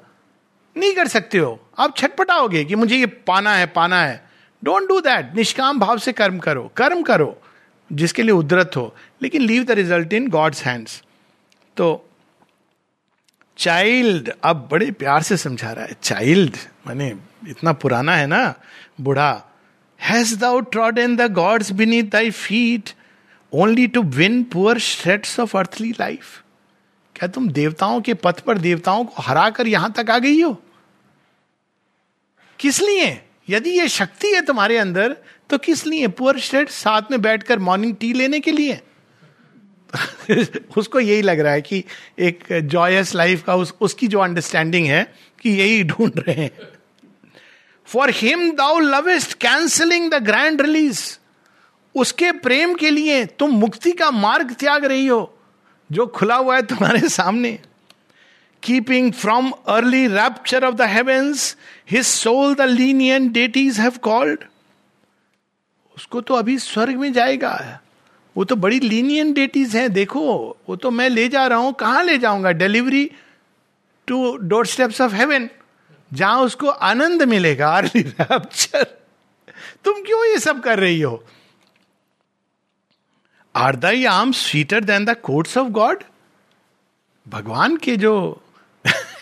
नहीं 0.76 0.94
कर 0.94 1.08
सकते 1.08 1.38
हो। 1.38 1.60
आप 1.78 1.96
छटपटाओगे 1.96 2.64
कि 2.64 2.74
मुझे 2.74 2.96
ये 2.96 3.06
पाना 3.06 3.54
है 3.54 3.66
पाना 3.66 4.02
है। 4.04 4.24
डोंट 4.62 4.88
डू 4.88 5.00
दैट 5.00 5.34
निष्काम 5.34 5.78
भाव 5.78 5.98
से 5.98 6.12
कर्म 6.12 6.38
करो। 6.38 6.70
कर्म 6.76 7.02
करो, 7.02 7.36
जिसके 7.90 8.22
लिए 8.22 8.32
उद्रत 8.32 8.72
हो। 8.76 8.94
लेकिन 9.22 9.42
leave 9.42 9.64
the 9.64 9.70
result 9.70 10.12
in 10.12 10.28
God's 10.28 10.62
hands 10.64 11.02
तो 11.76 12.02
चाइल्ड 13.58 14.30
अब 14.44 14.68
बड़े 14.72 14.90
प्यार 14.90 15.22
से 15.22 15.36
समझा 15.36 15.72
रहा 15.72 15.84
है। 15.84 15.96
चाइल्ड 16.02 16.56
माने 16.86 17.08
इतना 17.48 17.72
पुराना 17.72 18.16
है 18.16 18.26
ना, 18.26 18.54
बूढ़ा। 19.00 19.42
Hast 20.00 20.36
thou 20.38 20.60
trod 20.60 20.98
in 20.98 21.16
the 21.16 21.32
gods 21.32 21.70
beneath 21.72 22.04
thy 22.04 22.30
feet 22.30 22.90
only 23.52 23.86
to 23.86 24.02
win 24.02 24.42
poor 24.44 24.78
shreds 24.78 25.38
of 25.40 25.56
earthly 25.58 25.90
life 25.90 26.42
क्या 27.16 27.28
तुम 27.28 27.48
देवताओं 27.48 28.00
के 28.00 28.14
पथ 28.14 28.40
पर 28.40 28.58
देवताओं 28.58 29.04
को 29.04 29.22
हरा 29.22 29.48
कर 29.50 29.66
यहाँ 29.66 29.92
तक 29.92 30.10
आ 30.10 30.18
गई 30.18 30.40
हो? 30.42 30.62
किस 32.58 32.82
लिए? 32.82 33.22
यदि 33.48 33.70
ये 33.70 33.88
शक्ति 33.88 34.28
है 34.28 34.40
तुम्हारे 34.40 34.78
अंदर 34.78 35.16
तो 35.50 35.58
किस 35.58 35.86
लिए 35.86 36.08
पुअर 36.08 36.38
श्रेड 36.38 36.68
साथ 36.68 37.02
में 37.10 37.22
बैठकर 37.22 37.58
मॉर्निंग 37.58 37.96
टी 37.96 38.12
लेने 38.12 38.40
के 38.40 38.50
लिए? 38.50 38.80
उसको 40.76 41.00
यही 41.00 41.22
लग 41.22 41.40
रहा 41.40 41.52
है 41.52 41.62
कि 41.62 41.84
एक 42.18 42.44
जॉयस 42.52 43.14
लाइफ 43.14 43.42
का 43.42 43.54
उस, 43.54 43.74
उसकी 43.80 44.08
जो 44.08 44.18
अंडरस्टैंडिंग 44.18 44.86
है 44.86 45.14
कि 45.40 45.50
यही 45.50 45.84
ढूंढ 45.84 46.12
रहे 46.18 46.42
हैं। 46.42 46.50
For 47.86 48.10
him 48.10 48.50
thou 48.50 48.78
lovest 48.78 49.34
cancelling 49.34 50.10
the 50.10 50.14
grand 50.14 50.60
release 50.60 51.18
उसके 51.94 52.32
प्रेम 52.32 52.74
के 52.74 52.90
लिए 52.90 53.24
तुम 53.24 53.50
मुक्ति 53.50 53.92
का 53.92 54.10
मार्ग 54.10 54.52
त्याग 54.52 54.84
रही 54.84 55.06
हो 55.06 55.38
जो 55.92 56.06
खुला 56.06 56.34
हुआ 56.34 56.56
है 56.56 56.62
तुम्हारे 56.62 57.08
सामने। 57.08 57.58
Keeping 58.66 59.12
from 59.12 59.50
early 59.68 60.06
rapture 60.06 60.64
of 60.64 60.74
the 60.74 60.82
heavens 60.88 61.56
his 61.90 62.06
soul 62.06 62.54
the 62.54 62.60
leonine 62.60 63.28
deities 63.32 63.80
have 63.80 63.96
called 64.02 64.44
उसको 65.96 66.20
तो 66.20 66.34
अभी 66.34 66.58
स्वर्ग 66.58 66.96
में 66.96 67.12
जाएगा। 67.12 67.80
वो 68.36 68.44
तो 68.44 68.56
बड़ी 68.56 68.80
लीनियन 68.80 69.32
डेटीज 69.32 69.76
हैं, 69.76 69.92
देखो। 69.92 70.22
वो 70.68 70.76
तो 70.76 70.90
मैं 70.90 71.08
ले 71.08 71.28
जा 71.28 71.46
रहा 71.46 71.58
हूँ, 71.58 71.72
कहाँ 71.72 72.02
ले 72.04 72.16
जाऊँगा? 72.18 72.50
Delivery 72.52 73.10
to 74.08 74.36
doorsteps 74.66 75.00
of 75.00 75.14
heaven 75.14 75.48
जहाँ 76.10 76.42
उसको 76.42 76.68
आनंद 76.68 77.22
मिलेगा 77.22 77.70
अर्ली 77.76 78.02
रैप्चर 78.02 78.84
तुम 79.84 80.02
क्यों 80.02 80.24
ये 80.24 80.38
सब 80.38 80.60
कर 80.60 80.78
रही 80.78 81.00
हो? 81.00 81.24
Are 83.54 83.76
thy 83.76 84.04
arms 84.04 84.32
sweeter 84.32 84.84
than 84.84 85.04
the 85.04 85.16
courts 85.22 85.56
of 85.58 85.68
God 85.72 86.02
भगवान 87.26 87.76
के 87.76 87.96
जो 87.96 88.14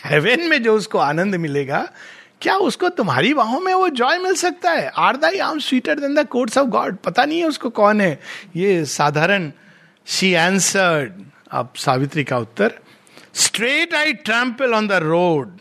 हेवन 0.04 0.42
में 0.48 0.62
जो 0.62 0.74
उसको 0.76 0.98
आनंद 0.98 1.34
मिलेगा, 1.34 1.88
क्या 2.42 2.56
उसको 2.58 2.88
तुम्हारी 2.88 3.32
बाहों 3.34 3.60
में 3.60 3.72
वो 3.74 3.88
जॉय 3.88 4.18
मिल 4.18 4.34
सकता 4.34 4.70
है? 4.70 4.90
Are 4.96 5.16
thy 5.16 5.38
arms 5.38 5.58
sweeter 5.58 5.98
than 6.00 6.14
the 6.14 6.26
courts 6.28 6.58
of 6.58 6.68
God 6.68 6.96
पता 6.96 7.24
नहीं 7.24 7.38
है 7.38 7.46
उसको 7.46 7.70
कौन 7.70 8.00
है। 8.00 8.18
ये 8.56 8.84
साधारण 8.84 9.50
शी 10.06 10.30
एंसर्ड 10.30 11.22
अब 11.50 11.72
सावित्री 11.76 12.24
का 12.24 12.38
उत्तर 12.38 12.78
straight 13.34 13.94
I 13.94 14.12
trample 14.12 14.74
on 14.74 14.88
the 14.88 14.92
road 14.92 15.56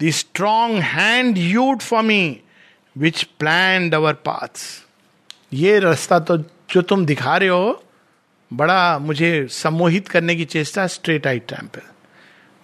the 0.00 0.10
strong 0.10 0.80
hand 0.82 1.38
hewed 1.38 1.80
for 1.80 2.02
me 2.02 2.40
which 2.96 3.22
plan 3.38 3.90
our 3.92 4.14
paths 4.26 4.66
ये 5.52 5.78
रास्ता 5.78 6.18
तो 6.18 6.36
जो 6.70 6.82
तुम 6.82 7.04
दिखा 7.06 7.36
रहे 7.36 7.48
हो, 7.48 7.84
बड़ा 8.50 8.98
मुझे 8.98 9.46
सम्मोहित 9.50 10.08
करने 10.08 10.36
की 10.36 10.44
चेष्टा 10.44 10.86
स्ट्रेट 10.86 11.26
आई 11.26 11.38
टेंपल 11.38 11.80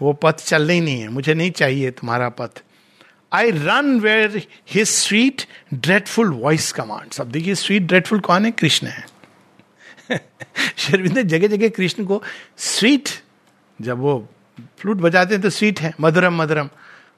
वो 0.03 0.12
पथ 0.12 0.36
चलने 0.44 0.74
ही 0.74 0.80
नहीं 0.80 1.01
है। 1.01 1.09
मुझे 1.09 1.34
नहीं 1.34 1.51
चाहिए 1.51 1.90
तुम्हारा 1.90 2.28
पथ। 2.28 2.62
I 3.32 3.51
run 3.51 4.01
where 4.01 4.47
his 4.70 4.88
sweet 4.88 5.42
dreadful 5.74 6.30
voice 6.30 6.72
command 6.72 7.20
अब 7.20 7.26
देखिए 7.26 7.55
स्वीट 7.55 7.82
ड्रेडफुल 7.82 8.20
कौन 8.20 8.44
है? 8.44 8.51
कृष्ण 8.51 8.86
है। 8.86 9.07
शर्विंद 10.76 11.22
जगह 11.22 11.47
जगह 11.47 11.68
कृष्ण 11.68 12.05
को 12.05 12.22
स्वीट 12.57 13.09
जब 13.80 13.99
वो 13.99 14.28
फ्लूट 14.78 14.97
बजाते 14.97 15.34
हैं 15.34 15.42
तो 15.42 15.51
स्वीट 15.51 15.80
है, 15.80 15.94
मधुरम 16.01 16.42
मधुरम। 16.42 16.68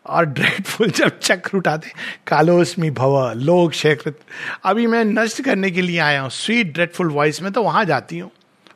और 0.06 0.24
ड्रेडफुल 0.24 0.90
जब 0.90 1.18
चक्र 1.18 1.56
उठाते 1.58 1.90
कालोस्मी 2.26 2.90
भव, 2.90 3.32
लोक 3.32 3.72
शेखृत 3.72 4.20
अभी 4.64 4.86
मैं 4.86 5.04
नष्ट 5.04 5.42
करने 5.42 5.70
के 5.70 5.82
लिए 5.82 5.98
आया 5.98 6.20
हूँ। 6.20 6.30
स्वीट 6.30 6.72
ड्रेडफुल 6.72 7.08
वॉइस 7.08 7.42
में 7.42 7.52
तो 7.52 7.62
वहाँ 7.62 7.84
जाती 7.84 8.18
हूँ। 8.18 8.30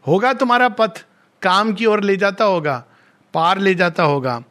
होगा 0.06 0.32
तुम्हारा 0.32 0.68
पथ। 0.68 1.04
काम 1.42 1.72
की 1.72 1.86
ओर 1.86 2.02
ले 2.04 2.16
जाता 2.16 2.44
होगा। 2.44 2.84
पार 3.34 3.58
ले 3.58 3.74
जाता 3.74 4.02
होगा। 4.02 4.42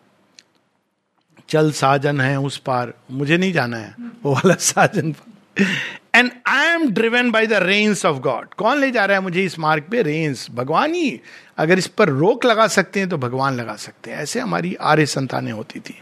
चल 1.50 1.72
साजन 1.72 2.22
है 2.22 2.40
उस 2.40 2.58
पार। 2.58 2.94
मुझे 3.12 3.38
नहीं 3.38 3.54
जाना 3.54 3.78
है। 3.78 3.96
वो 4.24 4.34
वाला 4.34 4.54
साजन। 4.54 5.14
And 6.16 6.32
I 6.48 6.68
am 6.68 6.90
driven 6.90 7.32
by 7.32 7.48
the 7.48 7.54
reins 7.54 8.06
of 8.06 8.18
God 8.18 8.54
कौन 8.54 8.80
ले 8.80 8.92
जा 8.92 9.06
रहा 9.06 9.18
है 9.18 9.24
मुझे 9.24 9.44
इस 9.46 9.60
मार्ग 9.60 9.84
पे? 9.84 10.02
रेन्स 10.02 10.48
भगवान 10.52 10.94
ही। 10.94 11.20
अगर 11.58 11.78
इस 11.78 11.88
पर 11.88 12.10
रोक 12.10 12.46
लगा 12.46 12.68
सकते 12.68 13.00
हैं 13.00 13.10
तो 13.10 13.18
भगवान 13.18 13.56
लगा 13.56 13.76
सकते 13.76 14.12
हैं। 14.12 14.18
ऐसे 14.18 14.40
हमारी 14.40 14.76
आर्य 14.76 15.06
संतानें 15.06 15.52
होती 15.52 15.80
थी। 15.80 16.02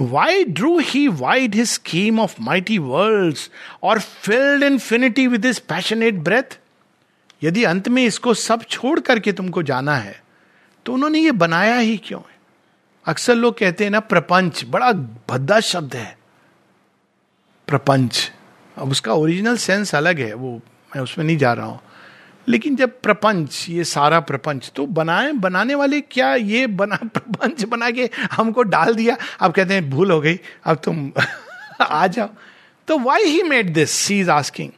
Why 0.00 0.44
drew 0.44 0.78
he 0.78 1.08
wide 1.08 1.54
his 1.54 1.68
scheme 1.68 2.20
of 2.20 2.34
mighty 2.40 2.78
world 2.78 3.36
और 3.82 4.00
filled 4.00 4.62
infinity 4.62 5.26
with 5.26 5.46
his 5.46 5.58
passionate 5.58 6.14
breath 6.14 6.58
यदि 7.42 7.64
अंत 7.64 7.88
में 7.88 8.04
इसको 8.04 8.34
सब 8.34 8.62
छोड़ 8.62 9.00
करके 9.00 9.32
तुमको 9.32 9.62
जाना 9.62 9.96
है 9.96 10.23
तो 10.86 10.92
उन्होंने 10.92 11.18
ये 11.18 11.32
बनाया 11.32 11.76
ही 11.76 11.96
क्यों 11.96 12.20
है? 12.20 12.34
अक्सर 13.04 13.34
लोग 13.34 13.58
कहते 13.58 13.84
हैं 13.84 13.90
ना, 13.90 14.00
प्रपंच, 14.00 14.64
बड़ा 14.68 14.92
भद्दा 15.30 15.60
शब्द 15.60 15.96
है। 15.96 16.18
प्रपंच। 17.68 18.32
अब 18.78 18.90
उसका 18.90 19.12
ओरिजिनल 19.12 19.56
सेंस 19.56 19.94
अलग 19.94 20.18
है, 20.18 20.34
वो 20.34 20.60
मैं 20.96 21.02
उसमें 21.02 21.24
नहीं 21.24 21.36
जा 21.36 21.52
रहा 21.52 21.66
हूँ। 21.66 21.80
लेकिन 22.48 22.76
जब 22.76 23.00
प्रपंच, 23.00 23.66
ये 23.68 23.84
सारा 23.84 24.20
प्रपंच 24.20 24.72
तो 24.76 24.86
बनाए, 24.86 25.32
बनाने 25.32 25.74
वाले 25.74 26.00
क्या 26.00 26.34
ये 26.34 26.66
बना, 26.66 26.96
प्रपंच 27.04 27.64
बना 27.64 27.90
के 27.90 28.10
हमको 28.32 28.62
डाल 28.62 28.94
दिया? 28.94 29.16
अब 29.40 29.52
कहते 29.52 29.74
हैं, 29.74 29.90
भूल 29.90 30.10
हो 30.10 30.20
गई, 30.20 30.40
अब 30.64 30.76
तुम 30.76 31.12
आ 31.80 32.06
जाओ। 32.06 32.28
तो 32.88 32.98
why 32.98 33.24
he 33.24 33.42
made 33.42 33.72
this 33.72 33.90
she 33.90 34.20
is 34.20 34.30
asking 34.30 34.70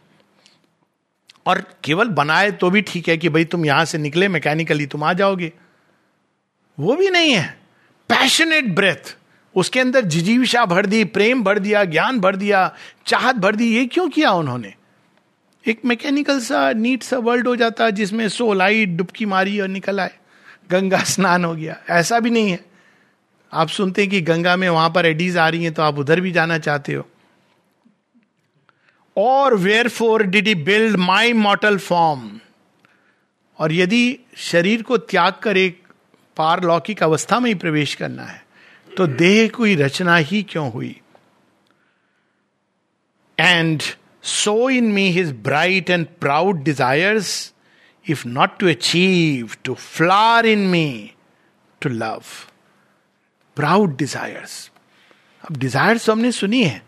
और 1.47 1.65
केवल 1.85 2.09
बनाए 2.09 2.51
तो 2.51 2.71
भी 2.71 2.83
ठीक 2.83 3.09
है 3.09 3.17
कि 3.17 3.29
भाई 3.29 3.45
तुम 3.45 3.65
यहाँ 3.67 3.85
से 3.85 3.99
निकले 3.99 4.29
मैकेनिकली 4.29 4.87
तुम 4.87 5.05
आ 5.05 5.13
जाओगे। 5.13 5.53
वो 6.81 6.97
भी 6.97 7.11
नहीं 7.11 7.33
है। 7.33 7.61
पैशनेट 8.09 8.75
ब्रेथ 8.75 9.17
उसके 9.55 9.81
अंदर 9.81 10.01
जिजीविशा 10.01 10.65
भर 10.65 10.87
दी, 10.87 11.05
प्रेम 11.05 11.43
भर 11.43 11.59
दिया, 11.59 11.85
ज्ञान 11.85 12.21
भर 12.21 12.37
दिया, 12.37 12.75
चाहत 13.07 13.37
भर 13.37 13.57
दी, 13.57 13.77
ये 13.77 13.87
क्यों 13.87 14.09
किया 14.09 14.31
उन्होंने? 14.31 14.75
एक 15.67 15.81
मैकेनिकल 15.85 16.41
सा 16.41 16.73
नीट 16.73 17.03
सा 17.03 17.19
वर्ल्ड 17.19 17.49
हो 17.49 17.57
जाता 17.57 17.91
जिसमें 17.91 18.29
सोलाई 18.29 18.87
डुबकी 18.87 19.25
मारी 19.25 19.61
और 19.61 19.69
निकल 19.69 20.01
आए। 20.01 20.15
गंगा 20.71 20.99
स्नान 20.99 21.45
हो 21.45 21.55
गया। 21.55 21.77
ऐसा 21.91 22.21
भी 22.21 22.31
नहीं 22.31 22.51
है। 22.51 22.65
आप 23.53 23.69
सुनते 23.69 24.03
हैं 24.03 24.11
कि 24.11 24.21
गंगा 24.21 24.57
में 24.57 24.69
वहाँ 24.69 24.91
पर 24.91 25.07
एडीज 25.07 25.37
आ 25.37 25.49
रही 25.49 25.65
हैं 25.65 25.75
तो 25.75 25.83
आप 25.83 25.99
उधर 25.99 26.21
भी 26.21 26.33
जाना 26.33 26.59
चाहते 26.59 26.95
हो। 26.95 27.09
और 29.17 29.55
wherefore 29.89 30.23
did 30.23 30.49
he 30.49 30.55
build 30.55 30.97
my 30.97 31.33
mortal 31.33 31.79
form 31.79 32.41
और 33.59 33.73
यदि 33.73 34.19
शरीर 34.37 34.83
को 34.83 34.97
त्याग 34.97 35.33
कर 35.33 35.57
एक 35.57 35.86
पारलौकिक 36.37 37.03
अवस्था 37.03 37.41
में 37.41 37.49
ही 37.49 37.55
प्रवेश 37.55 37.95
करना 37.95 38.25
है। 38.25 38.45
तो 38.97 39.07
देह 39.07 39.47
की 39.49 39.75
रचना 39.75 40.17
ही 40.17 40.43
क्यों 40.43 40.71
हुई? 40.73 41.01
And 43.39 43.83
sow 44.23 44.71
in 44.71 44.93
me 44.93 45.09
his 45.11 45.33
bright 45.33 45.91
and 45.91 46.07
proud 46.21 46.63
desires 46.63 47.53
if 48.09 48.27
not 48.29 48.59
to 48.59 48.69
achieve 48.69 49.57
to 49.65 49.75
flower 49.75 50.47
in 50.47 50.59
me 50.59 51.13
to 51.81 51.89
love 51.89 52.23
proud 53.57 53.97
desires 53.97 54.71
अब 55.45 55.57
डिजायर्स 55.57 56.07
तो 56.07 56.13
हमने 56.13 56.33
सुनी 56.33 56.63
है। 56.65 56.83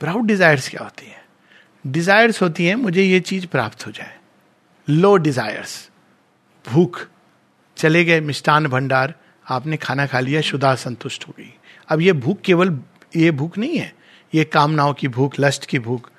प्राउड 0.00 0.26
डिजायर्स 0.26 0.68
क्या 0.68 0.82
होती 0.82 1.06
है? 1.06 1.24
डिजायर्स 1.86 2.42
होती 2.42 2.66
है, 2.66 2.74
मुझे 2.74 3.02
ये 3.02 3.20
चीज़ 3.20 3.46
प्राप्त 3.46 3.86
हो 3.86 3.92
जाए। 3.92 4.16
लो 4.88 5.16
डिजायर्स 5.16 5.90
भूख. 6.64 7.08
चले 7.76 8.04
गए 8.04 8.20
मिष्टान 8.20 8.66
भंडार, 8.66 9.14
आपने 9.46 9.76
खाना 9.76 10.06
खा 10.06 10.20
लिया 10.20 10.40
शुदा 10.40 10.74
संतुष्ट 10.74 11.26
हो 11.28 11.34
गई। 11.38 11.52
अब 11.88 12.00
ये 12.00 12.12
भूख 12.14 12.40
केवल, 12.40 12.78
ये 13.16 13.30
भूख 13.30 13.58
नहीं 13.58 13.78
है, 13.78 13.92
ये 14.32 14.44
कामनाओं 14.44 14.92
की 14.94 15.08
भूख, 15.08 15.38
लस्ट 15.40 15.66
की 15.66 15.78
भूख। 15.78 16.10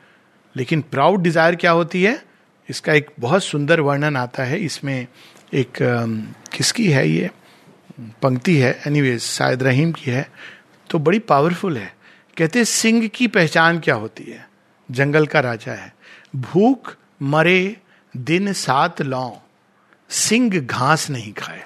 लेकिन 0.55 0.81
प्राउड 0.81 1.21
डिज़ायर 1.21 1.55
क्या 1.55 1.71
होती 1.71 2.03
है? 2.03 2.21
इसका 2.69 2.93
एक 2.93 3.09
बहुत 3.19 3.43
सुंदर 3.43 3.79
वर्णन 3.79 4.17
आता 4.17 4.43
है, 4.43 4.59
इसमें 4.59 5.07
एक 5.53 5.77
किसकी 6.53 6.87
है 6.87 7.07
ये? 7.09 7.29
पंक्ति 8.21 8.55
है 8.57 8.71
एनीवेज 8.87 9.21
शायद 9.21 9.63
रहीम 9.63 9.91
की 9.91 10.11
है 10.11 10.27
तो 10.89 10.99
बड़ी 10.99 11.19
पावरफुल 11.21 11.77
है। 11.77 11.93
कहते 12.37 12.63
सिंह 12.65 13.07
की 13.07 13.27
पहचान 13.27 13.79
क्या 13.79 13.95
होती 13.95 14.23
है? 14.23 14.47
जंगल 14.89 15.25
का 15.25 15.39
राजा 15.39 15.73
है। 15.73 15.93
भूख 16.35 16.95
मरे, 17.21 17.75
दिन 18.13 18.51
सात 18.53 19.01
लौ 19.01 19.29
सिंह 20.09 20.59
घास 20.59 21.09
नहीं 21.09 21.31
खाए। 21.33 21.63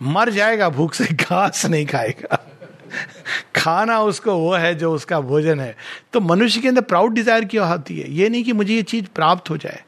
मर 0.00 0.30
जाएगा, 0.30 0.68
भूख 0.68 0.94
से 0.94 1.04
घास 1.06 1.64
नहीं 1.66 1.86
खाएगा। 1.86 2.38
खाना 3.56 3.98
उसको 4.00 4.34
वो 4.34 4.52
है 4.54 4.74
जो 4.74 4.92
उसका 4.92 5.20
भोजन 5.20 5.60
है। 5.60 5.74
तो 6.12 6.20
मनुष्य 6.20 6.60
के 6.60 6.68
अंदर 6.68 6.80
प्राउड 6.82 7.14
डिज़ायर 7.14 7.44
क्यों 7.44 7.68
होती 7.68 7.98
है? 7.98 8.10
ये 8.10 8.28
नहीं 8.28 8.44
कि 8.44 8.52
मुझे 8.52 8.74
ये 8.74 8.82
चीज़ 8.82 9.06
प्राप्त 9.14 9.50
हो 9.50 9.56
जाए, 9.56 9.82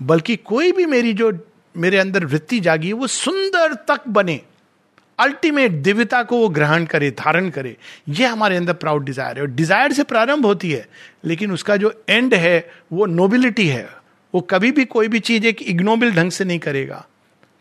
बल्कि 0.00 0.36
कोई 0.36 0.72
भी 0.72 0.86
मेरी 0.86 1.12
जो 1.12 1.32
मेरे 1.74 1.98
अंदर 1.98 2.24
वृत्ति 2.24 2.60
जागी 2.60 2.86
है, 2.86 2.92
वो 2.92 3.06
सुंदर 3.06 3.74
तक 3.88 4.08
बने। 4.08 4.40
अल्टीमेट 5.18 5.72
दिव्यता 5.82 6.22
को 6.22 6.38
वो 6.38 6.48
ग्रहण 6.48 6.84
करे, 6.84 7.10
धारण 7.10 7.48
करे। 7.50 7.76
ये 8.08 8.26
हमारे 8.26 8.56
अंदर 8.56 8.72
प्राउड 8.72 9.04
डिज़ायर 9.04 9.36
है। 9.36 9.42
और 9.42 9.50
डिज़ायर 9.50 9.92
से 9.92 10.02
प्रारंभ 10.02 10.46
होती 10.46 10.70
है, 10.70 10.86
लेकिन 11.24 11.52
उसका 11.52 11.76
जो 11.76 11.92
एंड 12.08 12.34
है, 12.34 12.70
वो 12.92 13.06
नोबिलिटी 13.06 13.66
है। 13.68 14.01
वो 14.34 14.40
कभी 14.50 14.70
भी 14.72 14.84
कोई 14.84 15.08
भी 15.08 15.20
चीज़ 15.20 15.46
एक 15.46 15.62
इग्नोबल 15.62 16.12
ढंग 16.14 16.30
से 16.30 16.44
नहीं 16.44 16.58
करेगा। 16.58 17.04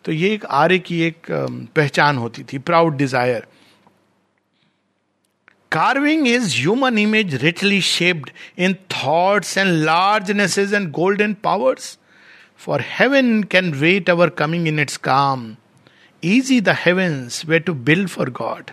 तो 0.06 0.12
ये 0.12 0.34
एक 0.34 0.46
आर्य 0.46 0.80
की 0.80 1.02
एक 1.08 1.32
पहचान 1.76 2.18
होती 2.18 2.44
थी 2.44 2.58
proud 2.58 2.98
desire 2.98 3.48
carving 5.72 6.28
is 6.28 6.56
human 6.58 6.98
image 6.98 7.36
richly 7.44 7.82
shaped 7.82 8.30
in 8.60 8.76
thoughts 8.96 9.58
and 9.58 9.74
largenesses 9.84 10.74
and 10.74 10.92
golden 10.92 11.34
powers 11.44 11.98
for 12.66 12.84
heaven 12.98 13.42
can 13.52 13.74
wait 13.74 14.10
our 14.10 14.30
coming 14.44 14.68
in 14.68 14.80
its 14.80 14.98
calm 15.10 15.56
easy 16.24 16.60
the 16.60 16.74
heavens 16.80 17.44
were 17.46 17.60
to 17.60 17.74
build 17.74 18.10
for 18.16 18.26
God. 18.30 18.72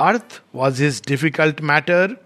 Earth 0.00 0.34
was 0.52 0.78
his 0.78 1.00
difficult 1.00 1.60
matter. 1.60 2.16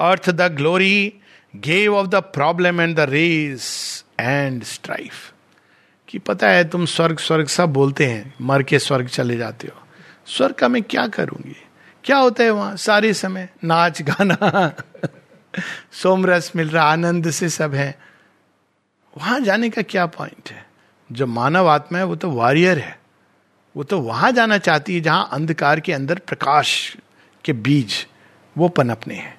Earth 0.00 0.26
the 0.40 0.48
glory 0.50 1.20
gave 1.54 1.94
of 1.94 2.10
the 2.10 2.20
problem 2.20 2.80
and 2.80 2.96
the 2.96 3.06
race. 3.06 4.03
And 4.20 4.64
strife 4.64 5.32
कि 6.08 6.18
पता 6.18 6.48
है, 6.48 6.68
तुम 6.68 6.86
स्वर्ग 6.86 7.18
स्वर्ग 7.18 7.46
सब 7.46 7.72
बोलते 7.72 8.06
हैं, 8.06 8.34
मर 8.40 8.62
के 8.62 8.78
स्वर्ग 8.78 9.06
चले 9.06 9.36
जाते 9.36 9.68
हो। 9.68 9.86
स्वर्ग 10.26 10.54
का 10.54 10.68
मैं 10.68 10.82
क्या 10.82 11.06
करूँगी? 11.06 11.56
क्या 12.04 12.16
होता 12.16 12.44
है 12.44 12.50
वहाँ? 12.50 12.76
सारे 12.76 13.14
समय 13.14 13.48
नाच, 13.64 14.02
गाना, 14.02 14.74
सोमरस 15.92 16.52
मिल 16.56 16.68
रहा, 16.68 16.84
आनंद 16.84 17.30
से 17.30 17.48
सब 17.48 17.74
है। 17.74 17.98
वहाँ 19.18 19.40
जाने 19.40 19.70
का 19.70 19.82
क्या 19.82 20.06
पॉइंट 20.06 20.50
है? 20.50 20.66
जो 21.12 21.26
मानव 21.26 21.68
आत्मा 21.68 21.98
है, 21.98 22.04
वो 22.04 22.16
तो 22.16 22.30
वॉरियर 22.30 22.78
है। 22.78 22.98
वो 23.76 23.84
तो 23.84 24.00
वहाँ 24.00 24.32
जाना 24.32 24.58
चाहती 24.58 24.94
है, 24.94 25.00
जहाँ 25.00 25.28
अंधकार 25.32 25.80
के 25.80 25.92
अंदर 25.92 26.18
प्रकाश 26.18 26.96
के 27.44 27.52
बीज, 27.52 28.06
वो 28.58 28.68
पनपने 28.68 29.14
हैं। 29.14 29.38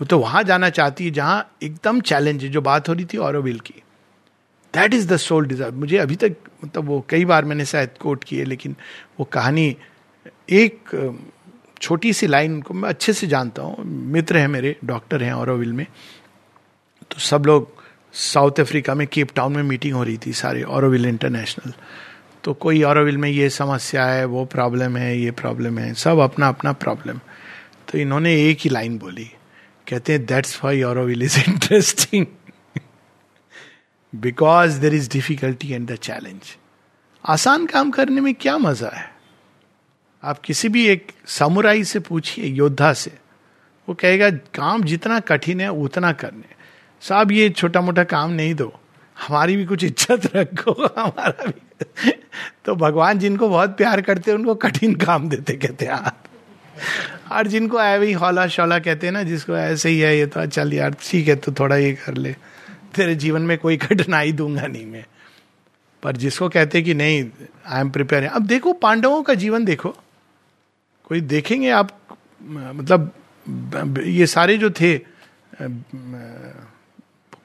वो 0.00 0.04
तो 0.04 0.18
वहाँ 0.18 0.42
जाना 0.42 0.70
चाहती 0.70 1.04
है, 1.04 1.10
जहाँ 1.10 1.56
एकदम 1.62 2.00
चैलेंज 2.00 2.44
जो 2.44 2.60
बात 2.60 2.88
हो 2.88 2.94
रही 2.94 3.04
थी 3.04 3.18
औरविल 3.18 3.60
की। 3.60 3.82
That 4.76 4.94
is 4.94 5.08
the 5.08 5.16
soul 5.16 5.46
deserve 5.46 5.74
मुझे 5.76 5.96
अभी 5.98 6.16
तक 6.16 6.36
मतलब 6.64 6.84
वो 6.84 7.04
कई 7.08 7.24
बार 7.24 7.44
मैंने 7.44 7.64
शायद 7.64 7.90
कोट 8.00 8.24
किए, 8.24 8.44
लेकिन 8.44 8.76
वो 9.18 9.24
कहानी, 9.32 9.76
एक, 10.50 11.22
छोटी 11.80 12.12
सी 12.12 12.26
लाइन 12.26 12.60
को 12.62 12.74
मैं 12.74 12.88
अच्छे 12.88 13.12
से 13.12 13.26
जानता 13.26 13.62
हूँ। 13.62 13.84
मित्र 14.12 14.38
हैं 14.38 14.48
मेरे 14.48 14.76
डॉक्टर 14.84 15.22
हैं 15.22 15.32
औरविल 15.32 15.72
में। 15.72 15.86
तो 17.10 17.20
सब 17.20 17.46
लोग 17.46 17.84
साउथ 18.14 18.60
अफ्रीका 18.60 18.94
में 18.94 19.06
केप 19.06 19.28
टाउन 19.34 19.52
में 19.52 19.62
मीटिंग 19.62 19.94
हो 19.94 20.02
रही 20.02 20.18
थी 20.26 20.32
सारे 20.32 20.62
औरविल 20.62 21.06
इंटरनेशनल 21.06 21.72
तो 22.44 22.52
कोई 22.54 22.82
औरविल 22.82 23.16
में 23.18 23.28
ये 23.28 23.48
समस्या 23.50 24.04
है, 24.06 24.24
वो 24.24 24.44
प्रॉब्लम 24.44 24.96
है, 24.96 25.18
ये 25.18 25.30
प्रॉब्लम 25.30 25.78
है, 25.78 25.92
सब 25.94 26.18
अपना 26.18 26.48
अपना 26.48 26.72
प्रॉब्लम 26.72 27.20
तो 27.88 27.98
इन्होंने 27.98 28.34
एक 28.42 28.58
ही 28.60 28.70
लाइन 28.70 28.98
बोली। 28.98 29.30
कहते 29.88 30.12
हैं 30.12 30.24
that's 30.26 30.60
why 30.64 30.82
Auroville 30.82 31.22
is 31.22 31.38
interesting 31.40 32.26
because 34.20 34.80
there 34.80 34.94
is 34.94 35.10
difficulty 35.10 35.72
and 35.72 35.90
the 35.90 35.96
challenge 35.96 36.56
आसान 37.24 37.66
काम 37.66 37.90
करने 37.90 38.20
में 38.20 38.34
क्या 38.34 38.56
मज़ा 38.58 38.88
है? 38.88 39.10
आप 40.22 40.38
किसी 40.38 40.68
भी 40.68 40.86
एक 40.86 41.12
समुराई 41.26 41.84
से 41.84 42.00
पूछिए, 42.00 42.44
योद्धा 42.46 42.92
से। 42.92 43.10
वो 43.88 43.94
कहेगा, 43.94 44.30
काम 44.30 44.82
जितना 44.82 45.18
कठिन 45.20 45.60
है, 45.60 45.68
उतना 45.68 46.12
करने। 46.12 46.54
साहब, 47.02 47.32
ये 47.32 47.48
छोटा 47.50 47.80
मोटा 47.80 48.04
काम 48.04 48.30
नहीं 48.30 48.54
दो। 48.54 48.72
हमारी 49.16 49.56
भी 49.56 49.64
कुछ 49.64 49.84
इज़्ज़त 49.84 50.36
रखो, 50.36 50.72
हमारा 50.98 51.46
भी। 51.46 52.10
तो 52.64 52.74
भगवान 52.74 53.18
जिनको 53.18 53.48
बहुत 53.48 53.76
प्यार 53.76 54.00
करते 54.00 54.30
हैं, 54.30 54.38
उनको 54.38 54.54
कठिन 54.54 54.94
काम 54.94 55.28
देते, 55.28 55.56
कहते 55.56 55.86
हैं 55.86 56.12
और 57.32 57.46
जिनको 57.46 57.80
ऐ 57.80 58.12
हौला 58.12 58.46
शौला 58.46 58.78
कहते 58.78 59.06
हैं 59.06 59.12
ना, 59.12 59.22
जिसको 59.22 59.56
ऐसे 59.56 59.88
ही 59.88 60.00
है, 60.00 60.16
ये 60.18 60.26
तो 60.26 60.46
चल 60.46 60.72
यार, 60.74 60.94
ठीक 61.02 61.28
है 61.28 61.36
तो 61.36 61.52
थोड़ा 61.52 61.76
ये 61.76 61.92
कर 61.94 62.14
ले। 62.14 62.34
तेरे 62.96 63.14
जीवन 63.14 63.42
में 63.42 63.56
कोई 63.58 63.76
कठिनाई 63.76 64.32
दूँगा 64.32 64.66
नहीं 64.66 64.86
मैं। 64.86 65.04
पर 66.02 66.16
जिसको 66.16 66.48
कहते 66.48 66.82
कि 66.82 66.94
नहीं 66.94 67.24
आई 67.66 67.80
एम 67.80 67.90
प्रिपेयर 67.90 68.24
अब 68.26 68.46
देखो, 68.46 68.72
पांडवों 68.72 69.22
का 69.22 69.34
जीवन 69.34 69.64
देखो। 69.64 69.94
कोई 71.04 71.20
देखेंगे 71.22 71.70
आप 71.70 71.90
मतलब 72.40 73.12
ये 74.06 74.26
सारे 74.26 74.56
जो 74.58 74.70
थे, 74.70 74.96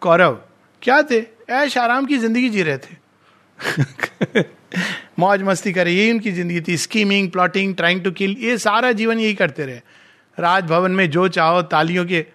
कौरव, 0.02 0.40
क्या 0.82 1.02
थे? 1.04 1.24
ऐश 1.50 1.78
आराम 1.78 2.06
की 2.06 2.18
ज़िंदगी 2.18 2.50
जी 2.50 2.64
रहे 2.64 2.78
थे। 2.78 4.44
मौज 5.20 5.42
मस्ती 5.42 5.74
करे, 5.74 5.92
यही 5.92 6.12
उनकी 6.12 6.32
ज़िंदगी 6.32 6.62
थी। 6.62 6.78
Scheming 6.78 7.30
plotting 7.32 7.76
trying 7.76 8.04
to 8.04 8.12
kill 8.12 8.36
ये 8.40 8.58
सारा 8.58 8.92
जीवन 8.92 9.20
यही 9.20 9.34
करते 9.34 9.66
रहे। 9.66 9.82
राजभवन 10.38 10.92
में 10.92 11.10
जो 11.12 11.28
चाहो, 11.28 11.62
तालियों 11.62 12.06
के, 12.06 12.26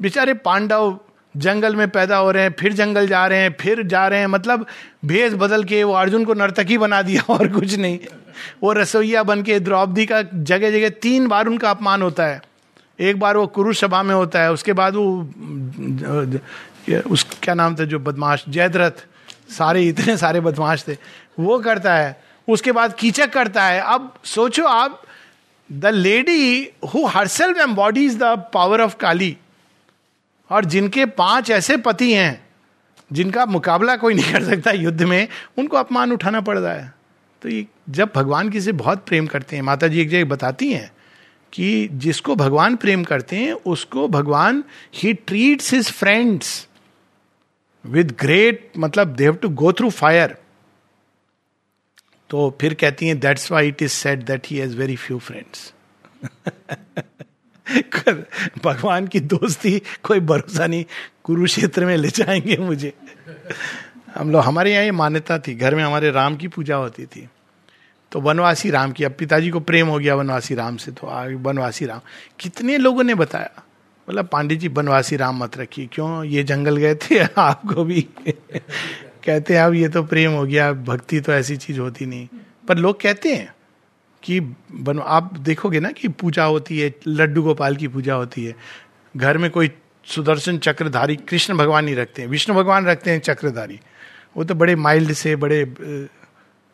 बेचारे 0.00 0.34
पांडव 0.34 0.98
जंगल 1.36 1.76
में 1.76 1.90
पैदा 1.90 2.16
हो 2.16 2.30
रहे 2.30 2.42
हैं, 2.42 2.54
फिर 2.58 2.72
जंगल 2.72 3.08
जा 3.08 3.26
रहे 3.26 3.38
हैं, 3.38 3.56
फिर 3.60 3.82
जा 3.82 4.08
रहे 4.08 4.20
हैं 4.20 4.26
मतलब 4.26 4.66
भेष 5.04 5.32
बदल 5.32 5.64
के 5.64 5.84
वो 5.84 5.92
अर्जुन 5.92 6.24
को 6.24 6.34
नर्तकी 6.34 6.78
बना 6.78 7.02
दिया 7.02 7.22
और 7.30 7.48
कुछ 7.48 7.76
नहीं। 7.76 7.98
वो 8.62 8.72
रसोईया 8.72 9.22
बन 9.22 9.42
के 9.42 9.60
द्रौपदी 9.60 10.06
का 10.06 10.22
जगह 10.22 10.70
जगह 10.70 10.88
तीन 10.88 11.28
बार 11.28 11.46
उनका 11.46 11.70
अपमान 11.70 12.02
होता 12.02 12.26
है। 12.26 12.42
एक 13.00 13.18
बार 13.18 13.36
वो 13.36 13.46
कुरुष 13.46 13.80
सभा 13.80 14.02
में 14.02 14.14
होता 14.14 14.40
है, 14.40 14.52
उसके 14.52 14.72
बाद 14.72 14.94
वो, 14.94 15.30
उस, 17.10 17.26
क्या 17.42 17.54
नाम 17.54 17.76
था 17.76 17.84
जो 17.84 17.98
बदमाश, 17.98 18.44
जयद्रथ, 18.48 19.06
सारे, 19.52 19.82
इतने 19.82 20.16
सारे 20.16 20.40
बदमाश 20.40 20.84
थे। 20.88 20.96
वो 21.40 21.58
करता 21.58 21.94
है, 21.94 22.22
उसके 22.48 22.72
बाद 22.72 22.94
कीचक 22.94 23.30
करता 23.30 23.64
है। 23.64 23.80
अब 23.80 24.14
सोचो 24.24 24.64
आप, 24.64 25.02
the 25.72 25.86
lady 25.86 26.70
who 26.94 27.06
herself 27.06 27.58
embodies 27.58 28.18
the 28.18 28.22
power 28.22 28.80
of 28.80 28.96
Kali 28.96 29.36
और 30.50 30.64
जिनके 30.64 31.06
पाँच 31.06 31.50
ऐसे 31.50 31.76
पति 31.76 32.12
हैं, 32.12 32.46
जिनका 33.12 33.46
मुकाबला 33.46 33.96
कोई 33.96 34.14
नहीं 34.14 34.32
कर 34.32 34.44
सकता 34.44 34.70
युद्ध 34.70 35.02
में, 35.02 35.28
उनको 35.58 35.76
अपमान 35.76 36.12
उठाना 36.12 36.40
पड़ 36.40 36.58
रहा 36.58 36.72
है। 36.72 36.92
तो 37.42 37.48
ये 37.48 37.66
जब 37.90 38.12
भगवान 38.14 38.50
किसी 38.50 38.72
बहुत 38.72 39.04
प्रेम 39.06 39.26
करते 39.26 39.56
हैं 39.56 39.62
माता 39.62 39.88
जी 39.88 40.00
एक 40.00 40.08
जगह 40.08 40.24
बताती 40.24 40.72
हैं 40.72 40.90
कि 41.52 41.88
जिसको 41.92 42.34
भगवान 42.34 42.76
प्रेम 42.76 43.04
करते 43.04 43.36
हैं, 43.36 43.52
उसको 43.52 44.08
भगवान 44.08 44.64
ही 44.94 45.12
treats 45.14 45.72
his 45.74 45.90
friends 45.92 46.66
with 47.84 48.10
great 48.20 48.70
मतलब 48.78 49.14
देव 49.14 49.34
टू 49.34 49.48
गो 49.48 49.72
थ्रू 49.72 49.90
फायर 49.90 50.36
तो 52.30 52.56
फिर 52.60 52.74
कहती 52.74 53.06
हैं 53.08 53.18
that's 53.20 53.50
why 53.52 53.68
it 53.68 53.82
is 53.82 53.92
said 53.92 54.24
that 54.26 54.46
he 54.46 54.56
has 54.56 54.76
very 54.76 54.96
few 54.96 55.18
friends 55.18 55.72
भगवान 58.64 59.06
की 59.06 59.20
दोस्ती, 59.20 59.82
कोई 60.02 60.20
भरोसा 60.20 60.66
नहीं। 60.66 60.84
कुरुक्षेत्र 61.24 61.84
में 61.84 61.96
ले 61.96 62.08
जाएँगे 62.08 62.56
मुझे। 62.56 62.92
हम 64.14 64.30
लोग, 64.30 64.42
हमारे 64.42 64.72
यहाँ 64.72 64.84
ये 64.84 64.90
मान्यता 64.90 65.38
थी, 65.38 65.54
घर 65.54 65.74
में 65.74 65.84
हमारे 65.84 66.10
राम 66.10 66.36
की 66.36 66.48
पूजा 66.48 66.76
होती 66.76 67.06
थी। 67.06 67.28
तो 68.12 68.20
वनवासी 68.20 68.70
राम 68.70 68.92
की, 68.92 69.04
अब 69.04 69.12
पिताजी 69.12 69.50
को 69.50 69.60
प्रेम 69.60 69.86
हो 69.86 69.98
गया 69.98 70.14
वनवासी 70.14 70.54
राम 70.54 70.76
से 70.76 70.90
तो 70.92 71.06
आगे 71.06 71.34
वनवासी 71.34 71.86
राम। 71.86 72.00
कितने 72.40 72.78
लोगों 72.78 73.04
ने 73.04 73.14
बताया? 73.14 73.50
बोला, 74.08 74.22
पांडे 74.22 74.56
जी, 74.56 74.68
वनवासी 74.68 75.16
राम 75.16 75.44
मत 75.44 75.58
रखिए, 75.58 75.86
क्यों? 75.92 76.24
ये 76.24 76.42
जंगल 76.42 76.76
गए 76.76 76.94
थे, 76.94 77.18
आपको 77.38 77.84
भी 77.84 78.02
कहते 79.24 79.54
हैं, 79.54 79.60
अब 79.60 79.74
ये 79.74 79.88
तो 79.88 80.02
प्रेम 80.02 80.32
हो 80.32 80.44
गया, 80.44 80.72
भक्ति 80.72 81.20
तो 81.20 81.32
ऐसी 81.32 81.56
चीज़ 81.56 81.80
होती 81.80 82.06
नहीं। 82.06 82.28
पर 82.68 82.76
लोग 82.76 83.00
कहते 83.00 83.34
हैं 83.34 83.55
कि 84.26 84.40
बन, 84.40 84.98
आप 84.98 85.38
देखोगे 85.38 85.80
ना 85.80 85.90
कि 85.90 86.08
पूजा 86.08 86.44
होती 86.44 86.78
है, 86.78 86.94
लड्डू 87.06 87.42
गोपाल 87.42 87.76
की 87.76 87.88
पूजा 87.88 88.14
होती 88.14 88.44
है। 88.44 88.54
घर 89.16 89.38
में 89.38 89.50
कोई 89.50 89.70
सुदर्शन 90.04 90.58
चक्रधारी 90.58 91.16
कृष्ण 91.16 91.56
भगवान 91.56 91.84
नहीं 91.84 91.96
रखते 91.96 92.22
हैं। 92.22 92.28
विष्णु 92.28 92.56
भगवान 92.56 92.86
रखते 92.86 93.10
हैं 93.10 93.20
चक्रधारी। 93.20 93.80
वो 94.36 94.44
तो 94.44 94.54
बड़े 94.54 94.76
माइल्ड 94.76 95.12
से, 95.12 95.36
बड़े 95.36 95.74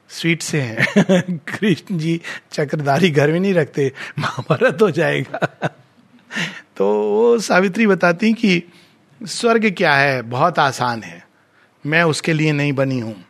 स्वीट 0.08 0.42
से 0.42 0.60
हैं। 0.60 0.86
कृष्ण 1.38 1.98
जी 1.98 2.20
चक्रधारी 2.52 3.10
घर 3.10 3.32
में 3.32 3.40
नहीं 3.40 3.54
रखते, 3.54 3.92
महाभारत 4.18 4.82
हो 4.82 4.90
जाएगा। 4.90 5.38
तो 6.76 7.02
वो 7.02 7.38
सावित्री 7.38 7.86
बताती 7.86 8.32
कि 8.32 8.62
स्वर्ग 9.26 9.74
क्या 9.76 9.94
है? 9.94 10.22
बहुत 10.22 10.58
आसान 10.58 11.02
है। 11.02 11.26
मैं 11.86 12.02
उसके 12.02 12.32
लिए 12.32 12.52
नहीं 12.52 12.72
बनी 12.72 13.00
हूँ। 13.00 13.24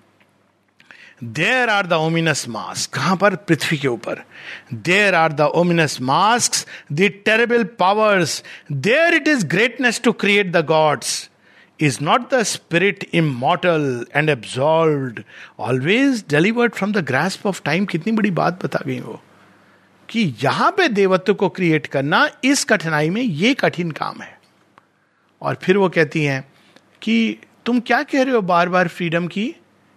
There 1.25 1.69
are 1.69 1.87
the 1.87 1.93
ominous 1.93 2.49
masks 2.49 2.95
कहाँ 2.95 3.17
पर? 3.17 3.35
पृथ्वी 3.35 3.79
के 3.79 3.89
ऊपर. 3.89 4.25
There 4.75 5.15
are 5.15 5.33
the 5.33 5.41
ominous 5.41 6.01
masks 6.01 6.53
the 6.93 7.01
terrible 7.01 7.65
powers 7.65 8.45
there 8.73 9.15
it 9.15 9.29
is 9.29 9.47
greatness 9.47 10.01
to 10.05 10.13
create 10.13 10.53
the 10.53 10.65
gods 10.65 11.31
is 11.81 11.99
not 12.03 12.35
the 12.35 12.43
spirit 12.43 13.11
immortal 13.15 14.07
and 14.15 14.31
absolute 14.31 15.23
always 15.59 16.25
delivered 16.31 16.73
from 16.73 16.93
the 16.93 16.97
grasp 16.97 17.47
of 17.47 17.63
time 17.65 17.85
कितनी 17.85 18.13
बड़ी 18.13 18.31
बात 18.31 18.65
बता 18.65 18.79
गई 18.87 19.01
वो. 19.01 19.23
कि 20.09 20.35
यहाँ 20.45 20.71
पे 20.71 20.89
देवत्व 20.89 21.35
को 21.35 21.49
क्रिएट 21.49 21.87
करना 21.87 22.31
इस 22.45 22.65
कठिनाई 22.65 23.11
में 23.11 23.23
ये 23.23 23.55
कठिन 23.55 23.91
काम 23.91 24.23
है. 24.23 24.39
और 25.43 25.59
फिर 25.63 25.77
वो 25.77 25.89
कहती 25.89 26.25
हैं 26.25 26.53
कि 27.03 27.39
तुम 27.67 27.81
क्या 27.81 28.03
कह 28.03 28.23
रहे 28.23 28.35
हो 28.35 28.41
बार 28.41 28.69
बार 28.69 28.89
फ्रीडम 28.89 29.27
की? 29.27 29.57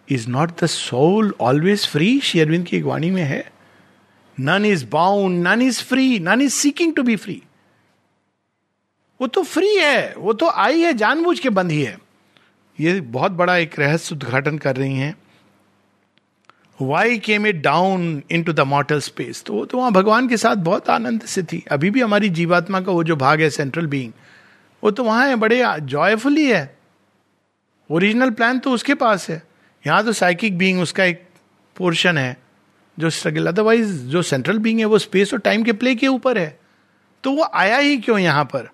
Is 0.10 0.30
not 0.30 0.52
the 0.64 0.66
soul 0.66 1.34
always 1.42 1.88
free 1.88 2.20
Shri 2.20 2.42
Arvind 2.42 2.66
की 2.66 2.82
वाणी 2.82 3.12
में 3.12 3.24
है 3.24 3.44
none 4.38 4.66
is 4.66 4.86
bound 4.86 5.48
none 5.48 5.62
is 5.62 5.84
free 5.84 6.20
none 6.20 6.42
is 6.42 6.54
seeking 6.54 6.96
to 6.96 7.04
be 7.04 7.16
free 7.16 7.42
वो 9.20 9.28
तो 9.28 9.44
फ्री 9.44 9.76
है, 9.76 10.14
वो 10.18 10.34
तो 10.34 10.48
आई 10.48 10.82
है, 10.82 10.94
जानबूझ 10.94 11.40
के 11.40 11.50
बंद 11.50 11.72
ही 11.72 11.88
ये 12.80 13.00
बहुत 13.02 13.32
बड़ा 13.32 13.56
एक 13.58 13.80
रहस्य 13.80 14.16
उद्घाटन 14.16 14.58
कर 14.58 14.76
रही 14.76 14.96
हैं। 14.96 15.16
Why 16.80 17.18
came 17.20 17.46
it 17.48 17.62
down 17.62 18.22
into 18.44 18.54
the 18.54 18.60
mortal 18.60 19.00
space 19.00 19.44
तो 19.44 19.54
वो 19.54 19.66
तो 19.66 19.78
वहाँ 19.78 19.92
भगवान 19.92 20.28
के 20.28 20.38
साथ 20.38 20.56
बहुत 20.64 20.90
आनंद 20.90 21.22
से 21.24 21.44
थी। 21.44 21.64
अभी 21.72 21.90
भी 21.90 22.02
हमारी 22.02 22.30
जीवात्मा 22.32 22.82
का 22.82 22.92
वो 22.92 23.04
जो 23.04 23.16
भाग 23.16 23.42
है 23.42 23.50
सेंट्रल 23.50 23.88
बीइंग 23.88 24.12
वो 24.84 24.92
तो 24.92 25.04
वहाँ 25.04 25.28
है, 25.28 25.36
बड़े 25.36 25.64
जॉयफुली 25.82 26.46
है। 26.46 26.78
ओरिजिनल 27.90 28.30
प्लान 28.32 28.60
तो 28.60 28.72
उसके 28.72 28.94
पास 28.96 29.30
है। 29.30 29.42
यहाँ 29.86 30.04
तो 30.06 30.14
साइकिक 30.14 30.58
बीइंग 30.58 30.82
उसका 30.82 31.04
एक 31.04 31.24
पोर्शन 31.78 32.18
है, 32.18 32.38
जो 32.98 33.10
स्ट्रगल 33.10 33.48
अदरवाइज़ 33.48 33.96
जो 34.08 34.22
सेंट्रल 34.22 34.58
बीइंग 34.60 34.80
है, 34.80 34.86
वो 34.86 34.98
स्पेस 35.00 35.34
और 35.34 35.40
टाइम 35.40 35.64
के 35.64 35.74
प्ले 35.74 35.96
के 35.96 36.08
ऊपर 36.08 36.38
है। 36.38 36.60
तो 37.24 37.32
वो 37.32 37.48
आया 37.54 37.78
ही 37.78 37.98
क्यों 37.98 38.18
यहाँ 38.20 38.46
पर? 38.46 38.70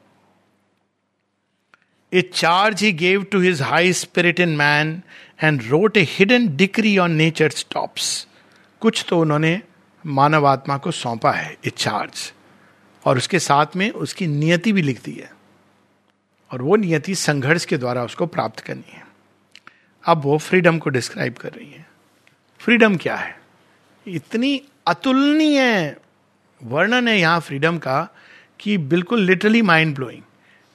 A 2.11 2.21
charge 2.33 2.81
he 2.83 2.91
gave 2.93 3.23
to 3.23 3.39
his 3.39 3.61
high 3.61 3.93
spirit 3.93 4.39
in 4.39 4.55
man 4.57 5.01
and 5.43 5.61
wrote 5.63 5.97
a 5.97 6.05
hidden 6.09 6.47
decree 6.57 6.97
on 6.97 7.11
nature 7.11 7.49
stops 7.49 8.27
कुछ 8.81 9.05
तो 9.09 9.19
उन्होंने 9.19 9.61
मानव 10.05 10.47
आत्मा 10.47 10.77
को 10.77 10.91
सौंपा 10.91 11.31
है 11.31 11.55
ए 11.65 11.69
चार्ज 11.69 12.31
और 13.05 13.17
उसके 13.17 13.39
साथ 13.39 13.75
में 13.75 13.89
उसकी 13.89 14.27
नियति 14.27 14.71
भी 14.73 14.81
लिख 14.81 15.03
दी 15.03 15.11
है। 15.11 15.31
और 16.51 16.61
वो 16.61 16.75
नियति 16.75 17.15
संघर्ष 17.15 17.65
के 17.65 17.77
द्वारा 17.77 18.03
उसको 18.03 18.25
प्राप्त 18.25 18.59
करनी 18.59 18.91
है। 18.91 19.03
अब 20.03 20.21
वो 20.23 20.37
फ्रीडम 20.37 20.77
को 20.77 20.89
डिस्क्राइब 20.89 21.33
कर 21.33 21.49
रही 21.49 21.71
है। 21.71 21.85
फ्रीडम 22.59 22.95
क्या 22.95 23.15
है? 23.15 23.39
इतनी 24.05 24.61
अतुलनीय 24.87 25.95
वर्णन 26.61 27.07
है 27.07 27.19
यहाँ 27.19 27.39
फ्रीडम 27.39 27.77
का 27.77 28.01
कि 28.59 28.77
बिल्कुल 28.77 29.21
लिटरली 29.21 29.61
माइंड 29.61 29.95
ब्लोइंग 29.95 30.21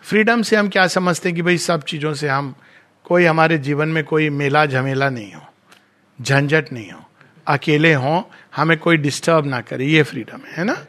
फ्रीडम 0.03 0.43
से 0.43 0.57
हम 0.57 0.68
क्या 0.68 0.87
समझते 0.87 1.29
हैं 1.29 1.37
कि 1.37 1.43
भाई 1.43 1.59
सब 1.59 1.83
चीज़ों 1.83 2.14
से 2.14 2.29
हम, 2.29 2.55
कोई 3.05 3.24
हमारे 3.24 3.59
जीवन 3.59 3.89
में 3.89 4.03
कोई 4.05 4.29
मेला 4.31 4.64
झमेला 4.66 5.09
नहीं 5.11 5.33
हो, 5.33 5.43
झंझट 6.22 6.72
नहीं 6.72 6.91
हो, 6.91 7.01
अकेले 7.47 7.93
हों, 7.95 8.22
हमें 8.57 8.79
कोई 8.79 8.97
डिस्टर्ब 8.97 9.47
ना 9.47 9.61
करे, 9.61 9.87
ये 9.87 10.03
फ्रीडम 10.03 10.41
है 10.49 10.64
ना? 10.64 10.85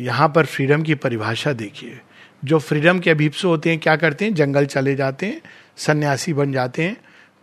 यहाँ 0.00 0.28
पर 0.28 0.46
फ्रीडम 0.46 0.82
की 0.82 0.94
परिभाषा 0.94 1.52
देखिए। 1.52 2.00
जो 2.44 2.58
फ्रीडम 2.58 2.98
के 2.98 3.10
अभिप्सु 3.10 3.48
होते 3.48 3.70
हैं, 3.70 3.78
क्या 3.78 3.96
करते 3.96 4.24
हैं? 4.24 4.34
जंगल 4.34 4.66
चले 4.66 4.94
जाते 4.94 5.26
हैं, 5.26 5.40
सन्यासी 5.76 6.32
बन 6.32 6.52
जाते 6.52 6.82
हैं 6.82 6.96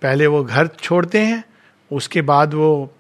पहले 0.04 0.28
वो 0.28 0.44
घर 0.44 0.68
छोड़ते 0.68 1.20
हैं, 1.20 1.44
उसके 1.92 2.22
बाद 2.22 2.54
वो 2.54 2.96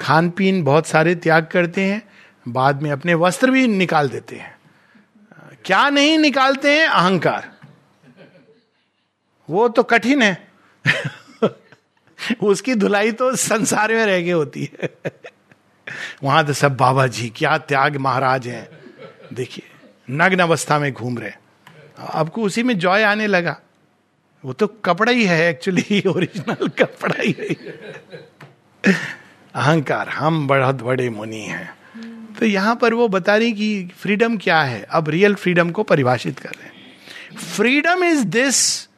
खान 0.00 0.30
पीन 0.30 0.62
बहुत 0.64 0.86
सारे 0.86 1.14
त्याग 1.14 1.48
करते 1.52 1.80
हैं, 1.80 2.08
बाद 2.48 2.82
में 2.82 2.90
अपने 2.90 3.14
वस्त्र 3.14 3.50
भी 3.50 3.66
निकाल 3.66 4.08
देते 4.08 4.36
हैं। 4.36 4.58
क्या 5.64 5.90
नहीं 5.90 6.18
निकालते 6.18 6.80
हैं? 6.80 6.86
अहंकार। 6.86 7.52
वो 9.50 9.68
तो 9.68 9.82
कठिन 9.82 10.22
है। 10.22 10.48
उसकी 12.42 12.74
धुलाई 12.74 13.12
तो 13.12 13.36
संसार 13.36 13.94
में 13.94 14.06
रह 14.06 14.20
गई 14.20 14.30
होती 14.30 14.70
है। 14.72 15.12
वहाँ 16.22 16.46
तो 16.46 16.52
सब 16.52 16.76
बाबा 16.76 17.06
जी, 17.06 17.32
क्या 17.36 17.58
त्याग 17.58 17.96
महाराज 17.96 18.48
हैं। 18.48 18.68
देखिए, 19.32 19.64
नग्न 20.10 20.38
अवस्था 20.38 20.78
में 20.78 20.92
घूम 20.92 21.18
रहे 21.18 21.32
आपको 21.98 22.42
उसी 22.42 22.62
में 22.62 22.78
जॉय 22.78 23.02
आने 23.02 23.26
लगा। 23.26 23.60
वो 24.44 24.52
तो 24.52 24.66
कपड़ा 24.66 25.12
ही 25.12 25.24
है 25.24 25.50
एक्चुअली 25.50 26.02
ओरिजिनल 26.06 26.68
कपड़ा 26.78 27.22
ही 27.22 27.34
है। 27.38 27.54
अहंकार, 29.54 30.08
हम 30.08 30.46
बहुत 30.48 30.82
बड़े 30.82 31.10
मुनि 31.10 31.40
हैं। 31.40 31.74
तो 32.40 32.46
यहाँ 32.46 32.76
पर 32.76 32.94
वो 32.94 33.08
बता 33.08 33.36
रही 33.36 33.52
कि 33.52 33.90
फ्रीडम 33.98 34.36
क्या 34.36 34.62
है? 34.62 34.86
अब 34.90 35.08
रियल 35.08 35.34
फ्रीडम 35.34 35.70
को 35.70 35.82
परिभाषित 35.82 36.38
कर 36.38 36.48
रहे 36.48 36.66
हैं। 36.66 36.72
Freedom 37.36 38.04
is 38.04 38.24
this 38.24 38.88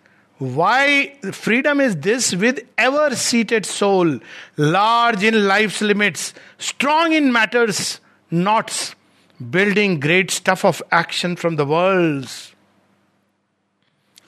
why 0.43 1.05
freedom 1.26 1.82
is 1.82 1.97
this 1.97 2.34
with 2.34 2.62
ever 2.78 3.14
seated 3.14 3.64
soul 3.64 4.20
large 4.61 5.24
in 5.24 5.34
life 5.34 5.82
limits 5.82 6.34
strong 6.61 7.14
in 7.14 7.32
matter's 7.32 8.01
knots 8.32 8.97
building 9.43 10.01
great 10.01 10.30
stuff 10.30 10.66
of 10.66 10.82
action 10.95 11.34
from 11.34 11.57
the 11.57 11.61
world 11.61 12.26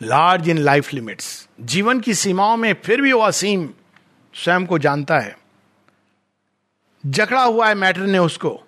large 0.03 0.48
in 0.48 0.59
life 0.59 0.92
limits 0.94 1.48
जीवन 1.61 2.00
की 2.00 2.14
सीमाओं 2.14 2.57
में 2.57 2.76
फिर 2.84 3.00
भी 3.00 3.12
वो 3.12 3.20
असीम 3.20 3.70
स्वयं 4.34 4.66
को 4.66 4.78
जानता 4.78 5.18
है। 5.18 5.38
जकड़ा 7.07 7.42
हुआ 7.42 7.68
है 7.68 7.74
मैटर 7.74 8.00
ने 8.00 8.18
उसको। 8.18 8.62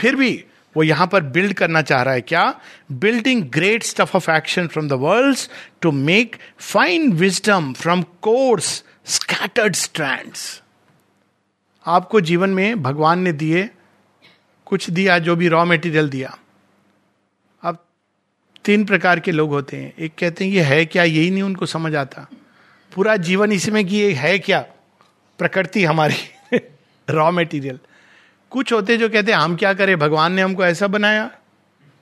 फिर 0.00 0.16
भी 0.16 0.44
वो 0.76 0.82
यहाँ 0.82 1.06
पर 1.06 1.22
बिल्ड 1.22 1.52
करना 1.52 1.82
चाह 1.82 2.02
रहा 2.02 2.14
है। 2.14 2.20
क्या? 2.20 2.60
Building 2.92 3.42
great 3.42 3.82
stuff 3.82 4.16
of 4.16 4.30
action 4.30 4.66
from 4.66 4.88
the 4.88 4.92
world 4.92 5.38
to 5.80 5.92
make 5.92 6.36
fine 6.58 7.12
wisdom 7.12 7.72
from 7.72 8.02
coarse 8.02 8.84
scattered 9.06 9.74
strand 9.74 10.32
आपको 11.86 12.20
जीवन 12.20 12.50
में 12.50 12.82
भगवान 12.82 13.18
ने 13.18 13.32
दिए, 13.32 13.70
कुछ 14.66 14.90
दिया, 14.90 15.18
जो 15.18 15.36
भी 15.36 15.48
रॉ 15.48 15.64
मेटीरियल 15.64 16.08
दिया। 16.08 16.38
तीन 18.64 18.84
प्रकार 18.84 19.20
के 19.20 19.32
लोग 19.32 19.50
होते 19.50 19.76
हैं। 19.76 19.94
एक 19.98 20.12
कहते 20.18 20.44
हैं, 20.44 20.52
ये 20.52 20.62
है 20.62 20.86
क्या? 20.86 21.04
यही 21.04 21.30
नहीं 21.30 21.42
उनको 21.42 21.66
समझ 21.66 21.94
आता। 21.94 22.28
पूरा 22.94 23.16
जीवन 23.16 23.52
इसमें 23.52 23.86
कि 23.86 23.96
ये 23.96 24.12
है 24.12 24.38
क्या? 24.38 24.60
प्रकृति 25.38 25.84
हमारी 25.84 26.14
रॉ 27.10 27.30
मेटीरियल 27.30 27.78
कुछ 28.50 28.72
होते 28.72 28.96
जो 28.96 29.08
कहते 29.08 29.32
हैं, 29.32 29.38
हम 29.38 29.56
क्या 29.56 29.74
करें? 29.74 29.98
भगवान 29.98 30.32
ने 30.32 30.42
हमको 30.42 30.64
ऐसा 30.64 30.86
बनाया। 30.86 31.30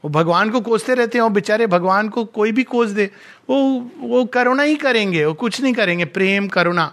वो 0.04 0.08
भगवान 0.08 0.50
को 0.50 0.60
कोसते 0.60 0.94
रहते 0.94 1.18
हैं 1.18 1.22
और 1.22 1.30
बेचारे 1.30 1.66
भगवान 1.66 2.08
को 2.08 2.24
कोई 2.24 2.52
भी 2.52 2.62
कोस 2.62 2.88
दे। 2.88 3.10
वो 3.50 3.90
वो 3.98 4.24
करुणा 4.24 4.62
ही 4.62 4.76
करेंगे, 4.76 5.24
वो 5.24 5.34
कुछ 5.34 5.60
नहीं 5.60 5.74
करेंगे। 5.74 6.04
प्रेम, 6.04 6.48
करुणा 6.48 6.92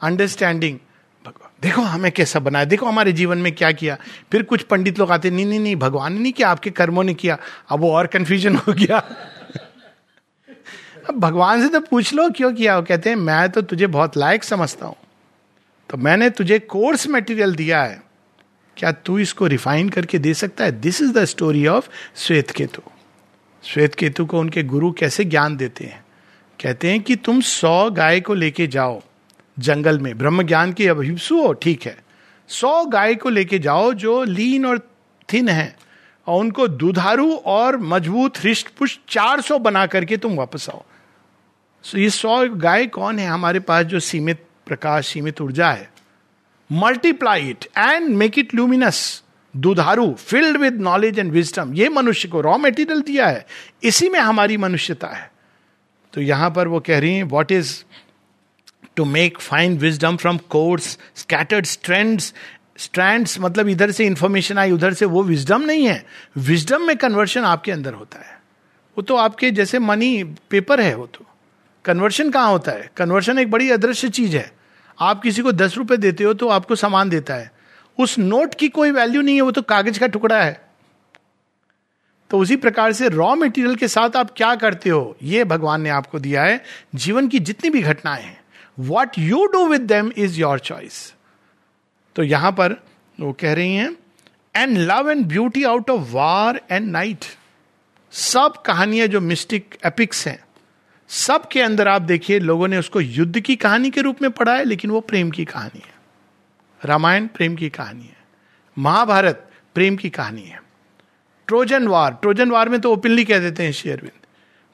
अंडरस्टैंडिंग 0.00 0.78
देखो 1.62 1.82
हमें 1.82 2.12
कैसा 2.12 2.38
बनाया, 2.38 2.64
देखो 2.64 2.86
हमारे 2.86 3.12
जीवन 3.12 3.38
में 3.38 3.54
क्या 3.54 3.72
किया। 3.72 3.96
फिर 4.32 4.42
कुछ 4.42 4.62
पंडित 4.62 4.98
लोग 4.98 5.10
आते, 5.10 5.30
नहीं 5.30 5.46
नहीं 5.46 5.60
नहीं, 5.60 5.76
भगवान 5.76 6.12
ने 6.12 6.20
नहीं 6.20 6.32
किया, 6.32 6.48
आपके 6.48 6.70
कर्मों 6.70 7.04
ने 7.04 7.14
किया। 7.14 7.38
अब 7.68 7.80
वो 7.80 7.92
और 7.92 8.06
कंफ्यूजन 8.06 8.56
हो 8.56 8.72
गया। 8.72 8.98
अब 11.08 11.14
भगवान 11.14 11.62
से 11.62 11.68
तो 11.68 11.80
पूछ 11.80 12.14
लो, 12.14 12.30
क्यों 12.30 12.54
किया? 12.54 12.76
वो 12.76 12.82
कहते 12.82 13.10
हैं, 13.10 13.16
मैं 13.16 13.50
तो 13.50 13.62
तुझे 13.62 13.86
बहुत 13.86 14.16
लायक 14.16 14.44
समझता 14.44 14.86
हूँ। 14.86 14.96
तो 15.90 15.96
मैंने 15.96 16.30
तुझे 16.30 16.58
कोर्स 16.58 17.08
मटेरियल 17.08 17.54
दिया 17.54 17.82
है। 17.82 18.02
क्या 18.76 18.92
तू 18.92 19.18
इसको 19.18 19.46
रिफाइन 19.46 19.88
करके 19.88 20.18
दे 20.18 20.34
सकता 20.34 20.64
है? 20.64 20.72
This 20.72 21.02
is 21.02 21.12
the 21.12 21.24
story 21.24 21.66
of 21.66 21.88
Shvetaketu 22.50 22.82
श्वेत 23.64 23.94
केतु 23.94 24.26
को 24.26 24.40
उनके 24.40 24.62
गुरु 24.62 24.92
कैसे 24.92 25.24
ज्ञान 25.24 25.56
देते 25.56 25.84
हैं? 25.84 26.04
कहते 26.62 26.90
हैं 26.90 27.00
कि 27.00 27.16
तुम 27.16 27.40
सौ 27.40 27.90
गाय 27.90 28.20
को 28.20 28.34
लेके 28.34 28.66
जाओ। 28.66 29.02
जंगल 29.56 29.98
में। 29.98 30.16
ब्रह्म 30.18 30.42
ज्ञान 30.42 30.72
की 30.72 30.86
अभिप्सु 30.86 31.42
हो 31.42 31.52
ठीक 31.52 31.86
है। 31.86 31.96
सौ 32.50 32.84
गाय 32.84 33.14
को 33.14 33.28
लेके 33.28 33.58
जाओ 33.58 33.92
जो 33.94 34.22
लीन 34.24 34.66
और 34.66 34.78
थिन 35.28 35.48
है, 35.48 35.76
और 36.26 36.40
उनको 36.40 36.66
दुधारू 36.68 37.34
और 37.36 37.76
मज़बूत 37.76 38.38
हृष्ट 38.38 38.68
पुष्ट 38.68 39.00
चार 39.08 39.40
सौ 39.40 39.58
बना 39.58 39.86
करके 39.86 40.16
तुम 40.16 40.36
वापस 40.36 40.68
आओ। 40.70 40.82
सो 41.84 41.98
ये 41.98 42.10
सौ 42.10 42.44
गाय 42.48 42.86
कौन 42.86 43.18
है? 43.18 43.26
हमारे 43.26 43.60
पास 43.60 43.84
जो 43.86 44.00
सीमित 44.00 44.44
प्रकाश, 44.66 45.06
सीमित 45.06 45.40
ऊर्जा 45.40 45.70
है। 45.70 45.90
Multiply 46.70 47.48
it 47.50 47.64
and 47.78 48.08
make 48.08 48.38
it 48.38 48.54
luminous 48.54 49.22
दुधारू 49.54 50.12
filled 50.14 50.56
with 50.56 50.80
knowledge 50.80 51.18
and 51.18 51.30
wisdom 51.32 51.74
ये 51.74 51.88
मनुष्य 51.88 52.28
को 52.28 52.40
रॉ 52.40 52.56
मेटीरियल 52.58 53.00
दिया 53.02 53.26
है। 53.26 53.46
इसी 53.82 54.08
में 54.08 54.18
हमारी 54.20 54.56
मनुष्यता 54.56 55.08
है। 55.08 55.30
तो 56.12 56.20
यहाँ 56.20 56.50
पर 56.50 56.68
वो 56.68 56.80
कह 56.80 56.98
रही 56.98 57.14
है 57.14 57.22
what 57.22 57.52
is 57.52 57.72
to 58.96 59.04
make 59.04 59.40
fine 59.40 59.78
wisdom 59.78 60.16
from 60.16 60.38
coarse 60.38 60.98
scattered 61.16 61.66
strands 61.66 62.34
strands 62.78 63.40
मतलब 63.40 63.68
इधर 63.68 63.90
से 63.90 64.06
इंफॉर्मेशन 64.06 64.58
आई, 64.58 64.70
उधर 64.70 64.94
से 64.94 65.04
वो 65.04 65.22
विजडम 65.22 65.62
नहीं 65.62 65.86
है। 65.86 66.06
विजडम 66.36 66.82
में 66.82 66.96
कन्वर्शन 66.96 67.40
आपके 67.40 67.72
अंदर 67.72 67.92
होता 67.92 68.18
है। 68.18 68.40
वो 68.98 69.02
तो 69.02 69.16
आपके 69.16 69.50
जैसे 69.50 69.78
मनी 69.78 70.24
पेपर 70.24 70.80
है 70.80 70.94
वो 70.94 71.06
तो। 71.06 71.26
कन्वर्शन 71.84 72.30
कहाँ 72.30 72.48
होता 72.48 72.72
है? 72.72 72.90
कन्वर्शन 72.96 73.38
एक 73.38 73.50
बड़ी 73.50 73.70
अदृश्य 73.70 74.08
चीज़ 74.08 74.36
है। 74.36 74.52
आप 75.00 75.22
किसी 75.22 75.42
को 75.42 75.52
दस 75.52 75.76
रुपए 75.76 75.96
देते 75.96 76.24
हो 76.24 76.34
तो 76.34 76.48
आपको 76.48 76.76
सामान 76.76 77.08
देता 77.08 77.34
है। 77.34 77.52
उस 77.98 78.18
नोट 78.18 78.54
की 78.54 78.68
कोई 78.68 78.90
वैल्यू 78.90 79.20
नहीं 79.20 79.34
है, 79.34 79.40
वो 79.40 79.50
तो 79.50 79.62
कागज़ 79.62 79.98
का 79.98 80.06
टुकड़ा 80.06 80.42
है। 80.42 80.70
तो 82.30 82.38
उसी 82.38 82.56
प्रकार 82.56 82.92
से 82.92 83.08
रॉ 83.08 83.34
मटेरियल 83.34 83.76
के 83.76 83.88
साथ 83.88 84.16
आप 84.16 84.30
क्या 84.36 84.54
करते 84.54 84.90
हो? 84.90 85.16
ये 85.22 85.44
भगवान 85.44 85.80
ने 85.80 85.90
आपको 85.90 86.18
दिया 86.18 86.42
है। 86.42 86.64
जीवन 86.94 87.28
की 87.28 87.38
जितनी 87.38 87.70
भी 87.70 87.82
घटनाएँ 87.82 88.22
हैं 88.22 88.45
what 88.78 89.18
you 89.18 89.46
do 89.46 89.66
with 89.68 89.80
them 89.80 90.12
is 90.16 90.40
your 90.40 90.58
choice 90.58 91.14
तो 92.16 92.22
यहाँ 92.22 92.52
पर 92.52 92.82
वो 93.20 93.32
कह 93.32 93.54
रही 93.54 93.74
हैं 93.74 93.96
and 94.56 94.78
love 94.78 95.10
and 95.10 95.26
beauty 95.26 95.64
out 95.64 95.90
of 95.90 96.10
war 96.12 96.60
and 96.70 96.90
night 96.90 97.24
सब 98.12 98.62
कहानियाँ 98.66 99.06
जो 99.06 99.20
मिस्टिक 99.20 99.76
एपिक्स 99.86 100.26
हैं, 100.28 100.44
सब 101.08 101.48
के 101.48 101.60
अंदर 101.62 101.88
आप 101.88 102.02
देखिए, 102.02 102.38
लोगों 102.38 102.68
ने 102.68 102.78
उसको 102.78 103.00
युद्ध 103.00 103.40
की 103.40 103.56
कहानी 103.56 103.90
के 103.90 104.00
रूप 104.00 104.22
में 104.22 104.30
पढ़ा 104.30 104.54
है, 104.54 104.64
लेकिन 104.64 104.90
वो 104.90 105.00
प्रेम 105.00 105.30
की 105.30 105.44
कहानी 105.44 105.82
है। 105.86 105.94
रामायण 106.84 107.26
प्रेम 107.26 107.56
की 107.56 107.68
कहानी 107.68 108.04
है। 108.04 108.16
महाभारत 108.78 109.50
प्रेम 109.74 109.96
की 109.96 110.10
कहानी 110.10 110.42
है। 110.42 110.60
ट्रोजन 111.48 111.86
वार 111.88 112.12
ट्रोजन 112.12 112.50
वार 112.50 112.68
में 112.68 112.80
तो 112.80 112.92
ओपनली 112.92 113.24
कह 113.24 113.38
देते 113.38 113.62
हैं 113.62 113.72
शेयरविंद। 113.72 114.25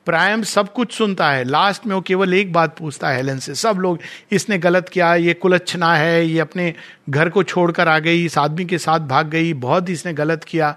प्रायम 0.06 0.42
सब 0.42 0.72
कुछ 0.72 0.92
सुनता 0.92 1.30
है। 1.30 1.44
लास्ट 1.44 1.86
में 1.86 1.94
वो 1.94 2.00
केवल 2.00 2.34
एक 2.34 2.52
बात 2.52 2.76
पूछता 2.78 3.08
है 3.08 3.16
हेलन 3.16 3.38
से। 3.38 3.54
सब 3.54 3.76
लोग, 3.76 3.98
इसने 4.30 4.58
गलत 4.58 4.88
किया, 4.88 5.14
ये 5.14 5.34
कुलच्छना 5.34 5.94
है, 5.94 6.26
ये 6.26 6.40
अपने 6.40 6.74
घर 7.10 7.28
को 7.28 7.42
छोड़कर 7.42 7.88
आ 7.88 7.98
गई, 7.98 8.24
इस 8.24 8.38
आदमी 8.38 8.64
के 8.64 8.78
साथ 8.78 9.00
भाग 9.00 9.28
गई, 9.28 9.52
बहुत 9.52 9.90
इसने 9.90 10.12
गलत 10.12 10.44
किया। 10.44 10.76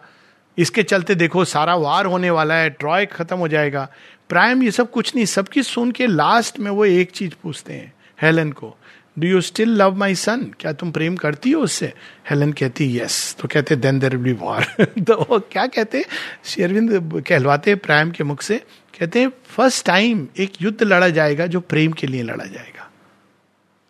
इसके 0.58 0.84
चलते 0.84 1.16
देखो, 1.16 1.46
सारा 1.46 1.76
वार 1.76 2.06
होने 2.06 2.30
वाला 2.30 2.56
है, 2.56 2.70
ट्रॉय 2.70 3.06
खत्म 3.06 3.38
हो 3.38 3.48
जाएगा। 3.48 3.88
प्रायम 4.30 4.64
ये 4.64 4.72
सब 4.72 4.92
कुछ 4.92 5.16
नहीं 5.16 5.26
सबकी 5.26 5.64
सुन 5.64 5.92
के 5.92 6.08
लास्ट 6.08 6.60
में 6.60 6.72
वो 6.72 6.86
एक 6.86 7.12
चीज़ 7.12 7.34
पूछते 7.44 7.74
हैं 7.74 7.94
हेलन 8.22 8.52
को। 8.52 8.76
Do 9.20 9.28
you 9.28 9.42
still 9.42 9.70
love 9.70 9.96
my 9.96 10.16
son 10.16 10.42
क्या 10.60 10.72
तुम 10.72 10.92
प्रेम 10.92 11.16
करती 11.16 11.52
हो 11.52 11.62
उससे? 11.62 11.94
हेलन 12.30 12.52
कहती 12.52 12.98
यस 13.00 13.36
तो 13.40 13.48
कहते 13.48 13.76
देन 13.76 14.00
देर 14.00 14.18
बी 14.18 14.34
वॉर 14.34 14.64
तो 14.82 15.40
क्या 15.52 15.66
कहते? 15.68 16.04
शेरविंद 16.46 17.24
कहलवाते 17.28 17.76
प्रायम 17.76 18.12
के 18.12 18.24
मुख 18.24 18.42
से। 18.42 18.62
कहते 18.96 19.20
हैं 19.20 19.30
फ़र्स्ट 19.46 19.86
टाइम 19.86 20.28
एक 20.40 20.62
युद्ध 20.62 20.84
लड़ा 20.84 21.10
जाएगा 21.10 21.46
जो 21.48 21.60
प्रेम 21.62 21.94
के 21.94 22.08
लिए 22.08 22.24
लड़ा 22.24 22.46
जाएगा। 22.46 22.90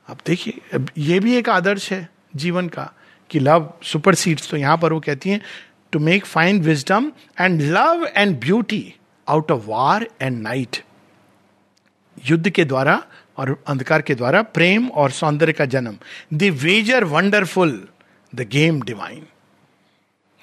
अब 0.08 0.18
देखिए 0.26 0.80
ये 0.98 1.20
भी 1.20 1.36
एक 1.36 1.50
आदर्श 1.50 1.92
है 1.92 2.08
जीवन 2.36 2.68
का 2.68 2.92
कि 3.30 3.40
लव 3.40 3.72
सुपर 3.84 4.16
सीड्स 4.16 4.50
तो 4.50 4.58
यहाँ 4.58 4.78
पर 4.78 4.94
वो 4.94 5.00
कहती 5.00 5.30
हैं 5.30 5.42
to 5.92 6.00
make 6.00 6.26
fine 6.26 6.62
wisdom 6.62 7.12
and 7.42 7.62
love 7.62 8.08
and 8.16 8.40
beauty 8.40 8.94
out 9.28 9.52
of 9.52 9.66
war 9.68 10.08
and 10.22 10.42
night 10.42 10.78
युद्ध 12.18 12.50
के 12.50 12.66
द्वारा 12.66 13.02
और 13.38 13.58
अंधकार 13.68 14.02
के 14.02 14.16
द्वारा 14.16 14.42
प्रेम 14.42 14.88
और 14.90 15.12
सौंदर्य 15.12 15.54
का 15.54 15.66
जन्म। 15.68 15.98
The 16.34 16.50
wager 16.62 17.04
wonderful 17.06 17.88
the 18.34 18.48
game 18.52 18.82
divine 18.82 19.26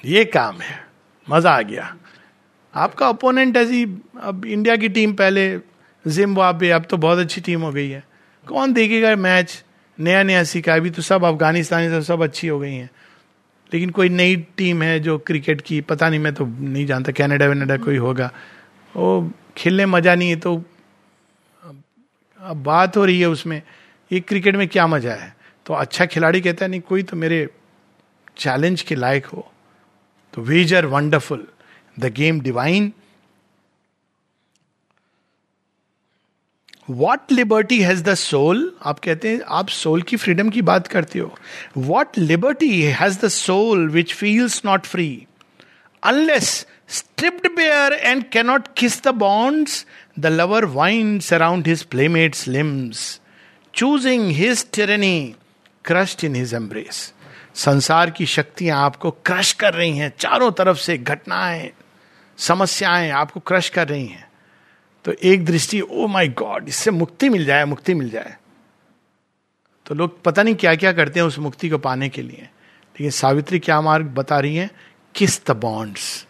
ये 0.04 0.24
काम 0.26 0.60
है। 0.60 0.78
मज़ा 1.26 1.50
आ 1.50 1.60
गया। 1.62 1.94
आपका 2.75 3.09
ओपोनेंट 3.09 3.57
ऐसी 3.57 3.85
अब 4.20 4.45
इंडिया 4.45 4.77
की 4.77 4.89
टीम 4.89 5.12
पहले 5.14 5.45
जिम्बाब्वे 6.05 6.70
अब 6.70 6.85
तो 6.91 6.97
बहुत 6.97 7.18
अच्छी 7.18 7.41
टीम 7.41 7.62
हो 7.62 7.73
गई 7.73 7.89
है। 7.89 8.03
कौन 8.47 8.73
देखेगा 8.73 9.14
मैच 9.16 9.62
नया 9.99 10.23
नया 10.23 10.43
सीखा। 10.45 10.75
अभी 10.75 10.91
तो 10.91 11.03
सब 11.03 11.25
अफगानिस्तानी 11.25 11.89
सब 11.91 12.01
सब 12.03 12.23
अच्छी 12.23 12.49
हो 12.49 12.59
गई 12.61 12.73
हैं। 12.73 12.91
लेकिन 13.73 13.91
कोई 13.91 14.09
नई 14.09 14.37
टीम 14.57 14.83
है 14.83 14.99
जो 15.01 15.18
क्रिकेट 15.18 15.61
की, 15.61 15.81
पता 15.81 16.09
नहीं, 16.09 16.20
मैं 16.20 16.35
तो 16.35 16.47
नहीं 16.47 16.87
जानता 16.87 17.12
कैनेडा 17.12 17.47
वैनेडा 17.47 17.77
कोई 17.77 17.97
होगा। 17.97 18.31
वो 18.95 19.31
खेलने 19.57 19.87
मज़ा 19.87 20.14
नहीं 20.14 20.29
है 20.31 20.37
तो 20.37 20.62
अब 22.41 22.62
बात 22.62 22.97
हो 22.97 23.05
रही 23.05 23.20
है 23.20 23.27
उसमें, 23.27 23.62
ये 24.11 24.20
क्रिकेट 24.20 24.57
में 24.57 24.66
क्या 24.68 24.87
मज़ा 24.87 25.12
है? 25.12 25.35
तो 25.66 25.75
अच्छा 25.75 26.07
खिलाड़ी 26.07 26.41
कहता 26.41 26.64
है, 26.64 26.70
नहीं, 26.70 26.81
कोई 26.81 27.03
तो 27.03 27.16
मेरे 27.16 27.49
चैलेंज 28.37 28.83
के 28.83 28.95
लायक 28.95 29.27
हो। 29.27 29.49
तो 30.35 30.43
wager 30.43 30.87
wonderful 30.87 31.47
the 31.97 32.12
game 32.14 32.40
divine 32.40 32.93
what 36.90 37.32
liberty 37.32 37.80
has 37.82 38.03
the 38.05 38.14
soul 38.14 38.72
आप 38.82 38.99
कहते 38.99 39.28
हैं, 39.28 39.40
आप 39.49 39.68
सोल 39.68 40.03
की 40.03 40.16
फ्रीडम 40.16 40.49
की 40.51 40.62
बात 40.62 40.86
करते 40.86 41.18
हो। 41.18 41.34
What 41.76 42.18
liberty 42.18 42.82
has 42.82 43.18
the 43.24 43.28
soul 43.28 43.88
which 43.90 44.14
feels 44.14 44.61
not 44.64 44.86
free 44.86 45.26
unless 46.03 46.66
stripped 46.88 47.49
bare 47.57 47.93
and 47.93 48.24
cannot 48.32 48.66
kiss 48.76 49.03
the 49.05 49.09
bonds 49.16 49.84
the 50.18 50.26
lover 50.26 50.64
wind 50.64 51.22
around 51.32 51.68
his 51.68 51.82
playmate's 51.82 52.47
limbs 52.49 53.20
choosing 53.74 54.30
his 54.36 54.66
tyranny 54.72 55.34
crust 55.84 56.24
in 56.24 56.34
his 56.34 56.55
embrace 56.55 57.12
संसार 57.55 58.11
की 58.11 58.26
शक्तियाँ 58.26 58.82
आपको 58.84 59.11
crush 59.11 59.53
कर 59.53 59.74
रही 59.74 59.97
हैं, 59.99 60.12
चारों 60.18 60.51
तरफ़ 60.53 60.78
से 60.78 60.97
घटनाएँ। 60.99 61.70
समस्याएँ 62.43 63.11
आपको 63.11 63.40
क्रश 63.40 63.68
कर 63.68 63.88
रही 63.88 64.07
हैं। 64.07 64.30
तो 65.05 65.12
एक 65.12 65.45
दृष्टि 65.45 65.80
ओ 65.80 66.07
माय 66.07 66.28
गॉड 66.28 66.68
इससे 66.68 66.90
मुक्ति 66.90 67.28
मिल 67.28 67.45
जाए, 67.45 67.64
मुक्ति 67.64 67.95
मिल 67.95 68.11
जाए। 68.11 68.36
तो 69.86 69.95
लोग 69.95 70.22
पता 70.22 70.43
नहीं 70.43 70.55
क्या 70.55 70.74
क्या 70.74 70.93
करते 70.93 71.20
हैं 71.20 71.26
उस 71.26 71.38
मुक्ति 71.38 71.68
को 71.68 71.78
पाने 71.78 72.09
के 72.09 72.22
लिए। 72.22 72.40
लेकिन 72.40 73.11
सावित्री 73.11 73.59
क्या 73.59 73.80
मार्ग 73.80 74.07
बता 74.07 74.38
रही 74.38 74.57
है? 74.57 74.70
किस 75.14 75.47
द 75.47 75.51
बॉन्ड्स 75.51 76.26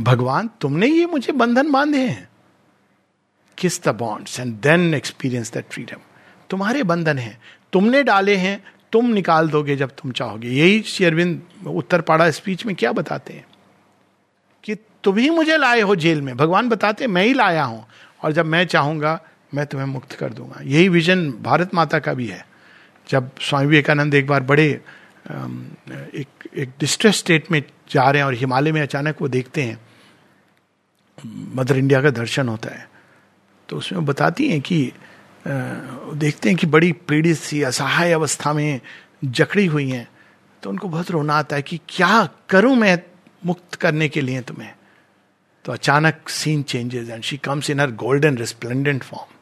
भगवान, 0.00 0.50
तुमने 0.60 0.86
ये 0.86 1.06
मुझे 1.06 1.32
बंधन 1.32 1.72
बांधे 1.72 1.98
हैं। 1.98 2.28
Kiss 3.58 3.84
the 3.84 3.88
bonds 3.88 4.40
and 4.40 4.54
then 4.54 4.94
experience 4.94 5.52
that 5.52 5.64
freedom 5.70 5.98
तुम्हारे 6.50 6.82
बंधन 6.82 7.18
हैं। 7.18 7.40
तुमने 7.72 8.02
डाले 8.02 8.36
हैं, 8.36 8.64
तुम 8.92 9.06
निकाल 9.06 9.48
दोगे 9.48 9.76
जब 9.76 9.90
तुम 9.90 10.12
चाहोगे। 10.12 10.48
यही 10.48 10.82
शेरविंद 10.82 11.42
उत्तर 11.66 12.00
पाड़ा 12.00 12.30
स्पीच 12.30 12.66
में 12.66 12.76
क्या 12.76 12.92
बताते 12.92 13.32
हैं? 13.32 13.46
तुम 15.06 15.16
ही 15.16 15.28
मुझे 15.30 15.56
लाए 15.56 15.80
हो 15.80 15.94
जेल 15.96 16.20
में। 16.22 16.36
भगवान 16.36 16.68
बताते, 16.68 17.06
मैं 17.06 17.24
ही 17.24 17.32
लाया 17.34 17.64
हूँ 17.64 17.84
और 18.20 18.32
जब 18.32 18.46
मैं 18.46 18.64
चाहूँगा, 18.66 19.20
मैं 19.54 19.66
तुम्हें 19.66 19.86
मुक्त 19.88 20.12
कर 20.12 20.32
दूँगा। 20.32 20.60
यही 20.64 20.88
विजन 20.88 21.30
भारत 21.42 21.74
माता 21.74 21.98
का 21.98 22.14
भी 22.14 22.26
है। 22.26 22.44
जब 23.06 23.30
स्वामी 23.40 23.66
विवेकानंद 23.66 24.14
एक 24.14 24.26
बार 24.26 24.42
बड़े 24.42 24.66
एक 24.66 26.48
एक 26.56 26.70
डिस्ट्रेस 26.80 27.16
स्टेट 27.16 27.50
में 27.50 27.62
जा 27.90 28.10
रहे 28.10 28.20
हैं 28.20 28.26
और 28.26 28.34
हिमालय 28.34 28.72
में 28.72 28.80
अचानक 28.82 29.22
वो 29.22 29.28
देखते 29.28 29.62
हैं, 29.62 29.78
मदर 31.54 31.76
इंडिया 31.76 32.02
का 32.02 32.10
दर्शन 32.12 32.48
होता 32.48 32.74
है। 32.74 32.88
तो 33.68 33.76
उसमें 33.76 34.04
बताती 34.04 34.48
हैं 34.48 34.60
कि 34.60 34.92
देखते 35.46 36.48
हैं 36.48 36.58
कि 36.58 36.66
बड़ी 36.66 36.92
पीड़ित 36.92 37.36
सी, 37.36 37.62
असहाय 37.62 38.12
अवस्था 38.12 38.52
में 38.52 38.80
जकड़ी 39.24 39.66
हुई 39.66 39.88
हैं। 39.90 40.08
तो 40.62 40.70
उनको 40.70 40.88
बहुत 40.88 41.10
रोना 41.10 41.34
आता 41.34 41.56
है 41.56 41.62
कि 41.62 41.80
क्या 41.88 42.28
करूँ 42.50 42.74
मैं 42.76 42.98
मुक्त 43.42 43.74
करने 43.74 44.08
के 44.08 44.20
लिए 44.20 44.40
तुम्हें? 44.42 44.72
तो 45.66 45.72
अचानक 45.72 46.28
scene 46.28 46.62
changes 46.62 47.08
and 47.08 47.22
she 47.22 47.36
comes 47.36 47.70
in 47.70 47.80
her 47.80 47.90
golden 47.90 48.36
resplendent 48.36 49.02
form 49.02 49.34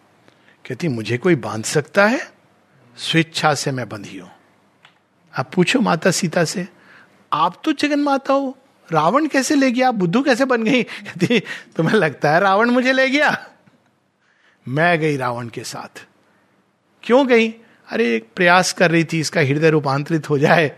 कहती, 0.69 0.89
मुझे 0.89 1.19
कोई 1.19 1.35
बाँध 1.35 1.65
सकता 1.65 2.07
है? 2.07 2.33
स्वेच्छा 2.97 3.55
से 3.55 3.71
मैं 3.71 3.89
बंधी 3.89 4.19
हूँ. 4.19 4.31
आप 5.39 5.51
पूछो 5.55 5.81
माता 5.81 6.11
सीता 6.11 6.45
से, 6.45 6.69
आप 7.33 7.63
तो 7.65 7.73
जगन 7.73 8.01
माता 8.01 8.33
हो, 8.33 8.59
रावण 8.93 9.27
कैसे 9.27 9.55
ले 9.55 9.71
गया? 9.71 9.91
बुद्धू 9.93 10.23
कैसे 10.23 10.45
बन 10.45 10.63
गई? 10.63 10.83
कहती, 10.83 11.41
तुम्हें 11.77 11.95
लगता 11.95 12.31
है 12.31 12.41
रावण 12.41 12.71
मुझे 12.71 12.93
ले 12.93 13.11
गया? 13.11 13.47
मैं 14.69 15.01
गई 15.01 15.17
रावण 15.17 15.49
के 15.49 15.65
साथ. 15.65 16.07
क्यों 17.03 17.29
गई? 17.29 17.49
अरे, 17.89 18.17
एक 18.17 18.29
प्रयास 18.37 18.73
कर 18.73 18.91
रही 18.91 19.05
थी, 19.05 19.21
इसका 19.21 19.41
हृदय 19.41 19.71
रूपांतरित 19.71 20.31
हो 20.31 20.39
जाए। 20.39 20.77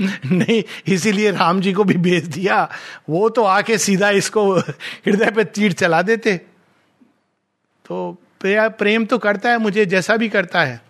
नहीं, 0.26 0.62
इसीलिए 0.86 1.30
राम 1.30 1.60
जी 1.60 1.72
को 1.72 1.84
भी 1.84 1.94
भेज 1.94 2.24
दिया। 2.24 2.70
वो 3.08 3.28
तो 3.28 3.44
आके 3.44 3.78
सीधा 3.78 4.10
इसको 4.10 4.58
हृदय 4.58 5.30
पे 5.30 5.44
तीर 5.44 5.72
चला 5.72 6.02
देते। 6.02 6.36
तो 7.86 8.18
प्रेम 8.46 9.04
तो 9.04 9.18
करता 9.18 9.50
है, 9.50 9.58
मुझे 9.58 9.86
जैसा 9.86 10.16
भी 10.16 10.28
करता 10.28 10.62
है। 10.62 10.82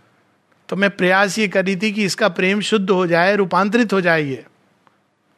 तो 0.68 0.76
मैं 0.76 0.90
प्रयास 0.90 1.38
ये 1.38 1.48
कर 1.48 1.64
रही 1.64 1.76
थी 1.76 1.92
कि 1.92 2.04
इसका 2.04 2.28
प्रेम 2.28 2.60
शुद्ध 2.60 2.90
हो 2.90 3.06
जाए, 3.06 3.36
रूपांतरित 3.36 3.92
हो 3.92 4.00
जाए 4.00 4.22
ये। 4.22 4.46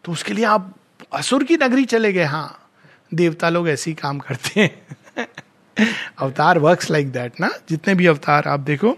तो 0.04 0.12
उसके 0.12 0.32
लिए 0.32 0.44
आप 0.44 0.74
असुर 1.12 1.44
की 1.44 1.56
नगरी 1.56 1.84
चले 1.84 2.12
गए। 2.12 2.24
हाँ 2.24 2.70
देवता 3.14 3.48
लोग 3.48 3.68
ऐसे 3.68 3.90
ही 3.90 3.94
काम 3.94 4.18
करते 4.18 4.60
हैं। 4.60 4.86
अवतार 6.18 6.58
वर्क्स 6.58 6.90
लाइक 6.90 7.12
दैट 7.12 7.40
ना? 7.40 7.50
जितने 7.70 7.94
भी 7.94 8.06
अवतार, 8.06 8.48
आप 8.48 8.60
देखो। 8.60 8.96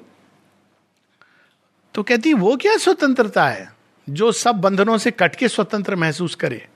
तो 1.95 2.03
कहती, 2.03 2.33
वो 2.33 2.57
क्या 2.57 2.77
स्वतंत्रता 2.77 3.49
है? 3.49 3.78
जो 4.11 4.32
सब 4.32 4.54
बंधनों 4.54 4.98
से 4.98 5.11
कट 5.11 5.36
के 5.36 5.48
स्वतंत्र 5.48 5.96
महसूस 5.96 6.34
करे। 6.34 6.66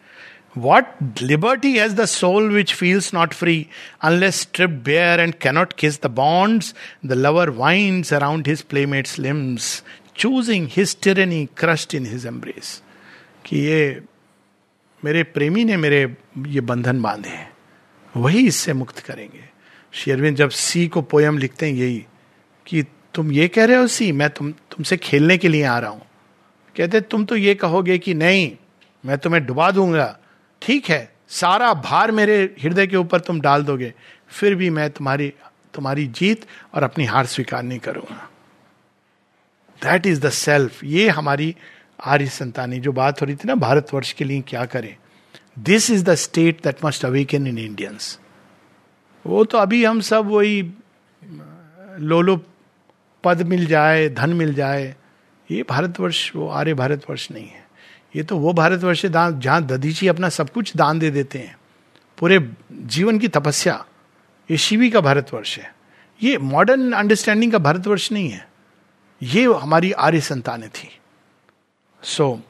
What 0.59 0.85
liberty 1.23 1.79
has 1.79 1.95
the 1.95 2.05
soul 2.05 2.49
which 2.51 2.75
feels 2.75 3.15
not 3.15 3.33
free 3.33 3.67
unless 4.03 4.41
strip 4.41 4.71
bare 4.71 5.21
and 5.21 5.35
cannot 5.35 5.73
kiss 5.73 6.03
the 6.03 6.07
bonds 6.07 6.75
the 7.07 7.13
lover 7.13 7.51
wind 7.51 8.13
around 8.13 8.49
his 8.49 8.63
playmate's 8.63 9.19
limbs 9.19 9.85
choosing 10.17 10.69
his 10.71 10.97
crust 11.57 11.95
in 11.95 12.07
his 12.07 12.27
embrace 12.27 12.83
कि 13.47 13.59
ये 13.59 14.03
मेरे 15.05 15.23
प्रेमी 15.23 15.65
ने 15.65 15.77
मेरे 15.77 16.17
ये 16.47 16.61
बंधन 16.61 17.03
बांधे 17.03 17.29
हैं। 17.29 17.53
वही 18.17 18.47
इससे 18.47 18.73
मुक्त 18.73 18.99
करेंगे। 18.99 19.45
शेरविन 19.93 20.35
जब 20.35 20.51
सी 20.51 20.87
को 20.89 21.03
पोयम 21.03 21.39
लिखते 21.39 21.67
हैं 21.67 21.73
यही 21.73 22.05
कि 22.67 22.83
तुम 23.15 23.33
ये 23.33 23.49
कह 23.49 23.65
रहे 23.65 23.77
हो 23.77 23.87
सी, 23.87 24.13
मैं 24.13 24.31
तुम, 24.31 24.53
तुमसे 24.53 24.97
खेलने 24.97 25.39
के 25.39 25.49
लिए 25.49 25.63
आ 25.63 25.79
रहा 25.79 25.91
हूँ। 25.91 26.03
कहते, 26.77 27.01
तुम 27.01 27.25
तो 27.25 27.37
ये 27.37 27.55
कहोगे 27.55 27.99
कि 27.99 28.15
नहीं, 28.15 28.51
मैं 29.05 29.19
तुम्हें 29.19 29.45
डुबा 29.47 29.71
दूँगा। 29.71 30.17
ठीक 30.63 30.91
है, 30.91 31.13
सारा 31.31 31.73
भार 31.75 32.11
मेरे 32.13 32.43
हृदय 32.63 32.87
के 32.87 32.97
ऊपर 32.97 33.21
तुम 33.21 33.41
डाल 33.41 33.65
दोगे, 33.65 33.93
फिर 34.31 34.55
भी 34.55 34.71
मैं 34.71 34.91
तुम्हारी 34.91 35.33
तुम्हारी 35.75 36.07
जीत 36.09 36.45
और 36.75 36.83
अपनी 36.83 37.05
हार 37.05 37.27
स्वीकार 37.27 37.63
नहीं 37.63 37.79
करूँगा। 37.79 38.29
दैट 39.83 40.07
इज़ 40.07 40.21
द 40.21 40.31
सेल्फ 40.31 40.83
ये 40.85 41.09
हमारी 41.11 41.55
आर्य 42.05 42.27
संतानी 42.29 42.79
जो 42.81 42.93
बात 42.93 43.21
हो 43.21 43.27
रही 43.27 43.37
थी 43.37 43.49
ना, 43.49 43.55
भारतवर्ष 43.55 44.13
के 44.13 44.25
लिए 44.25 44.41
क्या 44.49 44.65
करें? 44.67 44.97
This 45.59 45.91
is 45.91 46.05
the 46.05 46.15
state 46.17 46.63
that 46.65 46.85
must 46.85 47.05
awaken 47.05 47.47
in 47.47 47.59
Indians 47.59 48.19
वो 49.25 49.45
तो 49.45 49.59
अभी 49.59 49.85
हम 49.85 50.01
सब 50.01 50.27
वही 50.27 50.63
लोलो 52.01 52.37
पद 53.25 53.43
मिल 53.45 53.67
जाए, 53.67 54.09
धन 54.09 54.33
मिल 54.33 54.55
जाए 54.55 54.95
ये 55.53 55.63
भारतवर्ष, 55.63 56.31
वो 56.37 56.49
आर्य 56.49 56.75
भारतवर्ष 56.75 57.31
नहीं 57.31 57.47
है। 57.47 57.67
ये 58.17 58.23
तो 58.23 58.37
वो 58.39 58.53
भारतवर्ष 58.53 59.05
है 59.05 59.11
जहाँ 59.41 59.63
दधीची 59.63 60.09
अपना 60.09 60.29
सब 60.29 60.51
कुछ 60.51 60.77
दान 60.77 60.99
दे 60.99 61.11
देते 61.11 61.39
हैं। 61.39 61.57
पूरे 62.19 62.39
जीवन 62.73 63.19
की 63.19 63.29
तपस्या, 63.29 63.85
ये 64.51 64.57
शिवी 64.57 64.91
का 64.91 65.01
भारतवर्ष 65.01 65.59
है। 65.59 65.75
ये 66.23 66.39
मॉडर्न 66.39 66.93
अंडरस्टैंडिंग 66.93 67.53
का 67.53 67.59
भारतवर्ष 67.59 68.11
नहीं 68.13 68.31
है। 68.31 68.49
ये 69.23 69.45
हमारी 69.45 69.93
आर्य 69.93 70.21
संतानें 70.21 70.69
थी। 70.71 70.89
So 72.03 72.41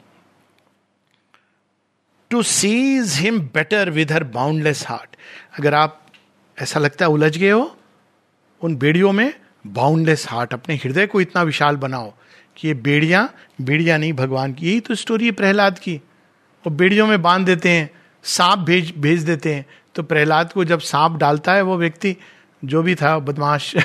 to 2.31 2.41
seize 2.43 3.13
him 3.13 3.39
better 3.53 3.89
with 3.89 4.11
her 4.11 4.23
boundless 4.23 4.87
heart 4.87 5.15
अगर 5.59 5.73
आप, 5.73 5.99
ऐसा 6.57 6.79
लगता 6.79 7.05
है 7.05 7.11
उलझ 7.11 7.37
गए 7.37 7.49
हो, 7.49 7.75
उन 8.61 8.75
बेड़ियों 8.75 9.11
में 9.11 9.33
बाउंडलेस 9.67 10.27
हार्ट 10.29 10.53
अपने 10.53 10.75
हृदय 10.75 11.07
को 11.07 11.21
इतना 11.21 11.41
विशाल 11.43 11.75
बनाओ 11.77 12.13
कि 12.57 12.67
ये 12.67 12.73
बेड़िया 12.73 13.29
बेड़िया 13.61 13.97
नहीं, 13.97 14.13
भगवान 14.13 14.53
की। 14.53 14.67
यही 14.67 14.79
तो 14.79 14.95
स्टोरी 14.95 15.25
है 15.25 15.31
प्रहलाद 15.31 15.79
की। 15.79 15.95
वो 16.65 16.69
बेड़ियों 16.69 17.07
में 17.07 17.21
बाँध 17.21 17.45
देते 17.45 17.69
हैं, 17.69 17.89
सांप 18.23 18.59
भेज 18.59 18.93
भेज 18.97 19.23
देते 19.23 19.53
हैं। 19.53 19.65
तो 19.95 20.03
प्रहलाद 20.03 20.51
को 20.53 20.65
जब 20.65 20.79
सांप 20.79 21.17
डालता 21.17 21.53
है 21.53 21.61
वो 21.61 21.77
व्यक्ति, 21.77 22.15
जो 22.65 22.83
भी 22.83 22.95
था, 22.95 23.17
बदमाश 23.19 23.75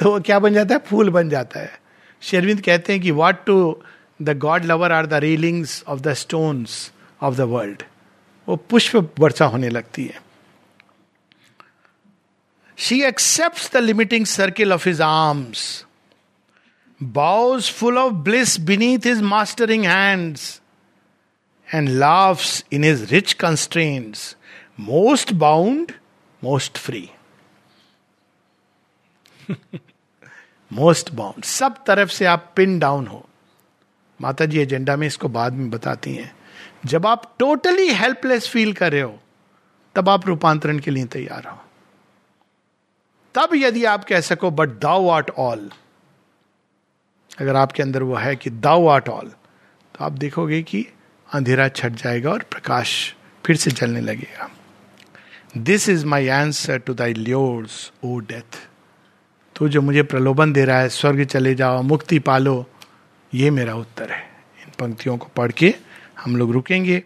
तो 0.00 0.10
वो 0.12 0.20
क्या 0.20 0.38
बन 0.38 0.54
जाता 0.54 0.74
है? 0.74 0.80
फूल 0.80 1.10
बन 1.10 1.28
जाता 1.28 1.60
है। 1.60 1.80
शेरविंद 2.22 2.60
कहते 2.60 2.92
हैं 2.92 3.02
कि 3.02 3.10
what 3.10 3.44
to 3.44 3.82
the 4.22 4.38
god 4.38 4.64
lover 4.64 4.92
are 4.92 5.06
the 5.06 5.14
reelings 5.14 5.82
of 5.88 6.00
the 6.00 6.12
stones 6.14 6.90
of 7.22 7.34
the 7.34 7.40
world 7.40 7.82
वो 8.48 8.56
पुष्प 8.56 9.14
वर्षा 9.18 9.44
होने 9.44 9.68
लगती 9.68 10.04
है। 10.04 10.22
She 12.78 13.02
accept 13.02 13.72
the 13.74 13.76
limiting 13.76 14.26
circle 14.26 14.72
of 14.72 14.88
his 14.88 15.00
arms 15.00 15.86
bows 17.02 17.70
full 17.72 17.98
of 17.98 18.12
bliss 18.12 18.60
beneath 18.60 19.06
his 19.06 19.20
mastering 19.22 19.84
hands 19.84 20.60
and 21.74 21.88
laughs 21.88 22.64
in 22.72 22.84
his 22.84 23.12
rich 23.12 23.32
constraints 23.32 24.36
most 24.80 25.32
bound 25.32 25.92
most 26.44 26.78
free 26.78 27.10
most 30.72 31.10
bound 31.10 31.44
सब 31.44 31.84
तरफ़ 31.86 32.08
से 32.08 32.24
आप 32.24 32.52
पिन 32.56 32.78
डाउन 32.78 33.06
हो। 33.06 33.28
माता 34.20 34.44
जी 34.44 34.58
एजेंडा 34.58 34.96
में 34.96 35.06
इसको 35.06 35.28
बाद 35.28 35.52
में 35.52 35.70
बताती 35.70 36.14
हैं। 36.14 36.36
जब 36.86 37.06
आप 37.06 37.34
टोटली 37.38 37.88
हेल्पलेस 37.88 38.48
फील 38.48 38.72
कर 38.72 38.92
रहे 38.92 39.00
हो, 39.00 39.18
तब 39.94 40.08
आप 40.08 40.26
रूपांतरण 40.26 40.78
के 40.78 40.90
लिए 40.90 41.04
तैयार 41.04 41.46
हो। 41.46 41.58
तब 43.34 43.54
यदि 43.54 43.84
आप 43.84 44.04
कह 44.04 44.20
सको 44.20 44.50
बट 44.50 44.68
दाउ 44.68 45.08
आर्ट 45.08 45.30
ऑल 45.30 45.70
अगर 47.40 47.56
आपके 47.56 47.82
अंदर 47.82 48.02
वो 48.02 48.14
है 48.14 48.36
कि 48.36 48.50
दाउ 48.50 48.86
आट 48.86 49.08
ऑल 49.08 49.28
तो 49.94 50.04
आप 50.04 50.12
देखोगे 50.12 50.62
कि 50.62 50.86
अंधेरा 51.28 51.68
छट 51.68 51.92
जाएगा 51.92 52.30
और 52.30 52.42
प्रकाश 52.50 53.14
फिर 53.44 53.56
से 53.56 53.70
जलने 53.70 54.00
लगेगा। 54.00 54.50
This 55.56 55.88
is 55.88 56.06
my 56.06 56.28
answer 56.28 56.78
to 56.78 56.94
thy 56.94 57.14
lures 57.14 57.92
O 58.04 58.18
death 58.18 58.58
तो 59.56 59.68
जो 59.68 59.80
मुझे 59.82 60.02
प्रलोभन 60.02 60.52
दे 60.52 60.64
रहा 60.64 60.80
है, 60.80 60.88
स्वर्ग 60.88 61.24
चले 61.24 61.54
जाओ, 61.54 61.82
मुक्ति 61.82 62.18
पालो, 62.18 62.66
ये 63.34 63.50
मेरा 63.50 63.74
उत्तर 63.74 64.10
है। 64.10 64.22
इन 64.60 64.72
पंक्तियों 64.78 65.16
को 65.18 65.28
पढ़ 65.36 65.52
के 65.52 65.74
हम 66.18 66.36
लोग 66.36 66.52
रुकेंगे। 66.52 67.02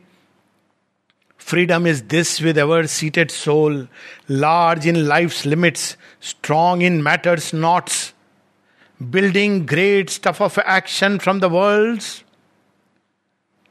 Freedom 1.41 1.87
is 1.87 2.03
this 2.05 2.41
with 2.43 2.59
ever 2.59 2.87
seated 2.87 3.30
soul 3.30 3.87
large 4.30 4.87
in 4.89 4.97
life 4.97 5.47
limits 5.47 5.97
strong 6.22 6.82
in 6.82 7.01
matter's 7.03 7.55
knots 7.55 8.14
building 9.11 9.66
great 9.66 10.11
stuff 10.11 10.40
of 10.40 10.59
action 10.64 11.18
from 11.18 11.40
the 11.40 11.49
worlds 11.49 12.24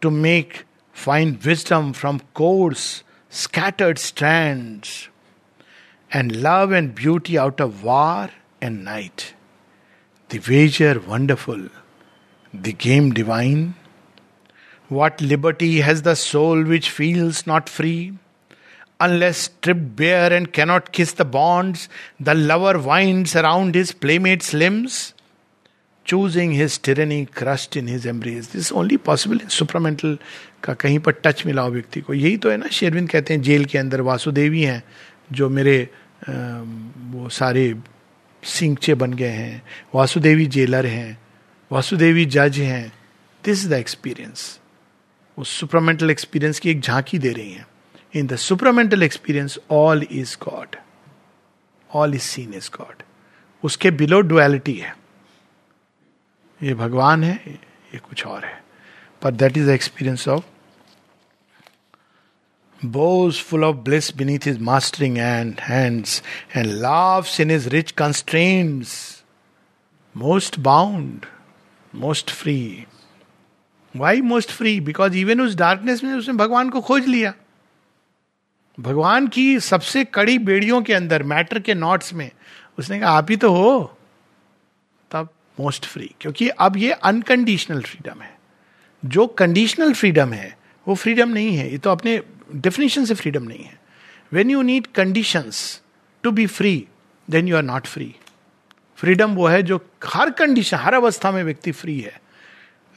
to 0.01 0.11
make 0.11 0.65
fine 0.91 1.39
wisdom 1.43 1.93
from 1.93 2.19
coarse, 2.34 3.03
scattered 3.30 3.97
strands, 3.97 5.07
and 6.11 6.41
love 6.41 6.71
and 6.71 6.93
beauty 6.93 7.38
out 7.38 7.59
of 7.59 7.84
war 7.84 8.30
and 8.61 8.84
night. 8.84 9.34
The 10.30 10.39
wager 10.39 10.99
wonderful, 10.99 11.69
the 12.53 12.74
game 12.74 13.13
divine. 13.13 13.76
What 14.89 15.21
liberty 15.21 15.82
has 15.82 16.01
the 16.01 16.15
soul 16.15 16.63
which 16.63 16.89
feels 16.89 17.47
not 17.47 17.69
free? 17.69 18.13
Unless 19.06 19.38
stripped 19.47 19.95
bare 19.95 20.32
and 20.34 20.51
cannot 20.51 20.91
kiss 20.91 21.12
the 21.14 21.26
bonds, 21.26 21.89
the 22.20 22.36
lover 22.36 22.76
winds 22.80 23.36
around 23.36 23.76
his 23.76 23.91
playmate's 24.04 24.54
limbs, 24.54 24.97
choosing 26.06 26.51
his 26.51 26.78
tyranny 26.78 27.26
crushed 27.39 27.76
in 27.76 27.88
his 27.88 28.06
embrace. 28.06 28.47
This 28.47 28.68
is 28.68 28.72
only 28.74 28.97
possible 29.10 29.41
in 29.41 29.49
supramental 29.49 30.18
का 30.64 30.74
कहीं 30.74 30.99
पर 31.06 31.12
touch 31.24 31.45
मिला 31.45 31.62
हो 31.62 31.72
व्यक्ति 31.72 32.01
को 32.01 32.14
यही 32.14 32.38
तो 32.43 32.49
है 32.49 32.58
ना 32.58 32.68
शेरविंद 32.72 33.10
कहते 33.10 33.34
हैं 33.34 33.41
जेल 33.41 33.66
के 33.72 33.78
अंदर 33.78 34.01
वासुदेवी 34.10 34.62
हैं 34.64 34.84
जो 35.32 35.49
मेरे 35.49 35.78
वो 36.30 37.30
सारे 37.39 37.66
सिंगचे 38.43 38.93
बन 39.01 39.14
गए 39.14 39.36
हैं 39.41 39.62
वासुदेवी 39.95 40.45
जेलर 40.56 40.86
हैं 40.86 41.18
वासुदेवी 41.72 42.26
जज 42.38 42.60
हैं 42.60 42.88
दिस 43.43 43.64
इज़ 43.64 43.70
द 43.70 43.74
एक्सपीरियंस 43.74 44.47
उस 45.38 45.60
सुपरमेंटल 45.60 46.12
एक्सपीरियंस 46.12 46.60
की 46.60 46.70
एक 46.70 46.82
झांकी 46.82 47.20
दे 47.20 47.32
रही 47.34 47.51
हैं 47.51 47.66
In 48.14 48.26
the 48.26 48.36
supermental 48.36 49.03
experience 49.03 49.59
all 49.70 50.07
is 50.11 50.36
God 50.43 50.76
all 51.91 52.14
is 52.14 52.22
seen 52.22 52.55
is 52.55 52.70
God 52.78 53.03
उसके 53.64 53.91
बिलो 54.03 54.20
डुअलिटी 54.20 54.74
है 54.74 54.95
ये 56.61 56.74
भगवान 56.74 57.24
है 57.24 57.34
ये 57.47 57.99
कुछ 57.99 58.26
और 58.26 58.45
है 58.45 58.62
पर 59.22 59.30
that 59.32 59.57
is 59.57 59.66
the 59.66 59.70
experience 59.70 60.28
of 60.28 60.45
bows 62.80 63.39
full 63.39 63.64
of 63.64 63.82
bliss 63.84 64.11
beneath 64.11 64.45
his 64.45 64.59
mastering 64.59 65.18
and 65.18 65.59
hands, 65.61 66.22
and 66.55 66.80
laughs 66.80 67.41
in 67.41 67.49
his 67.49 67.66
rich 67.68 67.97
constraints, 67.97 69.24
most 70.14 70.62
bound, 70.62 71.26
most 71.93 72.30
free. 72.32 72.86
Why 73.95 74.20
most 74.20 74.51
free 74.51 74.78
because 74.80 75.16
even 75.16 75.41
उस 75.41 75.55
डार्कनेस 75.57 76.03
में 76.05 76.12
उसने 76.14 76.34
भगवान 76.34 76.70
को 76.70 76.80
खोज 76.80 77.07
लिया 77.07 77.32
भगवान 78.80 79.28
की 79.28 79.59
सबसे 79.59 80.05
कड़ी 80.05 80.38
बेड़ियों 80.38 80.82
के 80.82 80.93
अंदर, 80.93 81.24
मैटर 81.24 81.59
के 81.59 81.74
नॉट्स 81.74 82.13
में, 82.13 82.32
उसने 82.80 82.99
कहा, 82.99 83.09
आप 83.09 83.28
ही 83.30 83.36
तो 83.36 83.51
हो। 83.51 83.97
तब 85.11 85.30
मोस्ट 85.59 85.86
फ्री, 85.86 86.15
क्योंकि 86.21 86.49
अब 86.49 86.78
ये 86.78 86.91
अनकंडीशनल 86.91 87.82
फ्रीडम 87.82 88.21
है। 88.21 88.39
जो 89.05 89.28
कंडीशनल 89.28 89.93
फ्रीडम 89.93 90.34
है, 90.34 90.57
वो 90.88 90.95
फ्रीडम 90.95 91.30
नहीं 91.30 91.57
है। 91.57 91.71
ये 91.71 91.78
तो 91.78 91.89
अपने 91.89 92.21
डेफिनेशन 92.55 93.05
से 93.05 93.13
फ्रीडम 93.13 93.43
नहीं 93.43 93.63
है। 93.63 93.80
When 94.34 94.49
you 94.49 94.61
need 94.61 94.88
conditions 94.88 95.82
to 96.24 96.32
be 96.32 96.47
free 96.47 96.88
then 97.30 97.47
you 97.47 97.57
are 97.57 97.63
not 97.63 97.88
free 97.88 98.15
freedom 98.95 99.36
वो 99.36 99.47
है 99.47 99.63
जो 99.63 99.89
हर 100.05 100.32
कंडीशन 100.32 100.78
हर 100.78 100.93
अवस्था 100.93 101.32
में 101.32 101.43
व्यक्ति 101.43 101.71
फ्री 101.71 101.99
है। 101.99 102.21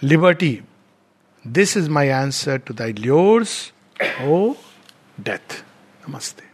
Liberty 0.03 0.61
this 1.47 1.77
is 1.77 1.91
my 1.91 2.09
answer 2.09 2.59
to 2.59 2.75
thy 2.75 2.93
lures 2.93 3.73
O 4.23 4.55
death. 5.21 5.66
Namaste. 6.07 6.46